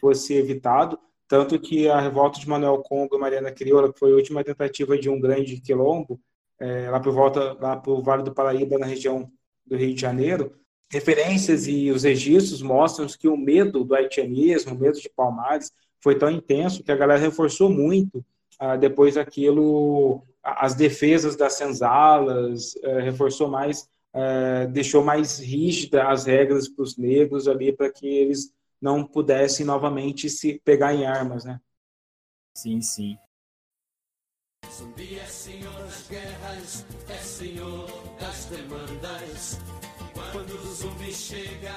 fosse 0.01 0.35
evitado, 0.35 0.99
tanto 1.28 1.61
que 1.61 1.89
a 1.89 2.01
revolta 2.01 2.41
de 2.41 2.49
Manuel 2.49 2.78
Congo 2.78 3.16
e 3.16 3.18
Mariana 3.20 3.53
Crioula, 3.53 3.93
que 3.93 3.99
foi 4.01 4.11
a 4.11 4.16
última 4.16 4.43
tentativa 4.43 4.99
de 4.99 5.09
um 5.09 5.20
grande 5.20 5.61
quilombo, 5.61 6.20
é, 6.59 6.91
lá 6.91 6.99
por 6.99 7.12
volta, 7.12 7.53
lá 7.55 7.76
para 7.76 8.01
Vale 8.01 8.24
do 8.24 8.35
Paraíba, 8.35 8.78
na 8.78 8.87
região 8.87 9.31
do 9.64 9.76
Rio 9.76 9.95
de 9.95 10.01
Janeiro, 10.01 10.53
referências 10.91 11.68
e 11.68 11.89
os 11.93 12.03
registros 12.03 12.61
mostram 12.62 13.07
que 13.07 13.28
o 13.28 13.37
medo 13.37 13.85
do 13.85 13.95
haitianismo, 13.95 14.74
o 14.74 14.78
medo 14.78 15.01
de 15.01 15.09
Palmares, 15.09 15.72
foi 16.01 16.18
tão 16.18 16.28
intenso 16.28 16.83
que 16.83 16.91
a 16.91 16.97
galera 16.97 17.20
reforçou 17.20 17.70
muito 17.70 18.24
ah, 18.61 18.76
depois 18.76 19.16
aquilo, 19.16 20.22
as 20.42 20.74
defesas 20.74 21.34
das 21.34 21.54
senzalas, 21.54 22.76
eh, 22.82 23.00
reforçou 23.00 23.48
mais 23.48 23.88
é, 24.12 24.66
deixou 24.66 25.04
mais 25.04 25.38
rígida 25.38 26.08
as 26.08 26.24
regras 26.24 26.68
para 26.68 26.82
os 26.82 26.96
negros 26.96 27.46
ali 27.46 27.72
para 27.72 27.90
que 27.90 28.06
eles 28.06 28.52
não 28.80 29.06
pudessem 29.06 29.64
novamente 29.64 30.28
se 30.28 30.61
pegar 30.64 30.94
em 30.94 31.06
armas, 31.06 31.44
né? 31.44 31.61
Sim, 32.56 32.80
sim. 32.80 33.16
Zumbi 34.68 35.18
é 35.18 35.24
senhor 35.26 35.72
das 35.74 36.08
guerras, 36.08 36.86
é 37.08 37.14
senhor 37.18 37.86
das 38.18 38.46
demandas. 38.46 39.58
Quando 40.32 40.54
o 40.54 40.74
zumbi 40.74 41.12
chega, 41.12 41.74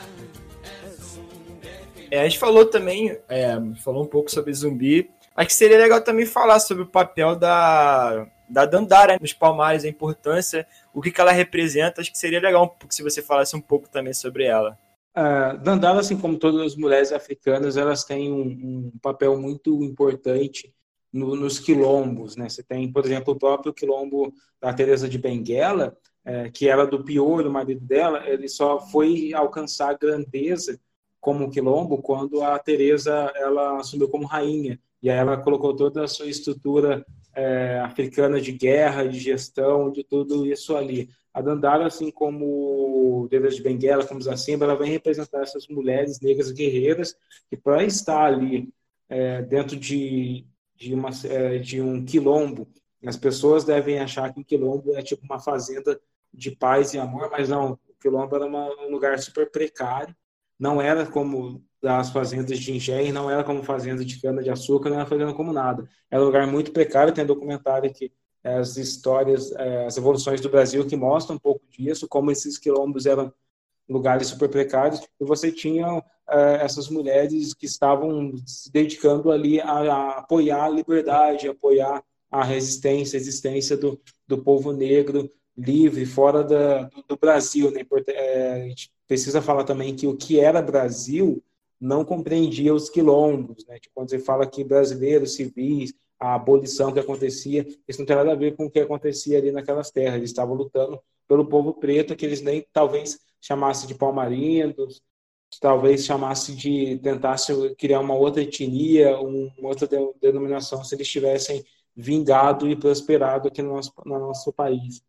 é 0.63 0.89
zumbi. 0.89 2.07
É, 2.11 2.21
a 2.21 2.23
gente 2.23 2.39
falou 2.39 2.65
também, 2.65 3.17
é, 3.27 3.55
falou 3.83 4.03
um 4.03 4.07
pouco 4.07 4.29
sobre 4.29 4.53
zumbi. 4.53 5.09
Acho 5.35 5.47
que 5.47 5.53
seria 5.53 5.77
legal 5.77 6.01
também 6.01 6.25
falar 6.25 6.59
sobre 6.59 6.83
o 6.83 6.87
papel 6.87 7.35
da, 7.35 8.27
da 8.47 8.65
Dandara 8.65 9.17
nos 9.19 9.33
Palmares, 9.33 9.83
a 9.83 9.87
importância, 9.87 10.67
o 10.93 11.01
que, 11.01 11.11
que 11.11 11.19
ela 11.19 11.31
representa. 11.31 12.01
Acho 12.01 12.11
que 12.11 12.17
seria 12.17 12.39
legal 12.39 12.77
se 12.89 13.01
você 13.01 13.21
falasse 13.21 13.55
um 13.55 13.61
pouco 13.61 13.89
também 13.89 14.13
sobre 14.13 14.45
ela. 14.45 14.77
Uh, 15.15 15.57
Dandara, 15.59 15.99
assim 15.99 16.17
como 16.17 16.37
todas 16.37 16.61
as 16.61 16.75
mulheres 16.75 17.11
africanas, 17.11 17.77
elas 17.77 18.03
têm 18.03 18.31
um, 18.31 18.91
um 18.93 18.99
papel 19.01 19.39
muito 19.39 19.83
importante 19.83 20.73
no, 21.11 21.35
nos 21.35 21.59
quilombos. 21.59 22.35
Né? 22.35 22.47
Você 22.47 22.61
tem, 22.61 22.91
por 22.91 23.03
exemplo, 23.03 23.33
o 23.33 23.39
próprio 23.39 23.73
quilombo 23.73 24.33
da 24.61 24.71
Teresa 24.71 25.09
de 25.09 25.17
Benguela, 25.17 25.97
é, 26.23 26.49
que 26.49 26.67
era 26.69 26.85
do 26.85 27.03
Pior, 27.03 27.45
o 27.45 27.51
marido 27.51 27.81
dela, 27.81 28.27
ele 28.27 28.47
só 28.47 28.79
foi 28.79 29.33
alcançar 29.33 29.97
grandeza 29.97 30.79
como 31.19 31.49
quilombo 31.49 32.01
quando 32.01 32.41
a 32.43 32.57
Teresa 32.59 33.31
ela 33.35 33.79
assumiu 33.79 34.09
como 34.09 34.25
rainha 34.25 34.79
e 35.03 35.09
aí 35.09 35.17
ela 35.17 35.35
colocou 35.35 35.75
toda 35.75 36.05
a 36.05 36.07
sua 36.07 36.27
estrutura 36.27 37.05
é, 37.35 37.79
africana 37.83 38.39
de 38.39 38.53
guerra, 38.53 39.05
de 39.05 39.19
gestão, 39.19 39.91
de 39.91 40.01
tudo 40.01 40.45
isso 40.45 40.77
ali. 40.77 41.09
A 41.33 41.41
Dandara, 41.41 41.85
assim 41.85 42.09
como 42.09 43.27
Dedas 43.29 43.57
de 43.57 43.61
Benguela, 43.61 44.05
como 44.05 44.21
Zacimba, 44.21 44.63
ela 44.63 44.77
vem 44.77 44.91
representar 44.91 45.41
essas 45.41 45.67
mulheres 45.67 46.21
negras 46.21 46.51
guerreiras 46.51 47.17
que 47.49 47.57
para 47.57 47.83
estar 47.83 48.23
ali 48.23 48.73
é, 49.09 49.41
dentro 49.41 49.75
de, 49.75 50.45
de, 50.77 50.93
uma, 50.93 51.09
é, 51.25 51.57
de 51.57 51.81
um 51.81 52.05
quilombo. 52.05 52.65
As 53.05 53.17
pessoas 53.17 53.65
devem 53.65 53.99
achar 53.99 54.33
que 54.33 54.39
o 54.39 54.45
quilombo 54.45 54.95
é 54.95 55.01
tipo 55.01 55.25
uma 55.25 55.39
fazenda 55.39 55.99
de 56.33 56.49
paz 56.51 56.93
e 56.93 56.97
amor, 56.97 57.29
mas 57.29 57.49
não, 57.49 57.73
o 57.73 57.99
quilombo 58.01 58.33
era 58.37 58.45
uma, 58.45 58.69
um 58.85 58.89
lugar 58.89 59.19
super 59.19 59.51
precário, 59.51 60.15
não 60.57 60.81
era 60.81 61.05
como 61.05 61.61
das 61.83 62.11
fazendas 62.11 62.57
de 62.57 62.71
engenho, 62.71 63.13
não 63.13 63.29
era 63.29 63.43
como 63.43 63.61
fazenda 63.61 64.05
de 64.05 64.21
cana-de-açúcar, 64.21 64.89
não 64.89 65.01
era 65.01 65.05
fazenda 65.05 65.33
como 65.33 65.51
nada. 65.51 65.85
Era 66.09 66.21
um 66.21 66.25
lugar 66.25 66.47
muito 66.47 66.71
precário, 66.71 67.13
tem 67.13 67.25
documentário 67.25 67.89
aqui, 67.89 68.09
é, 68.41 68.55
as 68.55 68.77
histórias, 68.77 69.51
é, 69.51 69.85
as 69.85 69.97
evoluções 69.97 70.39
do 70.39 70.49
Brasil 70.49 70.87
que 70.87 70.95
mostram 70.95 71.35
um 71.35 71.39
pouco 71.39 71.61
disso, 71.69 72.07
como 72.07 72.31
esses 72.31 72.57
quilombos 72.57 73.05
eram 73.05 73.33
lugares 73.87 74.27
super 74.27 74.47
precários, 74.47 75.01
e 75.19 75.25
você 75.25 75.51
tinha 75.51 76.01
é, 76.29 76.63
essas 76.63 76.87
mulheres 76.87 77.53
que 77.53 77.65
estavam 77.65 78.31
se 78.45 78.71
dedicando 78.71 79.29
ali 79.29 79.59
a, 79.59 79.69
a, 79.69 80.19
apoiar 80.19 80.63
a 80.63 80.69
liberdade, 80.69 81.49
apoiar 81.49 82.01
a 82.31 82.45
resistência, 82.45 83.17
a 83.17 83.21
existência 83.21 83.75
do, 83.75 83.99
do 84.25 84.41
povo 84.41 84.71
negro 84.71 85.29
livre, 85.55 86.05
fora 86.05 86.45
da, 86.45 86.89
do, 87.09 87.17
Brasil. 87.17 87.69
Né? 87.71 87.85
A 88.55 88.67
gente 88.69 88.89
precisa 89.05 89.41
falar 89.41 89.65
também 89.65 89.93
que 89.93 90.07
o 90.07 90.15
que 90.15 90.39
era 90.39 90.61
Brasil 90.61 91.43
não 91.83 92.05
compreendia 92.05 92.73
os 92.73 92.89
quilombos. 92.89 93.65
Né? 93.67 93.77
Tipo, 93.77 93.95
quando 93.95 94.09
você 94.09 94.19
fala 94.19 94.47
que 94.47 94.63
brasileiros 94.63 95.35
civis, 95.35 95.93
a 96.17 96.35
abolição 96.35 96.93
que 96.93 96.99
acontecia, 96.99 97.67
isso 97.85 97.99
não 97.99 98.05
tem 98.05 98.15
nada 98.15 98.31
a 98.31 98.35
ver 98.35 98.55
com 98.55 98.65
o 98.65 98.71
que 98.71 98.79
acontecia 98.79 99.37
ali 99.37 99.51
naquelas 99.51 99.91
terras. 99.91 100.15
Eles 100.15 100.29
estavam 100.29 100.55
lutando 100.55 100.97
pelo 101.27 101.45
povo 101.45 101.73
preto, 101.73 102.15
que 102.15 102.25
eles 102.25 102.41
nem 102.41 102.65
talvez 102.71 103.19
chamassem 103.41 103.87
de 103.87 103.95
palmarindos, 103.95 105.01
talvez 105.59 106.05
chamasse 106.05 106.55
de 106.55 106.97
tentasse 106.99 107.53
criar 107.75 107.99
uma 107.99 108.15
outra 108.15 108.41
etnia, 108.41 109.19
uma 109.19 109.67
outra 109.67 109.87
denominação, 110.21 110.83
se 110.85 110.95
eles 110.95 111.07
tivessem 111.09 111.65
vingado 111.93 112.69
e 112.69 112.77
prosperado 112.77 113.49
aqui 113.49 113.61
no 113.61 113.73
nosso, 113.73 113.91
no 114.05 114.19
nosso 114.19 114.53
país. 114.53 115.03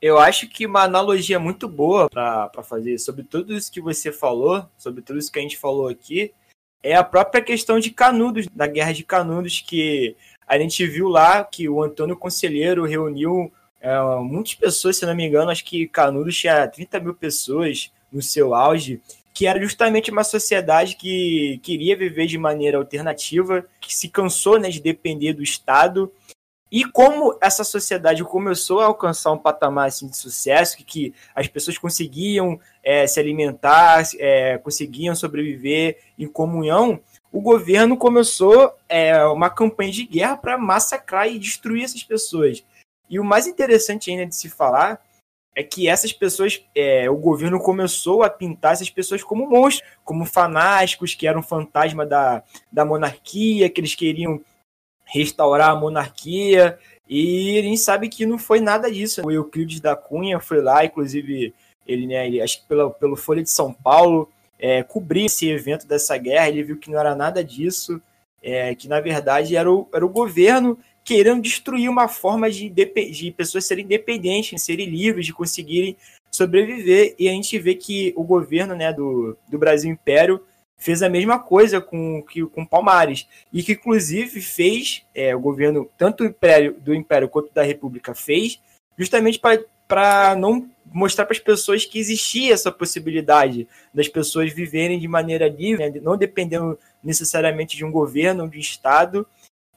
Eu 0.00 0.18
acho 0.18 0.48
que 0.48 0.64
uma 0.64 0.82
analogia 0.82 1.40
muito 1.40 1.68
boa 1.68 2.08
para 2.08 2.62
fazer 2.62 2.98
sobre 2.98 3.24
tudo 3.24 3.52
isso 3.52 3.72
que 3.72 3.80
você 3.80 4.12
falou, 4.12 4.64
sobre 4.78 5.02
tudo 5.02 5.18
isso 5.18 5.30
que 5.32 5.38
a 5.38 5.42
gente 5.42 5.56
falou 5.56 5.88
aqui, 5.88 6.32
é 6.82 6.94
a 6.94 7.02
própria 7.02 7.42
questão 7.42 7.80
de 7.80 7.90
Canudos, 7.90 8.46
da 8.46 8.66
Guerra 8.66 8.92
de 8.92 9.02
Canudos, 9.02 9.60
que 9.60 10.16
a 10.46 10.56
gente 10.58 10.86
viu 10.86 11.08
lá 11.08 11.42
que 11.42 11.68
o 11.68 11.82
Antônio 11.82 12.16
Conselheiro 12.16 12.84
reuniu 12.84 13.52
é, 13.80 13.98
muitas 14.20 14.54
pessoas, 14.54 14.96
se 14.96 15.04
não 15.04 15.14
me 15.14 15.26
engano, 15.26 15.50
acho 15.50 15.64
que 15.64 15.88
Canudos 15.88 16.36
tinha 16.36 16.66
30 16.68 17.00
mil 17.00 17.14
pessoas 17.14 17.92
no 18.12 18.22
seu 18.22 18.54
auge, 18.54 19.02
que 19.34 19.46
era 19.46 19.60
justamente 19.60 20.10
uma 20.10 20.24
sociedade 20.24 20.96
que 20.96 21.60
queria 21.62 21.96
viver 21.96 22.26
de 22.26 22.38
maneira 22.38 22.78
alternativa, 22.78 23.64
que 23.80 23.94
se 23.94 24.08
cansou 24.08 24.58
né, 24.58 24.68
de 24.68 24.80
depender 24.80 25.32
do 25.32 25.42
Estado. 25.42 26.12
E 26.70 26.84
como 26.84 27.36
essa 27.40 27.64
sociedade 27.64 28.22
começou 28.24 28.80
a 28.80 28.86
alcançar 28.86 29.32
um 29.32 29.38
patamar 29.38 29.88
assim, 29.88 30.06
de 30.06 30.16
sucesso, 30.16 30.76
que, 30.76 30.84
que 30.84 31.14
as 31.34 31.48
pessoas 31.48 31.78
conseguiam 31.78 32.60
é, 32.82 33.06
se 33.06 33.18
alimentar, 33.18 34.02
é, 34.18 34.58
conseguiam 34.58 35.14
sobreviver 35.14 35.98
em 36.18 36.26
comunhão, 36.26 37.00
o 37.32 37.40
governo 37.40 37.96
começou 37.96 38.72
é, 38.88 39.24
uma 39.26 39.50
campanha 39.50 39.92
de 39.92 40.04
guerra 40.04 40.36
para 40.36 40.58
massacrar 40.58 41.28
e 41.28 41.38
destruir 41.38 41.84
essas 41.84 42.02
pessoas. 42.02 42.64
E 43.08 43.18
o 43.18 43.24
mais 43.24 43.46
interessante 43.46 44.10
ainda 44.10 44.26
de 44.26 44.36
se 44.36 44.48
falar 44.48 45.00
é 45.54 45.62
que 45.62 45.88
essas 45.88 46.12
pessoas, 46.12 46.62
é, 46.74 47.10
o 47.10 47.16
governo 47.16 47.58
começou 47.58 48.22
a 48.22 48.30
pintar 48.30 48.74
essas 48.74 48.90
pessoas 48.90 49.24
como 49.24 49.48
monstros, 49.48 49.90
como 50.04 50.24
fanáticos, 50.24 51.14
que 51.14 51.26
eram 51.26 51.42
fantasma 51.42 52.06
da, 52.06 52.44
da 52.70 52.84
monarquia, 52.84 53.68
que 53.68 53.80
eles 53.80 53.94
queriam 53.94 54.40
restaurar 55.08 55.70
a 55.70 55.76
monarquia, 55.76 56.78
e 57.08 57.58
a 57.58 57.62
gente 57.62 57.78
sabe 57.78 58.08
que 58.08 58.26
não 58.26 58.38
foi 58.38 58.60
nada 58.60 58.90
disso. 58.90 59.22
O 59.24 59.30
Euclides 59.30 59.80
da 59.80 59.96
Cunha 59.96 60.38
foi 60.38 60.60
lá, 60.60 60.84
inclusive, 60.84 61.54
ele, 61.86 62.06
né, 62.06 62.26
ele 62.26 62.40
acho 62.40 62.60
que 62.60 62.66
pelo, 62.68 62.90
pelo 62.90 63.16
Folha 63.16 63.42
de 63.42 63.50
São 63.50 63.72
Paulo, 63.72 64.28
é, 64.58 64.82
cobrir 64.82 65.26
esse 65.26 65.48
evento 65.48 65.86
dessa 65.86 66.16
guerra, 66.16 66.48
ele 66.48 66.62
viu 66.62 66.76
que 66.76 66.90
não 66.90 66.98
era 66.98 67.14
nada 67.14 67.42
disso, 67.42 68.00
é, 68.42 68.74
que 68.74 68.88
na 68.88 69.00
verdade 69.00 69.56
era 69.56 69.70
o, 69.70 69.88
era 69.92 70.04
o 70.04 70.08
governo 70.08 70.78
querendo 71.04 71.40
destruir 71.40 71.88
uma 71.88 72.06
forma 72.06 72.50
de, 72.50 72.68
de 72.68 73.30
pessoas 73.30 73.64
serem 73.64 73.84
independentes, 73.84 74.62
serem 74.62 74.86
livres, 74.86 75.24
de 75.24 75.32
conseguirem 75.32 75.96
sobreviver. 76.30 77.14
E 77.18 77.28
a 77.28 77.32
gente 77.32 77.58
vê 77.58 77.74
que 77.74 78.12
o 78.14 78.22
governo 78.22 78.74
né, 78.74 78.92
do, 78.92 79.34
do 79.48 79.58
Brasil 79.58 79.90
Império 79.90 80.42
fez 80.78 81.02
a 81.02 81.08
mesma 81.08 81.40
coisa 81.40 81.80
com, 81.80 82.22
que, 82.22 82.46
com 82.46 82.64
Palmares. 82.64 83.28
E 83.52 83.62
que, 83.62 83.72
inclusive, 83.72 84.40
fez, 84.40 85.04
é, 85.14 85.34
o 85.34 85.40
governo, 85.40 85.90
tanto 85.98 86.22
do 86.22 86.30
Império, 86.30 86.76
do 86.80 86.94
Império 86.94 87.28
quanto 87.28 87.52
da 87.52 87.62
República, 87.62 88.14
fez, 88.14 88.60
justamente 88.96 89.40
para 89.86 90.36
não 90.36 90.70
mostrar 90.86 91.26
para 91.26 91.34
as 91.34 91.40
pessoas 91.40 91.84
que 91.84 91.98
existia 91.98 92.54
essa 92.54 92.70
possibilidade 92.70 93.68
das 93.92 94.08
pessoas 94.08 94.52
viverem 94.52 94.98
de 94.98 95.08
maneira 95.08 95.48
livre, 95.48 95.90
né, 95.90 96.00
não 96.00 96.16
dependendo 96.16 96.78
necessariamente 97.02 97.76
de 97.76 97.84
um 97.84 97.90
governo, 97.90 98.48
de 98.48 98.56
um 98.56 98.60
Estado. 98.60 99.26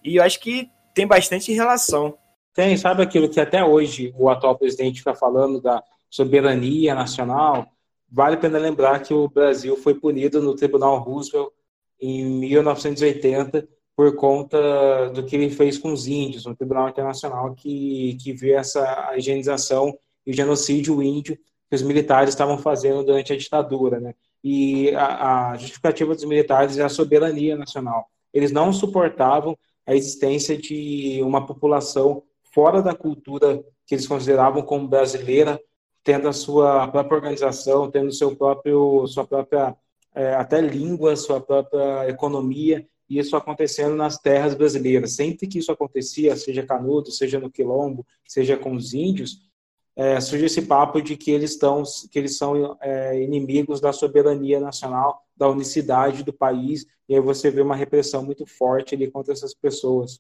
E 0.04 0.18
eu 0.18 0.24
acho 0.24 0.39
que 0.39 0.70
tem 0.93 1.08
bastante 1.08 1.52
relação. 1.52 2.18
Tem, 2.54 2.76
sabe 2.78 3.02
aquilo 3.02 3.30
que 3.30 3.39
até 3.39 3.64
hoje 3.64 4.14
o 4.18 4.30
atual 4.30 4.58
presidente 4.58 4.99
fica 4.99 5.16
falando 5.16 5.62
da 5.62 5.82
soberania 6.10 6.93
nacional? 6.93 7.72
Vale 8.12 8.36
a 8.36 8.39
pena 8.39 8.59
lembrar 8.59 8.99
que 9.01 9.14
o 9.14 9.30
Brasil 9.30 9.78
foi 9.78 9.95
punido 9.95 10.41
no 10.41 10.53
Tribunal 10.53 10.99
Roosevelt 10.99 11.51
em 11.99 12.26
1980 12.26 13.68
por 13.95 14.16
conta 14.16 15.09
do 15.14 15.26
que 15.26 15.36
ele 15.36 15.49
fez 15.49 15.78
com 15.78 15.93
os 15.93 16.07
índios, 16.07 16.45
um 16.45 16.55
tribunal 16.55 16.89
internacional 16.89 17.53
que, 17.53 18.18
que 18.22 18.34
viu 18.34 18.57
essa 18.57 19.14
higienização 19.16 19.97
e 20.26 20.32
o 20.32 20.34
genocídio 20.34 21.01
índio 21.01 21.38
que 21.70 21.76
os 21.76 21.82
militares 21.82 22.30
estavam 22.30 22.57
fazendo 22.57 23.03
durante 23.03 23.32
a 23.32 23.38
ditadura. 23.38 23.99
Né? 23.99 24.14
E 24.43 24.93
a, 24.95 25.51
a 25.51 25.57
justificativa 25.57 26.14
dos 26.14 26.26
militares 26.26 26.78
é 26.78 26.84
a 26.84 26.89
soberania 26.89 27.55
nacional. 27.55 28.07
Eles 28.34 28.51
não 28.51 28.74
suportavam 28.74 29.57
a 29.86 29.95
existência 29.95 30.57
de 30.57 31.22
uma 31.24 31.45
população 31.45 32.24
fora 32.53 32.82
da 32.82 32.93
cultura 32.93 33.64
que 33.86 33.95
eles 33.95 34.07
consideravam 34.07 34.62
como 34.62 34.88
brasileira, 34.88 35.62
tendo 36.04 36.28
a 36.28 36.34
sua 36.34 36.88
própria 36.88 37.16
organização, 37.16 37.89
tendo 37.89 38.12
seu 38.12 38.36
próprio, 38.36 39.06
sua 39.08 39.26
própria 39.26 39.76
é, 40.14 40.34
até 40.34 40.60
língua, 40.60 41.16
sua 41.16 41.39
própria 41.39 42.10
economia, 42.10 42.86
e 43.10 43.20
isso 43.20 43.36
acontecendo 43.36 43.95
nas 43.95 44.18
terras 44.18 44.56
brasileiras. 44.56 45.16
Sempre 45.16 45.47
que 45.47 45.60
isso 45.60 45.72
acontecia, 45.72 46.36
seja 46.36 46.66
Canudo, 46.66 47.12
seja 47.12 47.39
no 47.39 47.52
Quilombo, 47.52 48.06
seja 48.28 48.58
com 48.58 48.74
os 48.74 48.93
índios, 48.93 49.52
é, 49.95 50.20
surge 50.20 50.45
esse 50.45 50.62
papo 50.62 51.02
de 51.02 51.18
que 51.18 51.32
eles, 51.32 51.52
estão, 51.52 51.84
que 52.10 52.18
eles 52.18 52.38
são 52.38 52.78
é, 52.82 53.22
inimigos 53.22 53.82
da 53.82 53.91
soberania 53.91 54.60
nacional, 54.60 55.22
da 55.36 55.49
unicidade 55.49 56.24
do 56.24 56.32
país, 56.32 56.86
e 57.10 57.16
aí 57.16 57.20
você 57.20 57.52
vê 57.52 57.62
uma 57.62 57.76
repressão 57.76 58.24
muito 58.24 58.45
forte 58.45 58.95
ali 58.95 59.12
contra 59.12 59.34
essas 59.34 59.54
pessoas. 59.54 60.20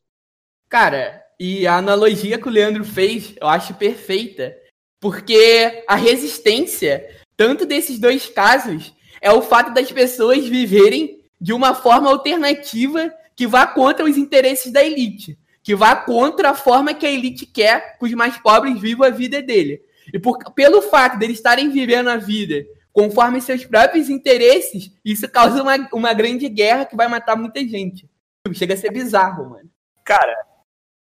Cara, 0.67 1.23
e 1.39 1.65
a 1.65 1.77
analogia 1.77 2.37
que 2.37 2.47
o 2.47 2.51
Leandro 2.51 2.83
fez, 2.83 3.35
eu 3.39 3.47
acho 3.47 3.73
perfeita, 3.75 4.55
porque 5.01 5.83
a 5.85 5.95
resistência, 5.95 7.05
tanto 7.35 7.65
desses 7.65 7.99
dois 7.99 8.27
casos, 8.27 8.93
é 9.19 9.29
o 9.31 9.41
fato 9.41 9.73
das 9.73 9.91
pessoas 9.91 10.47
viverem 10.47 11.19
de 11.41 11.51
uma 11.51 11.75
forma 11.75 12.09
alternativa 12.09 13.13
que 13.35 13.45
vá 13.45 13.67
contra 13.67 14.05
os 14.05 14.15
interesses 14.15 14.71
da 14.71 14.81
elite 14.81 15.37
que 15.63 15.75
vá 15.75 15.95
contra 15.95 16.51
a 16.51 16.55
forma 16.55 16.93
que 16.93 17.05
a 17.05 17.11
elite 17.11 17.45
quer 17.45 17.97
que 17.97 18.05
os 18.05 18.13
mais 18.13 18.37
pobres 18.37 18.79
vivam 18.79 19.05
a 19.05 19.09
vida 19.09 19.41
dele. 19.41 19.81
E 20.13 20.19
por, 20.19 20.37
pelo 20.53 20.81
fato 20.81 21.17
deles 21.19 21.37
estarem 21.37 21.69
vivendo 21.69 22.09
a 22.09 22.17
vida 22.17 22.65
conforme 22.91 23.39
seus 23.39 23.63
próprios 23.63 24.09
interesses, 24.09 24.91
isso 25.05 25.29
causa 25.29 25.61
uma, 25.61 25.89
uma 25.93 26.13
grande 26.13 26.49
guerra 26.49 26.85
que 26.85 26.95
vai 26.95 27.07
matar 27.07 27.37
muita 27.37 27.59
gente. 27.61 28.09
Chega 28.53 28.73
a 28.73 28.77
ser 28.77 28.91
bizarro, 28.91 29.51
mano. 29.51 29.69
Cara, 30.03 30.35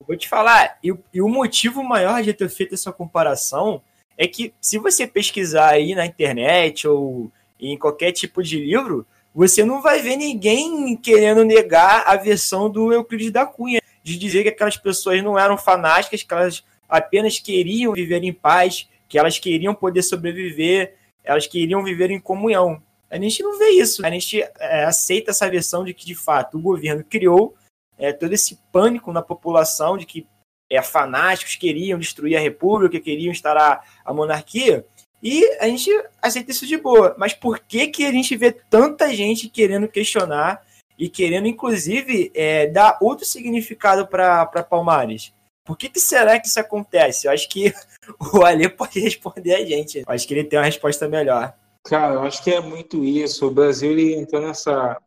vou 0.07 0.17
te 0.17 0.27
falar, 0.27 0.77
e, 0.83 0.93
e 1.13 1.21
o 1.21 1.29
motivo 1.29 1.83
maior 1.83 2.21
de 2.21 2.33
ter 2.33 2.49
feito 2.49 2.73
essa 2.73 2.91
comparação 2.91 3.81
é 4.17 4.27
que 4.27 4.53
se 4.61 4.77
você 4.77 5.07
pesquisar 5.07 5.69
aí 5.69 5.95
na 5.95 6.05
internet 6.05 6.87
ou 6.87 7.31
em 7.59 7.77
qualquer 7.77 8.11
tipo 8.11 8.43
de 8.43 8.59
livro, 8.59 9.05
você 9.33 9.63
não 9.63 9.81
vai 9.81 10.01
ver 10.01 10.15
ninguém 10.15 10.95
querendo 10.95 11.43
negar 11.43 12.03
a 12.05 12.15
versão 12.15 12.69
do 12.69 12.93
Euclides 12.93 13.31
da 13.31 13.45
Cunha 13.45 13.81
de 14.03 14.17
dizer 14.17 14.43
que 14.43 14.49
aquelas 14.49 14.77
pessoas 14.77 15.23
não 15.23 15.39
eram 15.39 15.57
fanáticas, 15.57 16.21
que 16.21 16.33
elas 16.33 16.63
apenas 16.87 17.39
queriam 17.39 17.93
viver 17.93 18.23
em 18.23 18.33
paz, 18.33 18.87
que 19.07 19.17
elas 19.17 19.39
queriam 19.39 19.73
poder 19.73 20.03
sobreviver, 20.03 20.95
elas 21.23 21.47
queriam 21.47 21.83
viver 21.83 22.11
em 22.11 22.19
comunhão. 22.19 22.81
A 23.09 23.17
gente 23.17 23.41
não 23.41 23.57
vê 23.57 23.69
isso. 23.69 24.05
A 24.05 24.09
gente 24.09 24.41
é, 24.59 24.85
aceita 24.85 25.31
essa 25.31 25.49
versão 25.49 25.83
de 25.83 25.93
que, 25.93 26.05
de 26.05 26.15
fato, 26.15 26.57
o 26.57 26.61
governo 26.61 27.03
criou 27.03 27.55
é, 27.97 28.11
todo 28.11 28.33
esse 28.33 28.59
pânico 28.71 29.11
na 29.11 29.21
população 29.21 29.97
de 29.97 30.05
que 30.05 30.27
é, 30.69 30.81
fanáticos 30.81 31.55
queriam 31.55 31.99
destruir 31.99 32.35
a 32.35 32.39
república, 32.39 32.99
queriam 32.99 33.31
instalar 33.31 33.83
a 34.03 34.13
monarquia, 34.13 34.85
e 35.21 35.45
a 35.59 35.67
gente 35.67 35.89
aceita 36.21 36.51
isso 36.51 36.65
de 36.65 36.77
boa. 36.77 37.15
Mas 37.17 37.33
por 37.33 37.59
que, 37.59 37.87
que 37.87 38.05
a 38.05 38.11
gente 38.11 38.35
vê 38.35 38.51
tanta 38.51 39.13
gente 39.13 39.47
querendo 39.47 39.87
questionar 39.87 40.61
e 40.97 41.09
querendo, 41.09 41.47
inclusive, 41.47 42.31
é, 42.35 42.67
dar 42.67 42.97
outro 43.01 43.25
significado 43.25 44.07
para 44.07 44.45
Palmares. 44.63 45.33
Por 45.65 45.77
que, 45.77 45.89
que 45.89 45.99
será 45.99 46.39
que 46.39 46.47
isso 46.47 46.59
acontece? 46.59 47.27
Eu 47.27 47.31
acho 47.31 47.47
que 47.49 47.73
o 48.33 48.43
Ale 48.43 48.69
pode 48.69 48.99
responder 48.99 49.55
a 49.55 49.65
gente. 49.65 49.99
Eu 49.99 50.05
acho 50.07 50.27
que 50.27 50.33
ele 50.33 50.43
tem 50.43 50.59
uma 50.59 50.65
resposta 50.65 51.07
melhor. 51.07 51.53
Cara, 51.85 52.15
eu 52.15 52.23
acho 52.23 52.43
que 52.43 52.51
é 52.51 52.59
muito 52.59 53.03
isso. 53.03 53.47
O 53.47 53.51
Brasil 53.51 53.91
ele 53.91 54.13
entrou 54.15 54.41
nessa. 54.41 54.97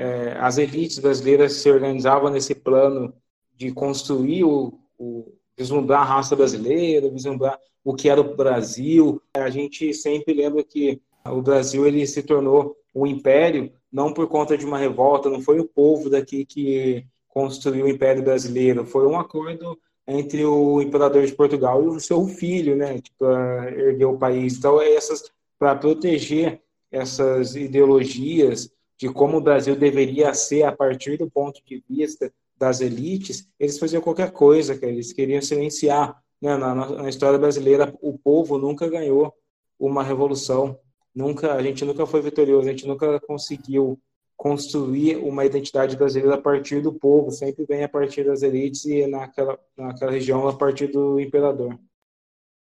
É, 0.00 0.36
as 0.38 0.58
elites 0.58 1.00
brasileiras 1.00 1.54
se 1.54 1.68
organizavam 1.68 2.30
nesse 2.30 2.54
plano 2.54 3.12
de 3.56 3.72
construir 3.72 4.44
o, 4.44 4.78
o 4.96 5.32
vislumbrar 5.56 6.02
a 6.02 6.04
raça 6.04 6.36
brasileira, 6.36 7.10
vislumbrar 7.10 7.58
o 7.84 7.94
que 7.94 8.08
era 8.08 8.20
o 8.20 8.36
Brasil. 8.36 9.20
A 9.34 9.50
gente 9.50 9.92
sempre 9.92 10.32
lembra 10.32 10.62
que 10.62 11.02
o 11.26 11.42
Brasil 11.42 11.84
ele 11.84 12.06
se 12.06 12.22
tornou 12.22 12.76
um 12.94 13.08
império 13.08 13.72
não 13.90 14.12
por 14.12 14.28
conta 14.28 14.56
de 14.56 14.64
uma 14.64 14.78
revolta, 14.78 15.28
não 15.28 15.40
foi 15.40 15.58
o 15.58 15.66
povo 15.66 16.08
daqui 16.08 16.44
que 16.44 17.04
construiu 17.26 17.86
o 17.86 17.88
Império 17.88 18.22
Brasileiro, 18.22 18.86
foi 18.86 19.04
um 19.04 19.18
acordo 19.18 19.76
entre 20.06 20.44
o 20.44 20.80
imperador 20.80 21.26
de 21.26 21.34
Portugal 21.34 21.82
e 21.82 21.88
o 21.88 22.00
seu 22.00 22.24
filho, 22.26 22.76
né, 22.76 23.00
tipo, 23.00 23.24
erguer 23.24 24.06
o 24.06 24.16
país. 24.16 24.56
Então, 24.56 24.80
é 24.80 24.94
essas 24.94 25.24
para 25.58 25.74
proteger 25.74 26.60
essas 26.90 27.56
ideologias 27.56 28.70
de 28.98 29.08
como 29.08 29.36
o 29.36 29.40
Brasil 29.40 29.76
deveria 29.76 30.34
ser 30.34 30.64
a 30.64 30.72
partir 30.72 31.16
do 31.16 31.30
ponto 31.30 31.62
de 31.64 31.82
vista 31.88 32.32
das 32.56 32.80
elites, 32.80 33.48
eles 33.58 33.78
faziam 33.78 34.02
qualquer 34.02 34.32
coisa, 34.32 34.76
que 34.76 34.84
eles 34.84 35.12
queriam 35.12 35.40
silenciar. 35.40 36.20
Né? 36.42 36.56
Na, 36.56 36.74
na, 36.74 37.08
história 37.08 37.38
brasileira, 37.38 37.94
o 38.02 38.18
povo 38.18 38.58
nunca 38.58 38.88
ganhou 38.88 39.32
uma 39.78 40.02
revolução, 40.02 40.78
nunca 41.14 41.54
a 41.54 41.62
gente 41.62 41.84
nunca 41.84 42.04
foi 42.04 42.20
vitorioso, 42.20 42.68
a 42.68 42.72
gente 42.72 42.86
nunca 42.86 43.20
conseguiu 43.20 43.98
construir 44.36 45.16
uma 45.16 45.44
identidade 45.44 45.96
brasileira 45.96 46.34
a 46.34 46.40
partir 46.40 46.80
do 46.80 46.92
povo, 46.92 47.30
sempre 47.30 47.64
vem 47.64 47.84
a 47.84 47.88
partir 47.88 48.24
das 48.24 48.42
elites 48.42 48.84
e 48.84 49.06
naquela, 49.06 49.58
naquela 49.76 50.12
região 50.12 50.46
a 50.48 50.56
partir 50.56 50.88
do 50.88 51.20
imperador. 51.20 51.78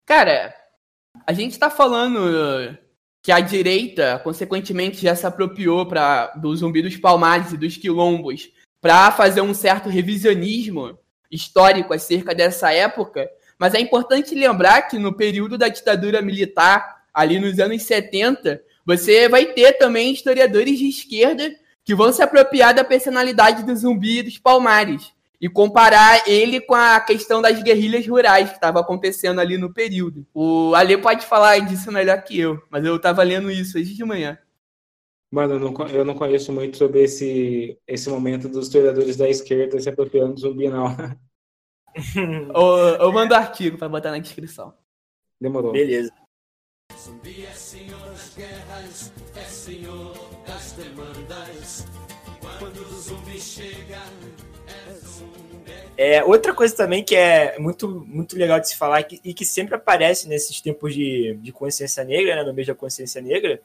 Cara, 0.05 0.53
a 1.25 1.33
gente 1.33 1.51
está 1.51 1.69
falando 1.69 2.77
que 3.21 3.31
a 3.31 3.39
direita, 3.39 4.19
consequentemente, 4.23 5.01
já 5.01 5.15
se 5.15 5.25
apropriou 5.25 5.85
pra, 5.85 6.27
do 6.35 6.55
zumbi 6.55 6.81
dos 6.81 6.95
palmares 6.95 7.51
e 7.51 7.57
dos 7.57 7.75
quilombos 7.77 8.49
para 8.79 9.11
fazer 9.11 9.41
um 9.41 9.53
certo 9.53 9.89
revisionismo 9.89 10.97
histórico 11.29 11.93
acerca 11.93 12.33
dessa 12.33 12.71
época, 12.71 13.29
mas 13.59 13.73
é 13.73 13.79
importante 13.79 14.35
lembrar 14.35 14.83
que 14.83 14.97
no 14.97 15.13
período 15.13 15.57
da 15.57 15.67
ditadura 15.67 16.21
militar, 16.21 17.03
ali 17.13 17.39
nos 17.39 17.59
anos 17.59 17.83
70, 17.83 18.61
você 18.85 19.27
vai 19.27 19.47
ter 19.47 19.73
também 19.73 20.13
historiadores 20.13 20.79
de 20.79 20.87
esquerda 20.87 21.51
que 21.83 21.95
vão 21.95 22.13
se 22.13 22.21
apropriar 22.21 22.73
da 22.73 22.83
personalidade 22.83 23.63
do 23.63 23.75
zumbi 23.75 24.19
e 24.19 24.23
dos 24.23 24.37
palmares 24.37 25.11
e 25.39 25.47
comparar 25.47 26.27
ele 26.27 26.59
com 26.59 26.73
a 26.73 26.99
questão 26.99 27.41
das 27.41 27.61
guerrilhas 27.61 28.07
rurais 28.07 28.49
que 28.49 28.55
estava 28.55 28.79
acontecendo 28.79 29.39
ali 29.39 29.57
no 29.57 29.73
período. 29.73 30.25
O 30.33 30.73
Ale 30.73 30.97
pode 30.97 31.25
falar 31.25 31.59
disso 31.59 31.91
melhor 31.91 32.21
que 32.23 32.39
eu, 32.39 32.61
mas 32.69 32.83
eu 32.83 32.95
estava 32.95 33.21
lendo 33.23 33.51
isso 33.51 33.77
hoje 33.77 33.93
de 33.93 34.03
manhã. 34.03 34.37
Mano, 35.29 35.55
eu 35.55 35.59
não, 35.59 35.87
eu 35.87 36.05
não 36.05 36.15
conheço 36.15 36.51
muito 36.53 36.77
sobre 36.77 37.03
esse, 37.03 37.77
esse 37.85 38.09
momento 38.09 38.47
dos 38.47 38.67
historiadores 38.67 39.17
da 39.17 39.29
esquerda 39.29 39.79
se 39.79 39.89
apropriando 39.89 40.35
do 40.35 40.39
zumbi, 40.39 40.69
não. 40.69 40.87
eu, 42.55 42.95
eu 42.99 43.11
mando 43.11 43.33
o 43.33 43.37
artigo 43.37 43.77
para 43.77 43.89
botar 43.89 44.11
na 44.11 44.19
descrição. 44.19 44.73
Demorou. 45.39 45.73
Beleza. 45.73 46.11
Zumbi 46.97 47.45
é 47.45 47.51
senhor 47.51 47.99
das 47.99 48.35
guerras, 48.35 49.13
é 49.35 49.43
senhor 49.43 50.13
das 50.47 50.71
demandas. 50.71 51.85
Quando 52.59 52.81
o 52.81 52.99
zumbi 52.99 53.39
chega, 53.39 54.01
é 55.97 56.23
outra 56.23 56.53
coisa 56.53 56.75
também 56.75 57.03
que 57.03 57.15
é 57.15 57.57
muito, 57.57 58.05
muito 58.07 58.37
legal 58.37 58.59
de 58.59 58.69
se 58.69 58.77
falar 58.77 59.05
e 59.23 59.33
que 59.33 59.43
sempre 59.43 59.75
aparece 59.75 60.27
nesses 60.27 60.61
tempos 60.61 60.93
de, 60.93 61.37
de 61.41 61.51
consciência 61.51 62.03
negra, 62.03 62.35
né, 62.35 62.43
no 62.43 62.53
mês 62.53 62.67
da 62.67 62.75
consciência 62.75 63.19
negra, 63.19 63.59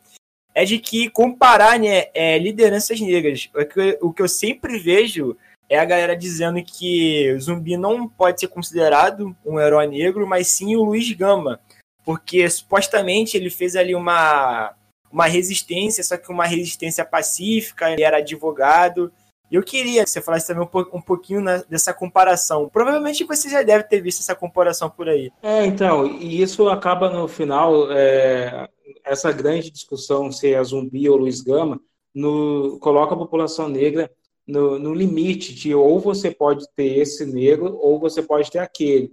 é 0.55 0.65
de 0.65 0.79
que 0.79 1.11
comparar 1.11 1.79
né, 1.79 2.07
é, 2.15 2.39
lideranças 2.39 2.99
negras. 3.01 3.51
O 3.55 3.65
que, 3.65 3.99
o 4.01 4.13
que 4.13 4.23
eu 4.23 4.29
sempre 4.29 4.79
vejo 4.79 5.37
é 5.69 5.79
a 5.79 5.85
galera 5.85 6.17
dizendo 6.17 6.63
que 6.63 7.33
o 7.35 7.41
Zumbi 7.41 7.77
não 7.77 8.09
pode 8.09 8.41
ser 8.41 8.49
considerado 8.49 9.37
um 9.45 9.61
herói 9.61 9.87
negro, 9.87 10.27
mas 10.27 10.49
sim 10.49 10.75
o 10.77 10.85
Luiz 10.85 11.11
Gama, 11.13 11.61
porque 12.05 12.49
supostamente 12.49 13.37
ele 13.37 13.51
fez 13.51 13.77
ali 13.77 13.95
uma, 13.95 14.75
uma 15.11 15.27
resistência, 15.27 16.03
só 16.03 16.17
que 16.17 16.31
uma 16.31 16.47
resistência 16.47 17.05
pacífica, 17.05 17.91
ele 17.91 18.03
era 18.03 18.19
advogado. 18.19 19.13
Eu 19.53 19.63
queria 19.63 20.03
que 20.03 20.11
você 20.11 20.23
falasse 20.23 20.47
também 20.47 20.67
um, 20.93 21.01
pouquinho 21.01 21.43
na, 21.43 21.59
dessa 21.59 21.93
comparação. 21.93 22.71
Provavelmente 22.71 23.25
você 23.25 23.51
já 23.51 23.63
deve 23.63 23.85
ter 23.85 24.01
visto 24.01 24.21
essa 24.21 24.35
comparação 24.35 24.89
por 24.89 25.09
aí. 25.09 25.31
É, 25.43 25.67
então, 25.67 26.07
e 26.07 26.41
isso 26.41 26.69
acaba 26.71 27.11
no 27.11 27.29
final, 27.29 27.93
é, 27.93 28.67
essa 29.05 29.31
grande 29.31 29.71
discussão 29.71 30.33
se 30.33 30.55
é 30.55 30.65
zumbi 30.65 31.07
ou 31.09 31.19
Luiz 31.19 31.43
Gama, 31.43 31.79
no, 32.15 32.79
coloca 32.81 33.15
a 33.15 33.19
população 33.19 33.69
negra 33.69 34.11
no, 34.47 34.79
no, 34.79 34.95
limite 34.95 35.55
de 35.55 35.75
ou 35.75 36.01
você 36.01 36.31
pode 36.31 36.65
ter 36.75 36.99
esse 36.99 37.25
negro 37.27 37.77
ou 37.77 37.99
você 37.99 38.23
pode 38.23 38.51
ter 38.51 38.59
aquele, 38.59 39.13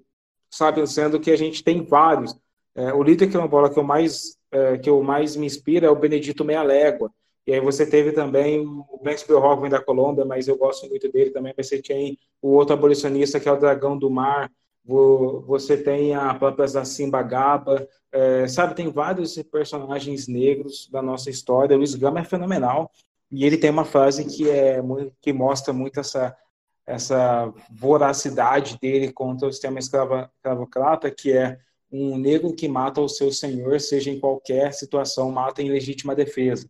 sabe? 0.50 0.86
Sendo 0.88 1.20
que 1.20 1.32
a 1.32 1.38
gente 1.38 1.64
tem 1.64 1.84
vários. 1.84 2.36
É, 2.76 2.94
o 2.94 3.04
líder 3.04 3.30
quilombola 3.30 3.70
que 3.70 3.78
eu 3.78 3.84
mais 3.84 4.38
é, 4.52 4.78
que 4.78 4.90
eu 4.90 5.04
mais 5.04 5.36
me 5.36 5.46
inspira 5.46 5.88
é 5.88 5.90
o 5.90 5.96
Benedito 5.96 6.46
Meia 6.46 6.64
Légua. 6.64 7.12
E 7.50 7.54
aí 7.54 7.60
você 7.60 7.84
teve 7.84 8.12
também 8.12 8.60
o 8.60 9.00
Banks 9.04 9.26
Rockman 9.28 9.72
da 9.72 9.82
Colômbia, 9.82 10.24
mas 10.24 10.48
eu 10.48 10.56
gosto 10.56 10.88
muito 10.88 11.12
dele 11.12 11.32
também. 11.32 11.52
Você 11.58 11.82
tem 11.82 12.16
o 12.40 12.50
outro 12.50 12.76
abolicionista 12.76 13.40
que 13.40 13.50
é 13.50 13.52
o 13.52 13.58
Dragão 13.58 13.98
do 13.98 14.08
Mar, 14.08 14.52
você 14.86 15.76
tem 15.76 16.14
a 16.14 16.32
própria 16.36 16.68
Zacimba 16.68 17.24
Gaba, 17.24 17.88
é, 18.12 18.48
sabe, 18.48 18.76
tem 18.76 18.92
vários 18.92 19.36
personagens 19.52 20.28
negros 20.28 20.88
da 20.92 21.02
nossa 21.02 21.32
história. 21.32 21.76
O 21.76 21.80
Luiz 21.80 21.96
Gama 21.96 22.20
é 22.20 22.24
fenomenal 22.24 22.92
e 23.32 23.44
ele 23.44 23.58
tem 23.58 23.72
uma 23.72 23.84
frase 23.84 24.26
que 24.26 24.48
é 24.48 24.80
que 25.20 25.34
mostra 25.34 25.74
muito 25.74 26.00
essa 26.00 26.38
essa 26.86 27.52
voracidade 27.72 28.78
dele 28.80 29.12
contra 29.12 29.48
o 29.48 29.52
sistema 29.52 29.80
escravocrata, 29.80 31.10
que 31.10 31.32
é 31.32 31.58
um 31.92 32.16
negro 32.16 32.54
que 32.54 32.68
mata 32.68 33.02
o 33.02 33.10
seu 33.10 33.32
senhor, 33.32 33.82
seja 33.82 34.12
em 34.12 34.20
qualquer 34.20 34.72
situação, 34.72 35.32
mata 35.32 35.64
em 35.64 35.72
legítima 35.72 36.14
defesa. 36.14 36.70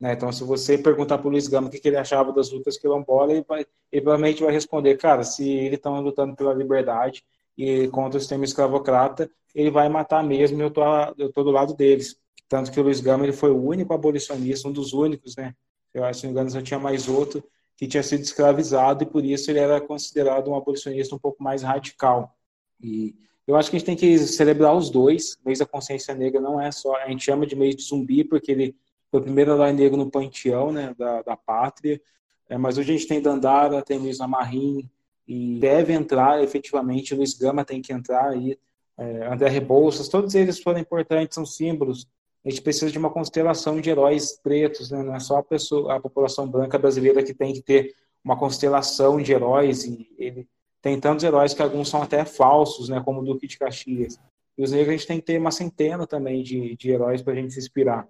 Né? 0.00 0.12
Então, 0.12 0.30
se 0.32 0.44
você 0.44 0.76
perguntar 0.76 1.18
para 1.18 1.28
o 1.28 1.30
Luiz 1.30 1.48
Gama 1.48 1.68
o 1.68 1.70
que, 1.70 1.80
ele 1.86 1.96
achava 1.96 2.32
das 2.32 2.50
lutas 2.50 2.78
quilombolas, 2.78 3.30
ele, 3.30 3.44
vai, 3.46 3.66
ele 3.92 4.02
provavelmente 4.02 4.42
vai 4.42 4.52
responder, 4.52 4.96
cara, 4.96 5.22
se 5.24 5.48
ele 5.48 5.76
estão 5.76 6.00
lutando 6.00 6.34
pela 6.34 6.52
liberdade, 6.52 7.24
e 7.56 7.88
contra 7.88 8.18
o 8.18 8.20
sistema 8.20 8.44
escravocrata, 8.44 9.30
ele 9.54 9.70
vai 9.70 9.88
matar 9.88 10.24
mesmo 10.24 10.60
eu 10.60 10.72
eu 11.16 11.32
tô 11.32 11.44
do 11.44 11.50
lado 11.50 11.74
deles. 11.74 12.16
Tanto 12.48 12.70
que 12.70 12.80
o 12.80 12.82
Luiz 12.82 13.00
Gama 13.00 13.24
ele 13.24 13.32
foi 13.32 13.50
o 13.50 13.62
único 13.62 13.94
abolicionista, 13.94 14.68
um 14.68 14.72
dos 14.72 14.92
únicos, 14.92 15.36
né? 15.36 15.54
Eu 15.92 16.04
acho, 16.04 16.20
se 16.20 16.26
não 16.26 16.50
só 16.50 16.60
tinha 16.60 16.78
mais 16.78 17.08
outro 17.08 17.42
que 17.76 17.86
tinha 17.86 18.02
sido 18.02 18.22
escravizado 18.22 19.02
e 19.02 19.06
por 19.06 19.24
isso 19.24 19.50
ele 19.50 19.58
era 19.58 19.80
considerado 19.80 20.48
um 20.48 20.54
abolicionista 20.54 21.14
um 21.14 21.18
pouco 21.18 21.42
mais 21.42 21.62
radical. 21.62 22.36
E 22.80 23.14
eu 23.46 23.56
acho 23.56 23.70
que 23.70 23.76
a 23.76 23.78
gente 23.78 23.86
tem 23.86 23.96
que 23.96 24.18
celebrar 24.18 24.76
os 24.76 24.90
dois. 24.90 25.34
O 25.34 25.46
mês 25.46 25.58
da 25.58 25.66
consciência 25.66 26.14
negra 26.14 26.40
não 26.40 26.60
é 26.60 26.70
só, 26.70 26.96
a 26.96 27.08
gente 27.08 27.24
chama 27.24 27.46
de 27.46 27.56
mês 27.56 27.76
de 27.76 27.82
zumbi 27.82 28.24
porque 28.24 28.52
ele 28.52 28.76
foi 29.14 29.20
o 29.20 29.22
primeiro 29.22 29.52
herói 29.52 29.72
negro 29.72 29.96
no 29.96 30.10
panteão, 30.10 30.72
né, 30.72 30.92
da, 30.98 31.22
da 31.22 31.36
pátria. 31.36 32.00
É, 32.48 32.58
mas 32.58 32.76
hoje 32.76 32.92
a 32.92 32.96
gente 32.96 33.06
tem 33.06 33.22
Dandara, 33.22 33.80
tem 33.80 33.96
Luiz 33.96 34.20
Amarrim, 34.20 34.90
e 35.26 35.56
deve 35.60 35.92
entrar 35.92 36.42
efetivamente. 36.42 37.14
Luiz 37.14 37.32
Gama 37.34 37.64
tem 37.64 37.80
que 37.80 37.92
entrar 37.92 38.30
aí, 38.30 38.58
é, 38.98 39.26
André 39.28 39.48
Rebouças, 39.50 40.08
todos 40.08 40.34
eles 40.34 40.58
foram 40.58 40.80
importantes, 40.80 41.36
são 41.36 41.46
símbolos. 41.46 42.08
A 42.44 42.50
gente 42.50 42.60
precisa 42.60 42.90
de 42.90 42.98
uma 42.98 43.08
constelação 43.08 43.80
de 43.80 43.88
heróis 43.88 44.32
pretos, 44.32 44.90
né? 44.90 45.00
não 45.00 45.14
é 45.14 45.20
só 45.20 45.38
a, 45.38 45.42
pessoa, 45.44 45.94
a 45.94 46.00
população 46.00 46.48
branca 46.48 46.76
brasileira 46.76 47.22
que 47.22 47.32
tem 47.32 47.52
que 47.52 47.62
ter 47.62 47.94
uma 48.24 48.36
constelação 48.36 49.22
de 49.22 49.32
heróis, 49.32 49.84
e 49.84 50.10
ele 50.18 50.48
tem 50.82 50.98
tantos 50.98 51.24
heróis 51.24 51.54
que 51.54 51.62
alguns 51.62 51.88
são 51.88 52.02
até 52.02 52.24
falsos, 52.24 52.88
né? 52.88 53.00
como 53.04 53.20
o 53.20 53.24
Duque 53.24 53.46
de 53.46 53.58
Caxias. 53.58 54.18
E 54.58 54.64
os 54.64 54.72
negros 54.72 54.88
a 54.88 54.96
gente 54.96 55.06
tem 55.06 55.20
que 55.20 55.26
ter 55.26 55.38
uma 55.38 55.52
centena 55.52 56.04
também 56.04 56.42
de, 56.42 56.74
de 56.74 56.90
heróis 56.90 57.22
para 57.22 57.32
a 57.32 57.36
gente 57.36 57.52
se 57.52 57.60
inspirar. 57.60 58.08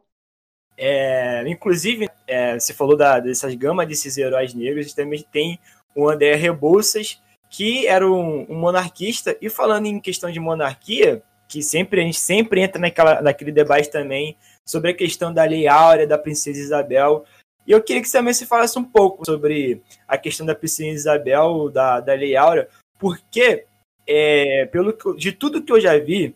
É, 0.76 1.44
inclusive, 1.46 2.08
é, 2.26 2.58
você 2.58 2.74
falou 2.74 2.96
da, 2.96 3.20
dessas 3.20 3.54
gamas 3.54 3.86
desses 3.86 4.16
heróis 4.18 4.54
negros, 4.54 4.92
também 4.92 5.24
tem 5.32 5.58
o 5.94 6.08
André 6.08 6.34
Rebouças, 6.34 7.20
que 7.48 7.86
era 7.86 8.06
um, 8.06 8.46
um, 8.48 8.56
monarquista. 8.56 9.36
E 9.40 9.48
falando 9.48 9.86
em 9.86 10.00
questão 10.00 10.30
de 10.30 10.40
monarquia, 10.40 11.22
que 11.48 11.62
sempre 11.62 12.00
a 12.00 12.04
gente 12.04 12.18
sempre 12.18 12.60
entra 12.60 12.80
naquela, 12.80 13.22
naquele 13.22 13.52
debate 13.52 13.90
também 13.90 14.36
sobre 14.64 14.90
a 14.90 14.94
questão 14.94 15.32
da 15.32 15.44
Lei 15.44 15.68
Áurea, 15.68 16.06
da 16.06 16.18
Princesa 16.18 16.58
Isabel. 16.58 17.24
E 17.66 17.70
eu 17.70 17.82
queria 17.82 18.02
que 18.02 18.08
você 18.08 18.18
também 18.18 18.34
se 18.34 18.46
falasse 18.46 18.78
um 18.78 18.84
pouco 18.84 19.24
sobre 19.24 19.80
a 20.08 20.18
questão 20.18 20.44
da 20.44 20.54
Princesa 20.54 20.88
Isabel, 20.88 21.70
da, 21.70 22.00
da 22.00 22.14
Lei 22.14 22.36
Áurea, 22.36 22.68
porque, 22.98 23.64
é, 24.06 24.66
pelo 24.66 24.92
de 25.16 25.32
tudo 25.32 25.62
que 25.62 25.72
eu 25.72 25.80
já 25.80 25.96
vi, 25.96 26.34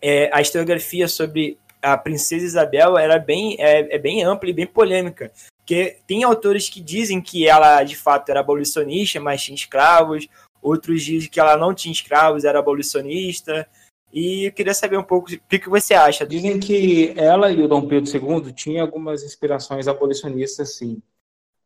é, 0.00 0.30
a 0.32 0.40
historiografia 0.40 1.08
sobre 1.08 1.58
a 1.82 1.96
princesa 1.96 2.44
Isabel 2.44 2.98
era 2.98 3.18
bem, 3.18 3.56
é, 3.58 3.94
é 3.94 3.98
bem 3.98 4.22
ampla 4.22 4.48
e 4.48 4.52
bem 4.52 4.66
polêmica. 4.66 5.32
Porque 5.58 5.98
tem 6.06 6.24
autores 6.24 6.68
que 6.68 6.80
dizem 6.80 7.20
que 7.20 7.46
ela 7.46 7.82
de 7.84 7.96
fato 7.96 8.30
era 8.30 8.40
abolicionista, 8.40 9.20
mas 9.20 9.42
tinha 9.42 9.54
escravos, 9.54 10.26
outros 10.62 11.04
dizem 11.04 11.28
que 11.28 11.38
ela 11.38 11.56
não 11.56 11.74
tinha 11.74 11.92
escravos, 11.92 12.44
era 12.44 12.58
abolicionista. 12.58 13.68
E 14.12 14.46
eu 14.46 14.52
queria 14.52 14.72
saber 14.72 14.96
um 14.96 15.02
pouco 15.02 15.30
o 15.30 15.38
que, 15.48 15.58
que 15.58 15.68
você 15.68 15.94
acha. 15.94 16.26
Dizem 16.26 16.58
que 16.58 17.12
ela 17.16 17.50
e 17.50 17.62
o 17.62 17.68
Dom 17.68 17.86
Pedro 17.86 18.10
II 18.10 18.52
tinham 18.52 18.82
algumas 18.82 19.22
inspirações 19.22 19.86
abolicionistas, 19.86 20.76
sim. 20.76 21.02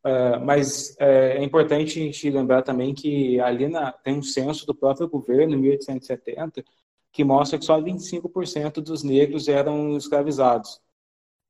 Uh, 0.04 0.44
mas 0.44 0.96
é, 0.98 1.36
é, 1.36 1.44
importante 1.44 2.00
a 2.00 2.02
gente 2.02 2.28
lembrar 2.28 2.62
também 2.62 2.92
que 2.92 3.38
ali 3.38 3.68
na, 3.68 3.92
tem 3.92 4.18
um 4.18 4.22
censo 4.22 4.66
do 4.66 4.74
próprio 4.74 5.08
governo, 5.08 5.54
em 5.54 5.58
1870, 5.58 6.64
que 7.12 7.22
mostra 7.22 7.58
que 7.58 7.64
só 7.64 7.80
25% 7.80 8.80
dos 8.80 9.02
negros 9.02 9.46
eram 9.46 9.96
escravizados. 9.96 10.80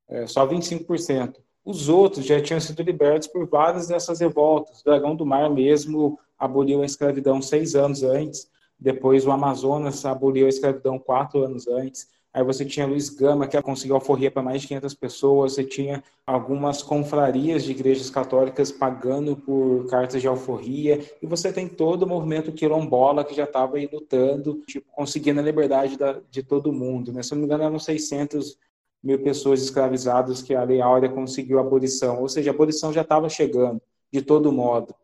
É, 0.07 0.27
só 0.27 0.45
25%. 0.45 1.37
Os 1.63 1.87
outros 1.87 2.25
já 2.25 2.41
tinham 2.41 2.59
sido 2.59 2.83
libertos 2.83 3.29
por 3.29 3.47
várias 3.47 3.87
dessas 3.87 4.19
revoltas. 4.19 4.81
O 4.81 4.83
Dragão 4.83 5.15
do 5.15 5.25
Mar 5.25 5.49
mesmo 5.49 6.19
aboliu 6.37 6.81
a 6.81 6.85
escravidão 6.85 7.41
seis 7.41 7.73
anos 7.73 8.03
antes. 8.03 8.51
Depois 8.77 9.25
o 9.25 9.31
Amazonas 9.31 10.05
aboliu 10.05 10.45
a 10.45 10.49
escravidão 10.49 10.99
quatro 10.99 11.41
anos 11.41 11.67
antes. 11.67 12.09
Aí 12.33 12.43
você 12.43 12.65
tinha 12.65 12.87
Luiz 12.87 13.09
Gama, 13.09 13.47
que 13.47 13.61
conseguiu 13.61 13.93
alforria 13.93 14.31
para 14.31 14.41
mais 14.41 14.61
de 14.61 14.67
500 14.69 14.93
pessoas. 14.95 15.53
Você 15.53 15.63
tinha 15.63 16.03
algumas 16.25 16.81
confrarias 16.81 17.63
de 17.63 17.71
igrejas 17.71 18.09
católicas 18.09 18.71
pagando 18.71 19.37
por 19.37 19.85
cartas 19.85 20.19
de 20.19 20.27
alforria. 20.27 20.99
E 21.21 21.27
você 21.27 21.53
tem 21.53 21.67
todo 21.67 22.03
o 22.03 22.07
movimento 22.07 22.51
quilombola 22.51 23.23
que 23.23 23.35
já 23.35 23.43
estava 23.43 23.77
aí 23.77 23.87
lutando, 23.91 24.63
tipo, 24.65 24.91
conseguindo 24.91 25.39
a 25.39 25.43
liberdade 25.43 25.95
da, 25.95 26.19
de 26.31 26.41
todo 26.41 26.73
mundo. 26.73 27.13
Né? 27.13 27.21
Se 27.21 27.33
não 27.33 27.39
me 27.39 27.45
engano, 27.45 27.65
eram 27.65 27.77
600 27.77 28.57
mil 29.03 29.21
pessoas 29.21 29.61
escravizadas 29.61 30.41
que 30.41 30.55
a 30.55 30.63
Lei 30.63 30.81
Áurea 30.81 31.09
conseguiu 31.09 31.59
a 31.59 31.61
abolição. 31.61 32.19
Ou 32.19 32.27
seja, 32.27 32.49
a 32.49 32.53
abolição 32.53 32.91
já 32.91 33.01
estava 33.01 33.29
chegando, 33.29 33.79
de 34.11 34.23
todo 34.23 34.51
modo. 34.51 34.95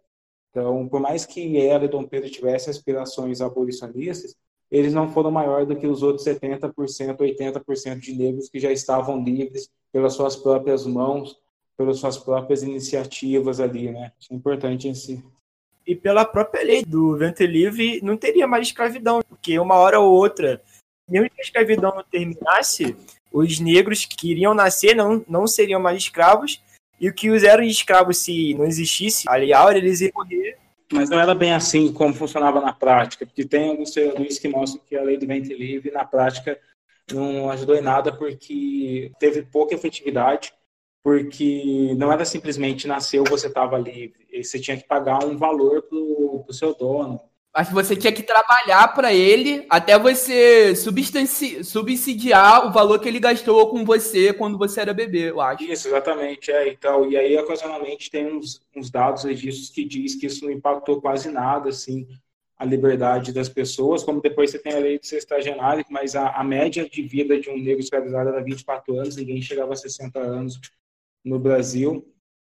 Então, 0.49 0.87
por 0.87 0.99
mais 0.99 1.27
que 1.27 1.59
ela 1.59 1.85
e 1.85 1.87
Dom 1.87 2.05
Pedro 2.07 2.27
tivessem 2.29 2.71
aspirações 2.71 3.39
abolicionistas, 3.39 4.35
eles 4.71 4.93
não 4.93 5.11
foram 5.11 5.31
maior 5.31 5.65
do 5.65 5.75
que 5.75 5.87
os 5.87 6.03
outros 6.03 6.25
70%, 6.25 6.71
80% 7.17 7.99
de 7.99 8.13
negros 8.13 8.49
que 8.49 8.59
já 8.59 8.71
estavam 8.71 9.23
livres 9.23 9.69
pelas 9.91 10.13
suas 10.13 10.35
próprias 10.35 10.85
mãos, 10.85 11.37
pelas 11.75 11.97
suas 11.97 12.17
próprias 12.17 12.61
iniciativas 12.61 13.59
ali, 13.59 13.91
né? 13.91 14.11
Isso 14.19 14.31
é 14.31 14.35
importante 14.35 14.87
em 14.87 14.93
si. 14.93 15.23
E 15.87 15.95
pela 15.95 16.23
própria 16.23 16.63
lei 16.63 16.85
do 16.85 17.17
ventre 17.17 17.47
livre, 17.47 17.99
não 18.03 18.15
teria 18.15 18.45
mais 18.45 18.67
escravidão, 18.67 19.21
porque 19.27 19.57
uma 19.57 19.75
hora 19.75 19.99
ou 19.99 20.11
outra, 20.11 20.61
mesmo 21.09 21.29
que 21.29 21.41
a 21.41 21.43
escravidão 21.43 21.95
não 21.95 22.03
terminasse, 22.03 22.95
os 23.31 23.59
negros 23.59 24.05
que 24.05 24.29
iriam 24.29 24.53
nascer 24.53 24.95
não, 24.95 25.25
não 25.27 25.47
seriam 25.47 25.79
mais 25.79 25.97
escravos, 25.97 26.61
e 26.99 27.09
o 27.09 27.13
que 27.13 27.31
os 27.31 27.43
eram 27.43 27.63
escravos, 27.63 28.17
se 28.17 28.53
não 28.53 28.65
existisse 28.65 29.27
a 29.27 29.35
lei 29.35 29.51
áurea, 29.51 29.79
eles 29.79 30.01
iam 30.01 30.11
morrer 30.13 30.57
mas 30.91 31.09
não 31.09 31.19
era 31.19 31.35
bem 31.35 31.53
assim 31.53 31.93
como 31.93 32.13
funcionava 32.13 32.59
na 32.59 32.73
prática, 32.73 33.25
porque 33.25 33.45
tem 33.45 33.69
alguns 33.69 33.91
teorias 33.91 34.39
que 34.39 34.47
mostram 34.47 34.81
que 34.85 34.95
a 34.95 35.03
lei 35.03 35.17
do 35.17 35.27
ventre 35.27 35.53
livre, 35.55 35.91
na 35.91 36.03
prática, 36.03 36.59
não 37.13 37.49
ajudou 37.49 37.75
em 37.75 37.81
nada 37.81 38.15
porque 38.15 39.11
teve 39.19 39.43
pouca 39.43 39.75
efetividade, 39.75 40.51
porque 41.03 41.93
não 41.97 42.11
era 42.11 42.25
simplesmente 42.25 42.87
nasceu, 42.87 43.23
você 43.23 43.47
estava 43.47 43.77
livre, 43.77 44.27
você 44.43 44.59
tinha 44.59 44.77
que 44.77 44.87
pagar 44.87 45.23
um 45.23 45.37
valor 45.37 45.83
para 45.83 45.97
o 45.97 46.53
seu 46.53 46.75
dono, 46.75 47.19
Acho 47.51 47.69
que 47.69 47.75
você 47.75 47.95
tinha 47.95 48.13
que 48.13 48.21
trabalhar 48.21 48.89
para 48.93 49.11
ele 49.11 49.65
até 49.69 49.97
você 49.97 50.75
subsidiar 50.75 52.67
o 52.67 52.71
valor 52.71 52.99
que 52.99 53.07
ele 53.07 53.19
gastou 53.19 53.69
com 53.69 53.83
você 53.83 54.31
quando 54.31 54.55
você 54.57 54.81
era 54.81 54.93
bebê, 54.93 55.31
eu 55.31 55.41
acho. 55.41 55.63
Isso, 55.63 55.87
exatamente. 55.87 56.51
É, 56.51 56.69
então, 56.69 57.09
e 57.09 57.17
aí, 57.17 57.35
ocasionalmente, 57.37 58.11
tem 58.11 58.31
uns, 58.31 58.61
uns 58.75 58.91
dados, 58.91 59.23
registros 59.23 59.71
que 59.71 59.83
diz 59.83 60.15
que 60.15 60.27
isso 60.27 60.45
não 60.45 60.51
impactou 60.51 61.01
quase 61.01 61.31
nada, 61.31 61.69
assim, 61.69 62.07
a 62.55 62.65
liberdade 62.65 63.33
das 63.33 63.49
pessoas, 63.49 64.03
como 64.03 64.21
depois 64.21 64.51
você 64.51 64.59
tem 64.59 64.73
a 64.73 64.79
lei 64.79 64.99
de 64.99 65.07
sextagenário, 65.07 65.83
mas 65.89 66.15
a, 66.15 66.29
a 66.29 66.43
média 66.43 66.87
de 66.87 67.01
vida 67.01 67.39
de 67.39 67.49
um 67.49 67.57
negro 67.57 67.79
escravizado 67.79 68.29
era 68.29 68.43
24 68.43 68.95
anos, 68.99 69.15
ninguém 69.15 69.41
chegava 69.41 69.73
a 69.73 69.77
60 69.77 70.19
anos 70.19 70.59
no 71.25 71.39
Brasil. 71.39 72.05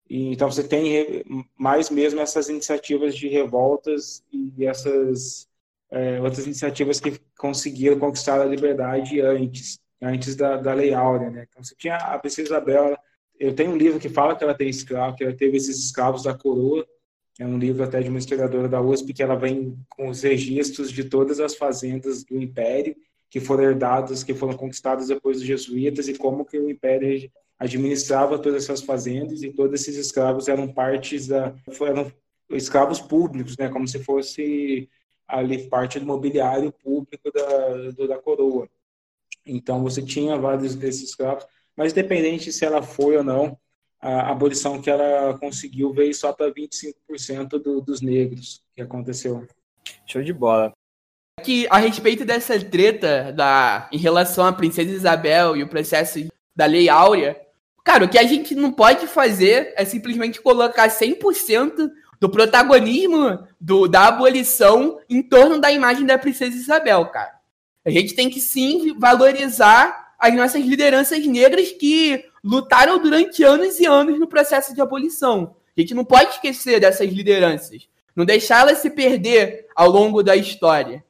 E, 0.08 0.32
então 0.32 0.50
você 0.50 0.62
tem 0.62 1.24
mais 1.56 1.90
mesmo 1.90 2.20
essas 2.20 2.48
iniciativas 2.48 3.16
de 3.16 3.28
revoltas 3.28 4.22
e 4.32 4.66
essas 4.66 5.48
é, 5.90 6.20
outras 6.20 6.44
iniciativas 6.44 7.00
que 7.00 7.18
conseguiram 7.38 7.98
conquistar 7.98 8.40
a 8.40 8.44
liberdade 8.44 9.20
antes, 9.20 9.78
antes 10.00 10.36
da, 10.36 10.56
da 10.56 10.74
Lei 10.74 10.92
Áurea, 10.92 11.30
né? 11.30 11.46
Então 11.48 11.62
você 11.62 11.74
tinha 11.76 11.96
a 11.96 12.18
Princesa 12.18 12.48
Isabel, 12.48 12.96
eu 13.38 13.54
tenho 13.54 13.70
um 13.70 13.76
livro 13.76 13.98
que 13.98 14.08
fala 14.08 14.36
que 14.36 14.44
ela 14.44 14.54
tem 14.54 14.68
escravo, 14.68 15.16
que 15.16 15.24
ela 15.24 15.34
teve 15.34 15.56
esses 15.56 15.78
escravos 15.78 16.24
da 16.24 16.34
coroa, 16.34 16.86
é 17.38 17.46
um 17.46 17.58
livro 17.58 17.82
até 17.82 18.00
de 18.00 18.08
uma 18.08 18.18
historiadora 18.18 18.68
da 18.68 18.80
USP 18.80 19.12
que 19.12 19.22
ela 19.22 19.34
vem 19.34 19.76
com 19.88 20.08
os 20.08 20.22
registros 20.22 20.92
de 20.92 21.04
todas 21.04 21.40
as 21.40 21.56
fazendas 21.56 22.22
do 22.22 22.40
Império 22.40 22.94
que 23.28 23.40
foram 23.40 23.64
herdadas, 23.64 24.22
que 24.22 24.32
foram 24.32 24.56
conquistadas 24.56 25.08
depois 25.08 25.38
dos 25.38 25.46
jesuítas 25.46 26.06
e 26.06 26.14
como 26.14 26.44
que 26.44 26.56
o 26.56 26.70
Império 26.70 27.28
administrava 27.58 28.38
todas 28.38 28.64
essas 28.64 28.82
fazendas 28.82 29.42
e 29.42 29.52
todos 29.52 29.80
esses 29.80 29.96
escravos 29.96 30.48
eram 30.48 30.72
partes 30.72 31.28
da 31.28 31.54
eram 31.82 32.12
escravos 32.50 33.00
públicos, 33.00 33.56
né, 33.56 33.68
como 33.68 33.86
se 33.88 34.02
fosse 34.02 34.88
ali 35.26 35.68
parte 35.68 35.98
do 35.98 36.06
mobiliário 36.06 36.72
público 36.72 37.30
da, 37.32 37.90
do, 37.92 38.06
da 38.06 38.18
coroa. 38.18 38.68
Então 39.46 39.82
você 39.82 40.02
tinha 40.02 40.36
vários 40.36 40.74
desses 40.74 41.10
escravos, 41.10 41.46
mas 41.76 41.92
independente 41.92 42.52
se 42.52 42.64
ela 42.64 42.82
foi 42.82 43.16
ou 43.16 43.24
não, 43.24 43.58
a 44.00 44.30
abolição 44.30 44.80
que 44.82 44.90
ela 44.90 45.36
conseguiu 45.38 45.92
veio 45.92 46.14
só 46.14 46.32
para 46.32 46.52
25% 46.52 47.58
do, 47.58 47.80
dos 47.80 48.02
negros 48.02 48.62
que 48.74 48.82
aconteceu. 48.82 49.46
Show 50.06 50.22
de 50.22 50.32
bola. 50.32 50.72
Que 51.42 51.66
a 51.70 51.78
respeito 51.78 52.24
dessa 52.24 52.62
treta 52.62 53.32
da 53.32 53.88
em 53.90 53.98
relação 53.98 54.46
à 54.46 54.52
princesa 54.52 54.90
Isabel 54.90 55.56
e 55.56 55.62
o 55.62 55.68
processo 55.68 56.20
da 56.54 56.66
Lei 56.66 56.88
Áurea, 56.88 57.40
Cara, 57.84 58.06
o 58.06 58.08
que 58.08 58.18
a 58.18 58.24
gente 58.24 58.54
não 58.54 58.72
pode 58.72 59.06
fazer 59.06 59.74
é 59.76 59.84
simplesmente 59.84 60.40
colocar 60.40 60.88
100% 60.88 61.90
do 62.18 62.30
protagonismo 62.30 63.46
do, 63.60 63.86
da 63.86 64.08
abolição 64.08 64.98
em 65.08 65.22
torno 65.22 65.60
da 65.60 65.70
imagem 65.70 66.06
da 66.06 66.16
princesa 66.16 66.56
Isabel, 66.56 67.04
cara. 67.06 67.34
A 67.84 67.90
gente 67.90 68.14
tem 68.14 68.30
que 68.30 68.40
sim 68.40 68.98
valorizar 68.98 70.14
as 70.18 70.34
nossas 70.34 70.64
lideranças 70.64 71.26
negras 71.26 71.70
que 71.72 72.24
lutaram 72.42 72.98
durante 72.98 73.42
anos 73.42 73.78
e 73.78 73.84
anos 73.84 74.18
no 74.18 74.26
processo 74.26 74.74
de 74.74 74.80
abolição. 74.80 75.54
A 75.76 75.80
gente 75.80 75.92
não 75.92 76.04
pode 76.04 76.30
esquecer 76.30 76.80
dessas 76.80 77.10
lideranças, 77.10 77.86
não 78.16 78.24
deixar 78.24 78.60
elas 78.60 78.78
se 78.78 78.88
perder 78.88 79.66
ao 79.76 79.90
longo 79.90 80.22
da 80.22 80.34
história. 80.34 81.04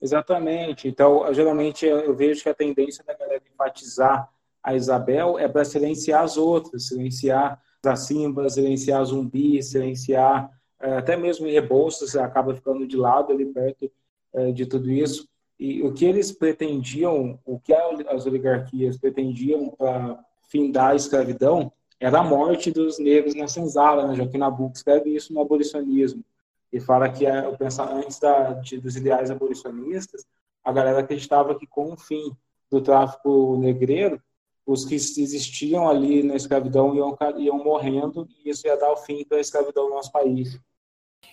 Exatamente. 0.00 0.88
Então, 0.88 1.26
geralmente 1.34 1.84
eu 1.84 2.14
vejo 2.14 2.42
que 2.42 2.48
a 2.48 2.54
tendência 2.54 3.04
da 3.04 3.12
galera 3.12 3.42
enfatizar 3.52 4.30
a 4.68 4.74
Isabel 4.74 5.38
é 5.38 5.48
para 5.48 5.64
silenciar 5.64 6.22
as 6.22 6.36
outras, 6.36 6.88
silenciar 6.88 7.58
a 7.82 7.96
Simba, 7.96 8.50
silenciar 8.50 9.02
Zumbi, 9.02 9.62
silenciar 9.62 10.50
é, 10.78 10.98
até 10.98 11.16
mesmo 11.16 11.46
Rebouças, 11.46 12.14
acaba 12.14 12.54
ficando 12.54 12.86
de 12.86 12.94
lado 12.94 13.32
ali 13.32 13.46
perto 13.46 13.90
é, 14.34 14.52
de 14.52 14.66
tudo 14.66 14.90
isso. 14.90 15.26
E 15.58 15.82
o 15.82 15.94
que 15.94 16.04
eles 16.04 16.30
pretendiam, 16.30 17.38
o 17.46 17.58
que 17.58 17.72
as 17.72 18.26
oligarquias 18.26 18.98
pretendiam 18.98 19.70
para 19.70 20.22
findar 20.50 20.90
a 20.90 20.96
escravidão 20.96 21.72
era 21.98 22.18
a 22.18 22.22
morte 22.22 22.70
dos 22.70 22.98
negros 22.98 23.34
na 23.34 23.48
senzala. 23.48 24.06
Né? 24.06 24.16
Joaquim 24.16 24.36
Nabuco 24.36 24.76
escreve 24.76 25.14
isso 25.14 25.32
no 25.32 25.40
abolicionismo. 25.40 26.22
E 26.70 26.78
fala 26.78 27.08
que 27.08 27.24
é, 27.24 27.50
antes 27.94 28.18
da, 28.20 28.52
de, 28.52 28.78
dos 28.78 28.96
ideais 28.96 29.30
abolicionistas, 29.30 30.26
a 30.62 30.70
galera 30.70 30.98
acreditava 30.98 31.58
que 31.58 31.66
com 31.66 31.94
o 31.94 31.96
fim 31.96 32.36
do 32.70 32.82
tráfico 32.82 33.56
negreiro, 33.56 34.20
os 34.68 34.84
que 34.84 34.94
existiam 34.94 35.88
ali 35.88 36.22
na 36.22 36.36
escravidão 36.36 36.94
iam, 36.94 37.16
iam 37.38 37.64
morrendo 37.64 38.28
e 38.44 38.50
isso 38.50 38.66
ia 38.66 38.76
dar 38.76 38.92
o 38.92 38.98
fim 38.98 39.24
da 39.26 39.40
escravidão 39.40 39.88
no 39.88 39.94
nosso 39.94 40.12
país. 40.12 40.60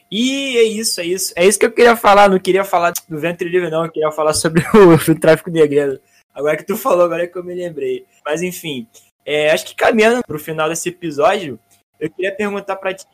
E 0.09 0.57
é 0.57 0.63
isso, 0.63 1.01
é 1.01 1.05
isso. 1.05 1.33
É 1.35 1.45
isso 1.45 1.59
que 1.59 1.65
eu 1.65 1.71
queria 1.71 1.97
falar. 1.97 2.29
Não 2.29 2.39
queria 2.39 2.63
falar 2.63 2.93
do 3.09 3.19
ventre 3.19 3.49
livre, 3.49 3.69
não. 3.69 3.83
Eu 3.83 3.91
queria 3.91 4.09
falar 4.09 4.33
sobre 4.33 4.63
o, 4.73 4.95
o 5.11 5.19
tráfico 5.19 5.49
negreiro. 5.49 5.99
Agora 6.33 6.55
que 6.55 6.65
tu 6.65 6.77
falou, 6.77 7.03
agora 7.03 7.23
é 7.23 7.27
que 7.27 7.37
eu 7.37 7.43
me 7.43 7.53
lembrei. 7.53 8.05
Mas 8.25 8.41
enfim, 8.41 8.87
é, 9.25 9.51
acho 9.51 9.65
que 9.65 9.75
caminhando 9.75 10.23
para 10.25 10.35
o 10.35 10.39
final 10.39 10.69
desse 10.69 10.87
episódio, 10.87 11.59
eu 11.99 12.09
queria 12.09 12.33
perguntar 12.33 12.77
para 12.77 12.93
ti, 12.93 13.05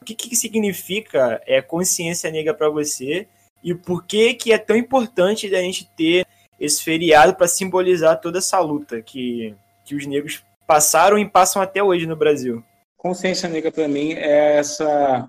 o 0.00 0.04
que, 0.04 0.14
que 0.14 0.36
significa 0.36 1.40
é, 1.46 1.62
consciência 1.62 2.30
negra 2.30 2.52
para 2.52 2.68
você 2.68 3.26
e 3.64 3.74
por 3.74 4.04
que 4.04 4.34
que 4.34 4.52
é 4.52 4.58
tão 4.58 4.76
importante 4.76 5.54
a 5.54 5.62
gente 5.62 5.88
ter 5.96 6.26
esse 6.62 6.80
feriado 6.84 7.34
para 7.34 7.48
simbolizar 7.48 8.20
toda 8.20 8.38
essa 8.38 8.60
luta 8.60 9.02
que, 9.02 9.52
que 9.84 9.96
os 9.96 10.06
negros 10.06 10.44
passaram 10.64 11.18
e 11.18 11.28
passam 11.28 11.60
até 11.60 11.82
hoje 11.82 12.06
no 12.06 12.14
Brasil. 12.14 12.62
Consciência 12.96 13.48
negra 13.48 13.72
para 13.72 13.88
mim 13.88 14.12
é 14.12 14.58
essa 14.58 15.28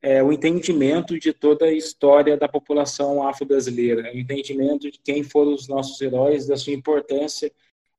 é 0.00 0.22
o 0.22 0.32
entendimento 0.32 1.18
de 1.18 1.32
toda 1.32 1.66
a 1.66 1.72
história 1.72 2.38
da 2.38 2.48
população 2.48 3.26
afro-brasileira, 3.26 4.10
o 4.14 4.18
entendimento 4.18 4.90
de 4.90 4.98
quem 4.98 5.22
foram 5.22 5.52
os 5.52 5.68
nossos 5.68 6.00
heróis, 6.00 6.46
da 6.46 6.56
sua 6.56 6.72
importância 6.72 7.52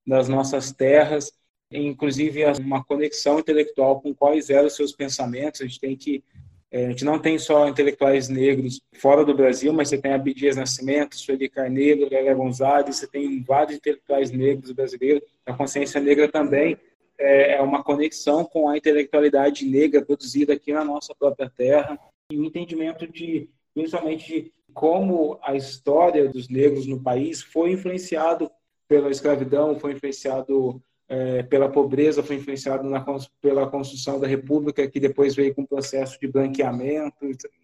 das 0.05 0.27
nossas 0.27 0.71
terras, 0.71 1.31
inclusive 1.71 2.43
uma 2.59 2.83
conexão 2.83 3.37
intelectual 3.39 4.01
com 4.01 4.15
quais 4.15 4.49
eram 4.49 4.67
os 4.67 4.75
seus 4.75 4.93
pensamentos. 4.93 5.61
A 5.61 5.65
gente 5.65 5.79
tem 5.79 5.95
que 5.95 6.23
é, 6.23 6.46
a 6.71 6.89
gente 6.89 7.05
não 7.05 7.17
tem 7.17 7.39
só 7.39 7.67
intelectuais 7.67 8.27
negros 8.27 8.81
fora 8.93 9.23
do 9.23 9.33
Brasil, 9.33 9.71
mas 9.71 9.87
você 9.87 9.97
tem 9.97 10.13
Abdias 10.13 10.57
Nascimento, 10.57 11.15
Sueli 11.15 11.47
Carneiro, 11.47 12.09
Lélia 12.09 12.33
Gonzalez, 12.33 12.97
você 12.97 13.07
tem 13.07 13.41
vários 13.41 13.77
intelectuais 13.77 14.31
negros 14.31 14.71
brasileiros. 14.73 15.23
A 15.45 15.53
consciência 15.53 16.01
negra 16.01 16.27
também 16.27 16.77
é, 17.17 17.55
é 17.55 17.61
uma 17.61 17.83
conexão 17.83 18.43
com 18.43 18.67
a 18.67 18.77
intelectualidade 18.77 19.65
negra 19.65 20.03
produzida 20.03 20.53
aqui 20.53 20.73
na 20.73 20.83
nossa 20.83 21.15
própria 21.15 21.49
terra 21.49 21.97
e 22.29 22.37
o 22.37 22.43
entendimento 22.43 23.07
de, 23.07 23.49
principalmente, 23.73 24.27
de 24.27 24.53
como 24.73 25.39
a 25.41 25.55
história 25.55 26.27
dos 26.27 26.49
negros 26.49 26.85
no 26.85 27.01
país 27.01 27.41
foi 27.41 27.71
influenciado 27.71 28.51
pela 28.87 29.09
escravidão, 29.09 29.79
foi 29.79 29.93
influenciado 29.93 30.81
é, 31.09 31.43
pela 31.43 31.69
pobreza, 31.69 32.21
foi 32.21 32.35
influenciado 32.35 32.87
na, 32.89 33.03
pela 33.41 33.67
construção 33.67 34.19
da 34.19 34.27
República, 34.27 34.87
que 34.87 34.99
depois 34.99 35.35
veio 35.35 35.55
com 35.55 35.61
o 35.61 35.67
processo 35.67 36.19
de 36.19 36.27
branqueamento, 36.27 37.15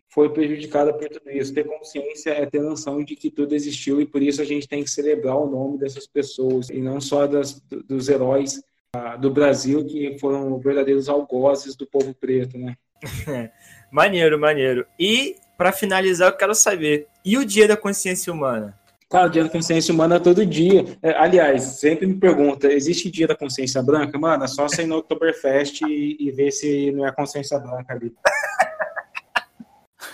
foi 0.09 0.29
prejudicada 0.29 0.93
por 0.93 1.09
tudo 1.09 1.29
isso. 1.29 1.53
Ter 1.53 1.65
consciência 1.65 2.31
é 2.31 2.45
ter 2.45 2.61
noção 2.61 3.03
de 3.03 3.15
que 3.15 3.29
tudo 3.29 3.53
existiu 3.55 3.99
e 3.99 4.05
por 4.05 4.21
isso 4.21 4.41
a 4.41 4.45
gente 4.45 4.67
tem 4.67 4.83
que 4.83 4.89
celebrar 4.89 5.37
o 5.37 5.49
nome 5.49 5.77
dessas 5.77 6.07
pessoas 6.07 6.69
e 6.69 6.79
não 6.79 7.01
só 7.01 7.27
das, 7.27 7.61
dos 7.87 8.07
heróis 8.07 8.63
ah, 8.95 9.15
do 9.15 9.31
Brasil 9.31 9.83
que 9.85 10.17
foram 10.19 10.57
verdadeiros 10.59 11.09
algozes 11.09 11.75
do 11.75 11.85
povo 11.87 12.13
preto, 12.13 12.57
né? 12.57 12.77
maneiro, 13.91 14.39
maneiro. 14.39 14.85
E 14.99 15.35
para 15.57 15.71
finalizar, 15.71 16.29
eu 16.29 16.37
quero 16.37 16.55
saber, 16.55 17.07
e 17.25 17.37
o 17.37 17.45
Dia 17.45 17.67
da 17.67 17.75
Consciência 17.75 18.31
Humana? 18.31 18.79
Cara, 19.13 19.27
o 19.27 19.29
dia 19.29 19.43
da 19.43 19.49
consciência 19.49 19.93
humana 19.93 20.19
todo 20.19 20.43
dia. 20.43 20.85
É, 20.99 21.11
aliás, 21.11 21.61
sempre 21.61 22.07
me 22.07 22.15
pergunta, 22.15 22.65
existe 22.65 23.11
dia 23.11 23.27
da 23.27 23.35
consciência 23.35 23.79
branca? 23.83 24.17
Mano, 24.17 24.43
é 24.43 24.47
só 24.47 24.67
sair 24.67 24.87
no 24.87 24.97
Oktoberfest 24.97 25.81
e, 25.83 26.17
e 26.19 26.31
ver 26.31 26.49
se 26.49 26.91
não 26.91 27.05
é 27.05 27.11
consciência 27.11 27.59
branca 27.59 27.93
ali. 27.93 28.11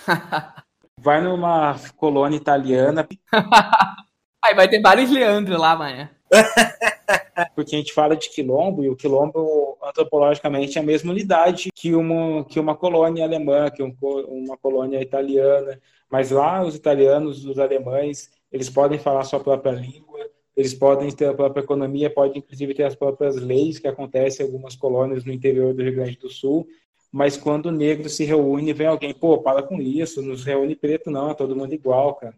Vai 1.00 1.22
numa 1.22 1.76
colônia 1.96 2.36
italiana. 2.36 3.08
Aí 4.44 4.54
vai 4.54 4.68
ter 4.68 4.82
vários 4.82 5.10
Leandro 5.10 5.56
lá, 5.56 5.74
mano. 5.76 6.08
Porque 7.54 7.76
a 7.76 7.78
gente 7.78 7.94
fala 7.94 8.14
de 8.14 8.28
quilombo, 8.28 8.84
e 8.84 8.90
o 8.90 8.96
quilombo, 8.96 9.78
antropologicamente, 9.82 10.76
é 10.76 10.80
a 10.82 10.84
mesma 10.84 11.12
unidade 11.12 11.70
que 11.74 11.94
uma, 11.94 12.44
que 12.44 12.60
uma 12.60 12.74
colônia 12.74 13.24
alemã, 13.24 13.70
que 13.70 13.82
um, 13.82 13.94
uma 14.28 14.58
colônia 14.58 15.00
italiana. 15.00 15.80
Mas 16.10 16.30
lá, 16.30 16.62
os 16.62 16.74
italianos, 16.74 17.44
os 17.44 17.58
alemães, 17.58 18.30
eles 18.52 18.68
podem 18.68 18.98
falar 18.98 19.24
sua 19.24 19.40
própria 19.40 19.72
língua, 19.72 20.28
eles 20.56 20.74
podem 20.74 21.10
ter 21.10 21.26
a 21.26 21.34
própria 21.34 21.62
economia, 21.62 22.10
podem 22.10 22.38
inclusive 22.38 22.74
ter 22.74 22.84
as 22.84 22.94
próprias 22.94 23.36
leis 23.36 23.78
que 23.78 23.88
acontecem 23.88 24.44
em 24.44 24.48
algumas 24.48 24.76
colônias 24.76 25.24
no 25.24 25.32
interior 25.32 25.72
do 25.72 25.82
Rio 25.82 25.94
Grande 25.94 26.18
do 26.18 26.28
Sul, 26.28 26.66
mas 27.12 27.36
quando 27.36 27.66
o 27.66 27.72
negro 27.72 28.08
se 28.08 28.24
reúne, 28.24 28.72
vem 28.72 28.86
alguém, 28.86 29.12
pô, 29.12 29.38
para 29.38 29.62
com 29.62 29.80
isso, 29.80 30.22
não 30.22 30.36
se 30.36 30.44
reúne 30.44 30.76
preto 30.76 31.10
não, 31.10 31.30
é 31.30 31.34
todo 31.34 31.56
mundo 31.56 31.72
igual, 31.72 32.14
cara. 32.14 32.34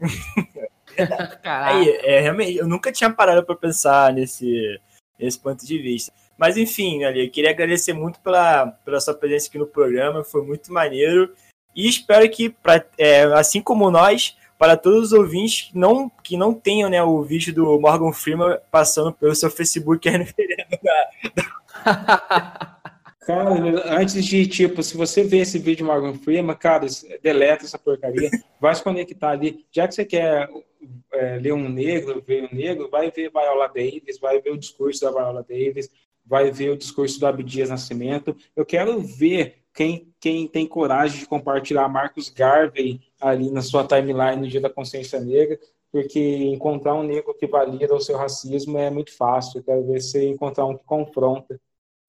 Aí, 1.44 1.88
é, 2.02 2.20
realmente, 2.20 2.56
eu 2.56 2.66
nunca 2.66 2.90
tinha 2.90 3.10
parado 3.10 3.44
para 3.44 3.54
pensar 3.54 4.12
nesse, 4.12 4.78
nesse 5.18 5.38
ponto 5.38 5.64
de 5.64 5.78
vista. 5.78 6.12
Mas 6.36 6.56
enfim, 6.56 7.04
ali, 7.04 7.24
eu 7.24 7.30
queria 7.30 7.50
agradecer 7.50 7.92
muito 7.92 8.18
pela, 8.20 8.66
pela 8.66 9.00
sua 9.00 9.14
presença 9.14 9.48
aqui 9.48 9.58
no 9.58 9.66
programa, 9.66 10.24
foi 10.24 10.42
muito 10.42 10.72
maneiro. 10.72 11.32
E 11.74 11.88
espero 11.88 12.28
que, 12.28 12.50
pra, 12.50 12.84
é, 12.98 13.22
assim 13.34 13.62
como 13.62 13.90
nós, 13.90 14.36
para 14.62 14.76
todos 14.76 15.06
os 15.06 15.12
ouvintes 15.12 15.62
que 15.62 15.76
não, 15.76 16.08
que 16.22 16.36
não 16.36 16.54
tenham 16.54 16.88
né, 16.88 17.02
o 17.02 17.20
vídeo 17.20 17.52
do 17.52 17.80
Morgan 17.80 18.12
Freeman 18.12 18.60
passando 18.70 19.12
pelo 19.12 19.34
seu 19.34 19.50
Facebook 19.50 20.08
aí 20.08 20.18
no 20.18 20.24
Cara, 23.26 23.98
antes 23.98 24.24
de, 24.24 24.46
tipo, 24.46 24.80
se 24.80 24.96
você 24.96 25.24
vê 25.24 25.38
esse 25.38 25.58
vídeo 25.58 25.84
do 25.84 25.92
Morgan 25.92 26.14
Freeman, 26.14 26.54
cara, 26.54 26.86
deleta 27.20 27.64
essa 27.64 27.76
porcaria, 27.76 28.30
vai 28.60 28.72
se 28.72 28.84
conectar 28.84 29.30
ali. 29.30 29.66
Já 29.72 29.88
que 29.88 29.96
você 29.96 30.04
quer 30.04 30.48
é, 31.12 31.38
ler 31.38 31.54
um 31.54 31.68
negro, 31.68 32.22
ver 32.24 32.44
um 32.44 32.54
negro, 32.54 32.88
vai 32.88 33.10
ver 33.10 33.32
Viola 33.32 33.66
Davis, 33.66 34.20
vai 34.20 34.40
ver 34.40 34.50
o 34.52 34.58
discurso 34.58 35.00
da 35.00 35.10
Viola 35.10 35.42
Davis, 35.42 35.90
vai 36.24 36.52
ver 36.52 36.70
o 36.70 36.76
discurso 36.76 37.18
do 37.18 37.26
Abdias 37.26 37.68
Nascimento. 37.68 38.36
Eu 38.54 38.64
quero 38.64 39.00
ver 39.00 39.61
quem, 39.74 40.12
quem 40.20 40.46
tem 40.46 40.66
coragem 40.66 41.20
de 41.20 41.26
compartilhar 41.26 41.88
Marcos 41.88 42.28
Garvey 42.28 43.00
ali 43.20 43.50
na 43.50 43.62
sua 43.62 43.86
timeline 43.86 44.42
no 44.42 44.48
Dia 44.48 44.60
da 44.60 44.70
Consciência 44.70 45.18
Negra, 45.20 45.58
porque 45.90 46.20
encontrar 46.20 46.94
um 46.94 47.02
negro 47.02 47.34
que 47.34 47.46
valida 47.46 47.94
o 47.94 48.00
seu 48.00 48.16
racismo 48.16 48.78
é 48.78 48.90
muito 48.90 49.16
fácil. 49.16 49.58
Eu 49.58 49.64
quero 49.64 49.86
ver 49.86 50.00
se 50.00 50.24
encontrar 50.26 50.66
um 50.66 50.76
que 50.76 50.84
confronta. 50.84 51.60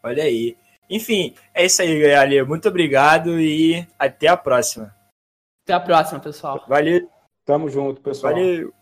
Olha 0.04 0.24
aí. 0.24 0.58
Enfim, 0.90 1.34
é 1.54 1.66
isso 1.66 1.82
aí, 1.82 2.00
galera. 2.00 2.46
Muito 2.46 2.68
obrigado 2.68 3.40
e 3.40 3.88
até 3.98 4.28
a 4.28 4.38
próxima. 4.38 4.94
Até 5.64 5.74
a 5.74 5.80
próxima, 5.80 6.20
pessoal. 6.20 6.64
Valeu. 6.68 7.10
Tamo 7.46 7.70
junto, 7.70 8.02
pessoal. 8.02 8.34
Valeu. 8.34 8.74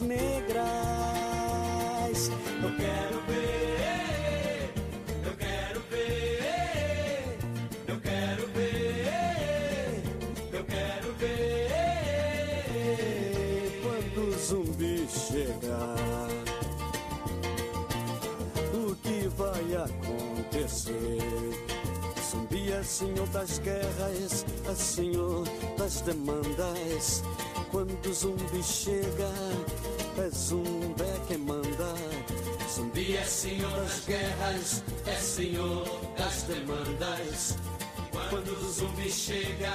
Negras. 0.00 0.70
Eu 2.62 2.76
quero 2.76 3.20
ver, 3.26 4.72
eu 5.24 5.34
quero 5.36 5.80
ver, 5.90 7.38
eu 7.88 8.00
quero 8.00 8.46
ver, 8.48 10.02
eu 10.52 10.64
quero 10.64 11.12
ver 11.14 11.70
quando 13.82 14.18
o 14.28 14.38
zumbi 14.38 15.06
chegar. 15.08 15.98
O 18.74 18.94
que 18.96 19.28
vai 19.36 19.76
acontecer? 19.76 21.18
Zumbi 22.30 22.72
é 22.72 22.82
senhor 22.82 23.26
das 23.28 23.58
guerras, 23.58 24.44
é 24.70 24.74
senhor 24.74 25.48
das 25.76 26.00
demandas. 26.02 27.22
Quando 27.70 28.06
o 28.08 28.12
zumbi 28.12 28.62
chega, 28.62 29.30
é 30.20 30.30
zumbi 30.30 31.04
quem 31.26 31.38
manda. 31.38 31.94
Zumbi 32.74 33.16
é 33.16 33.24
senhor 33.24 33.70
das 33.70 34.04
guerras, 34.04 34.84
é 35.06 35.16
senhor 35.16 35.84
das 36.16 36.42
demandas. 36.42 37.56
Quando 38.28 38.52
o 38.52 38.70
zumbi 38.70 39.10
chega, 39.10 39.72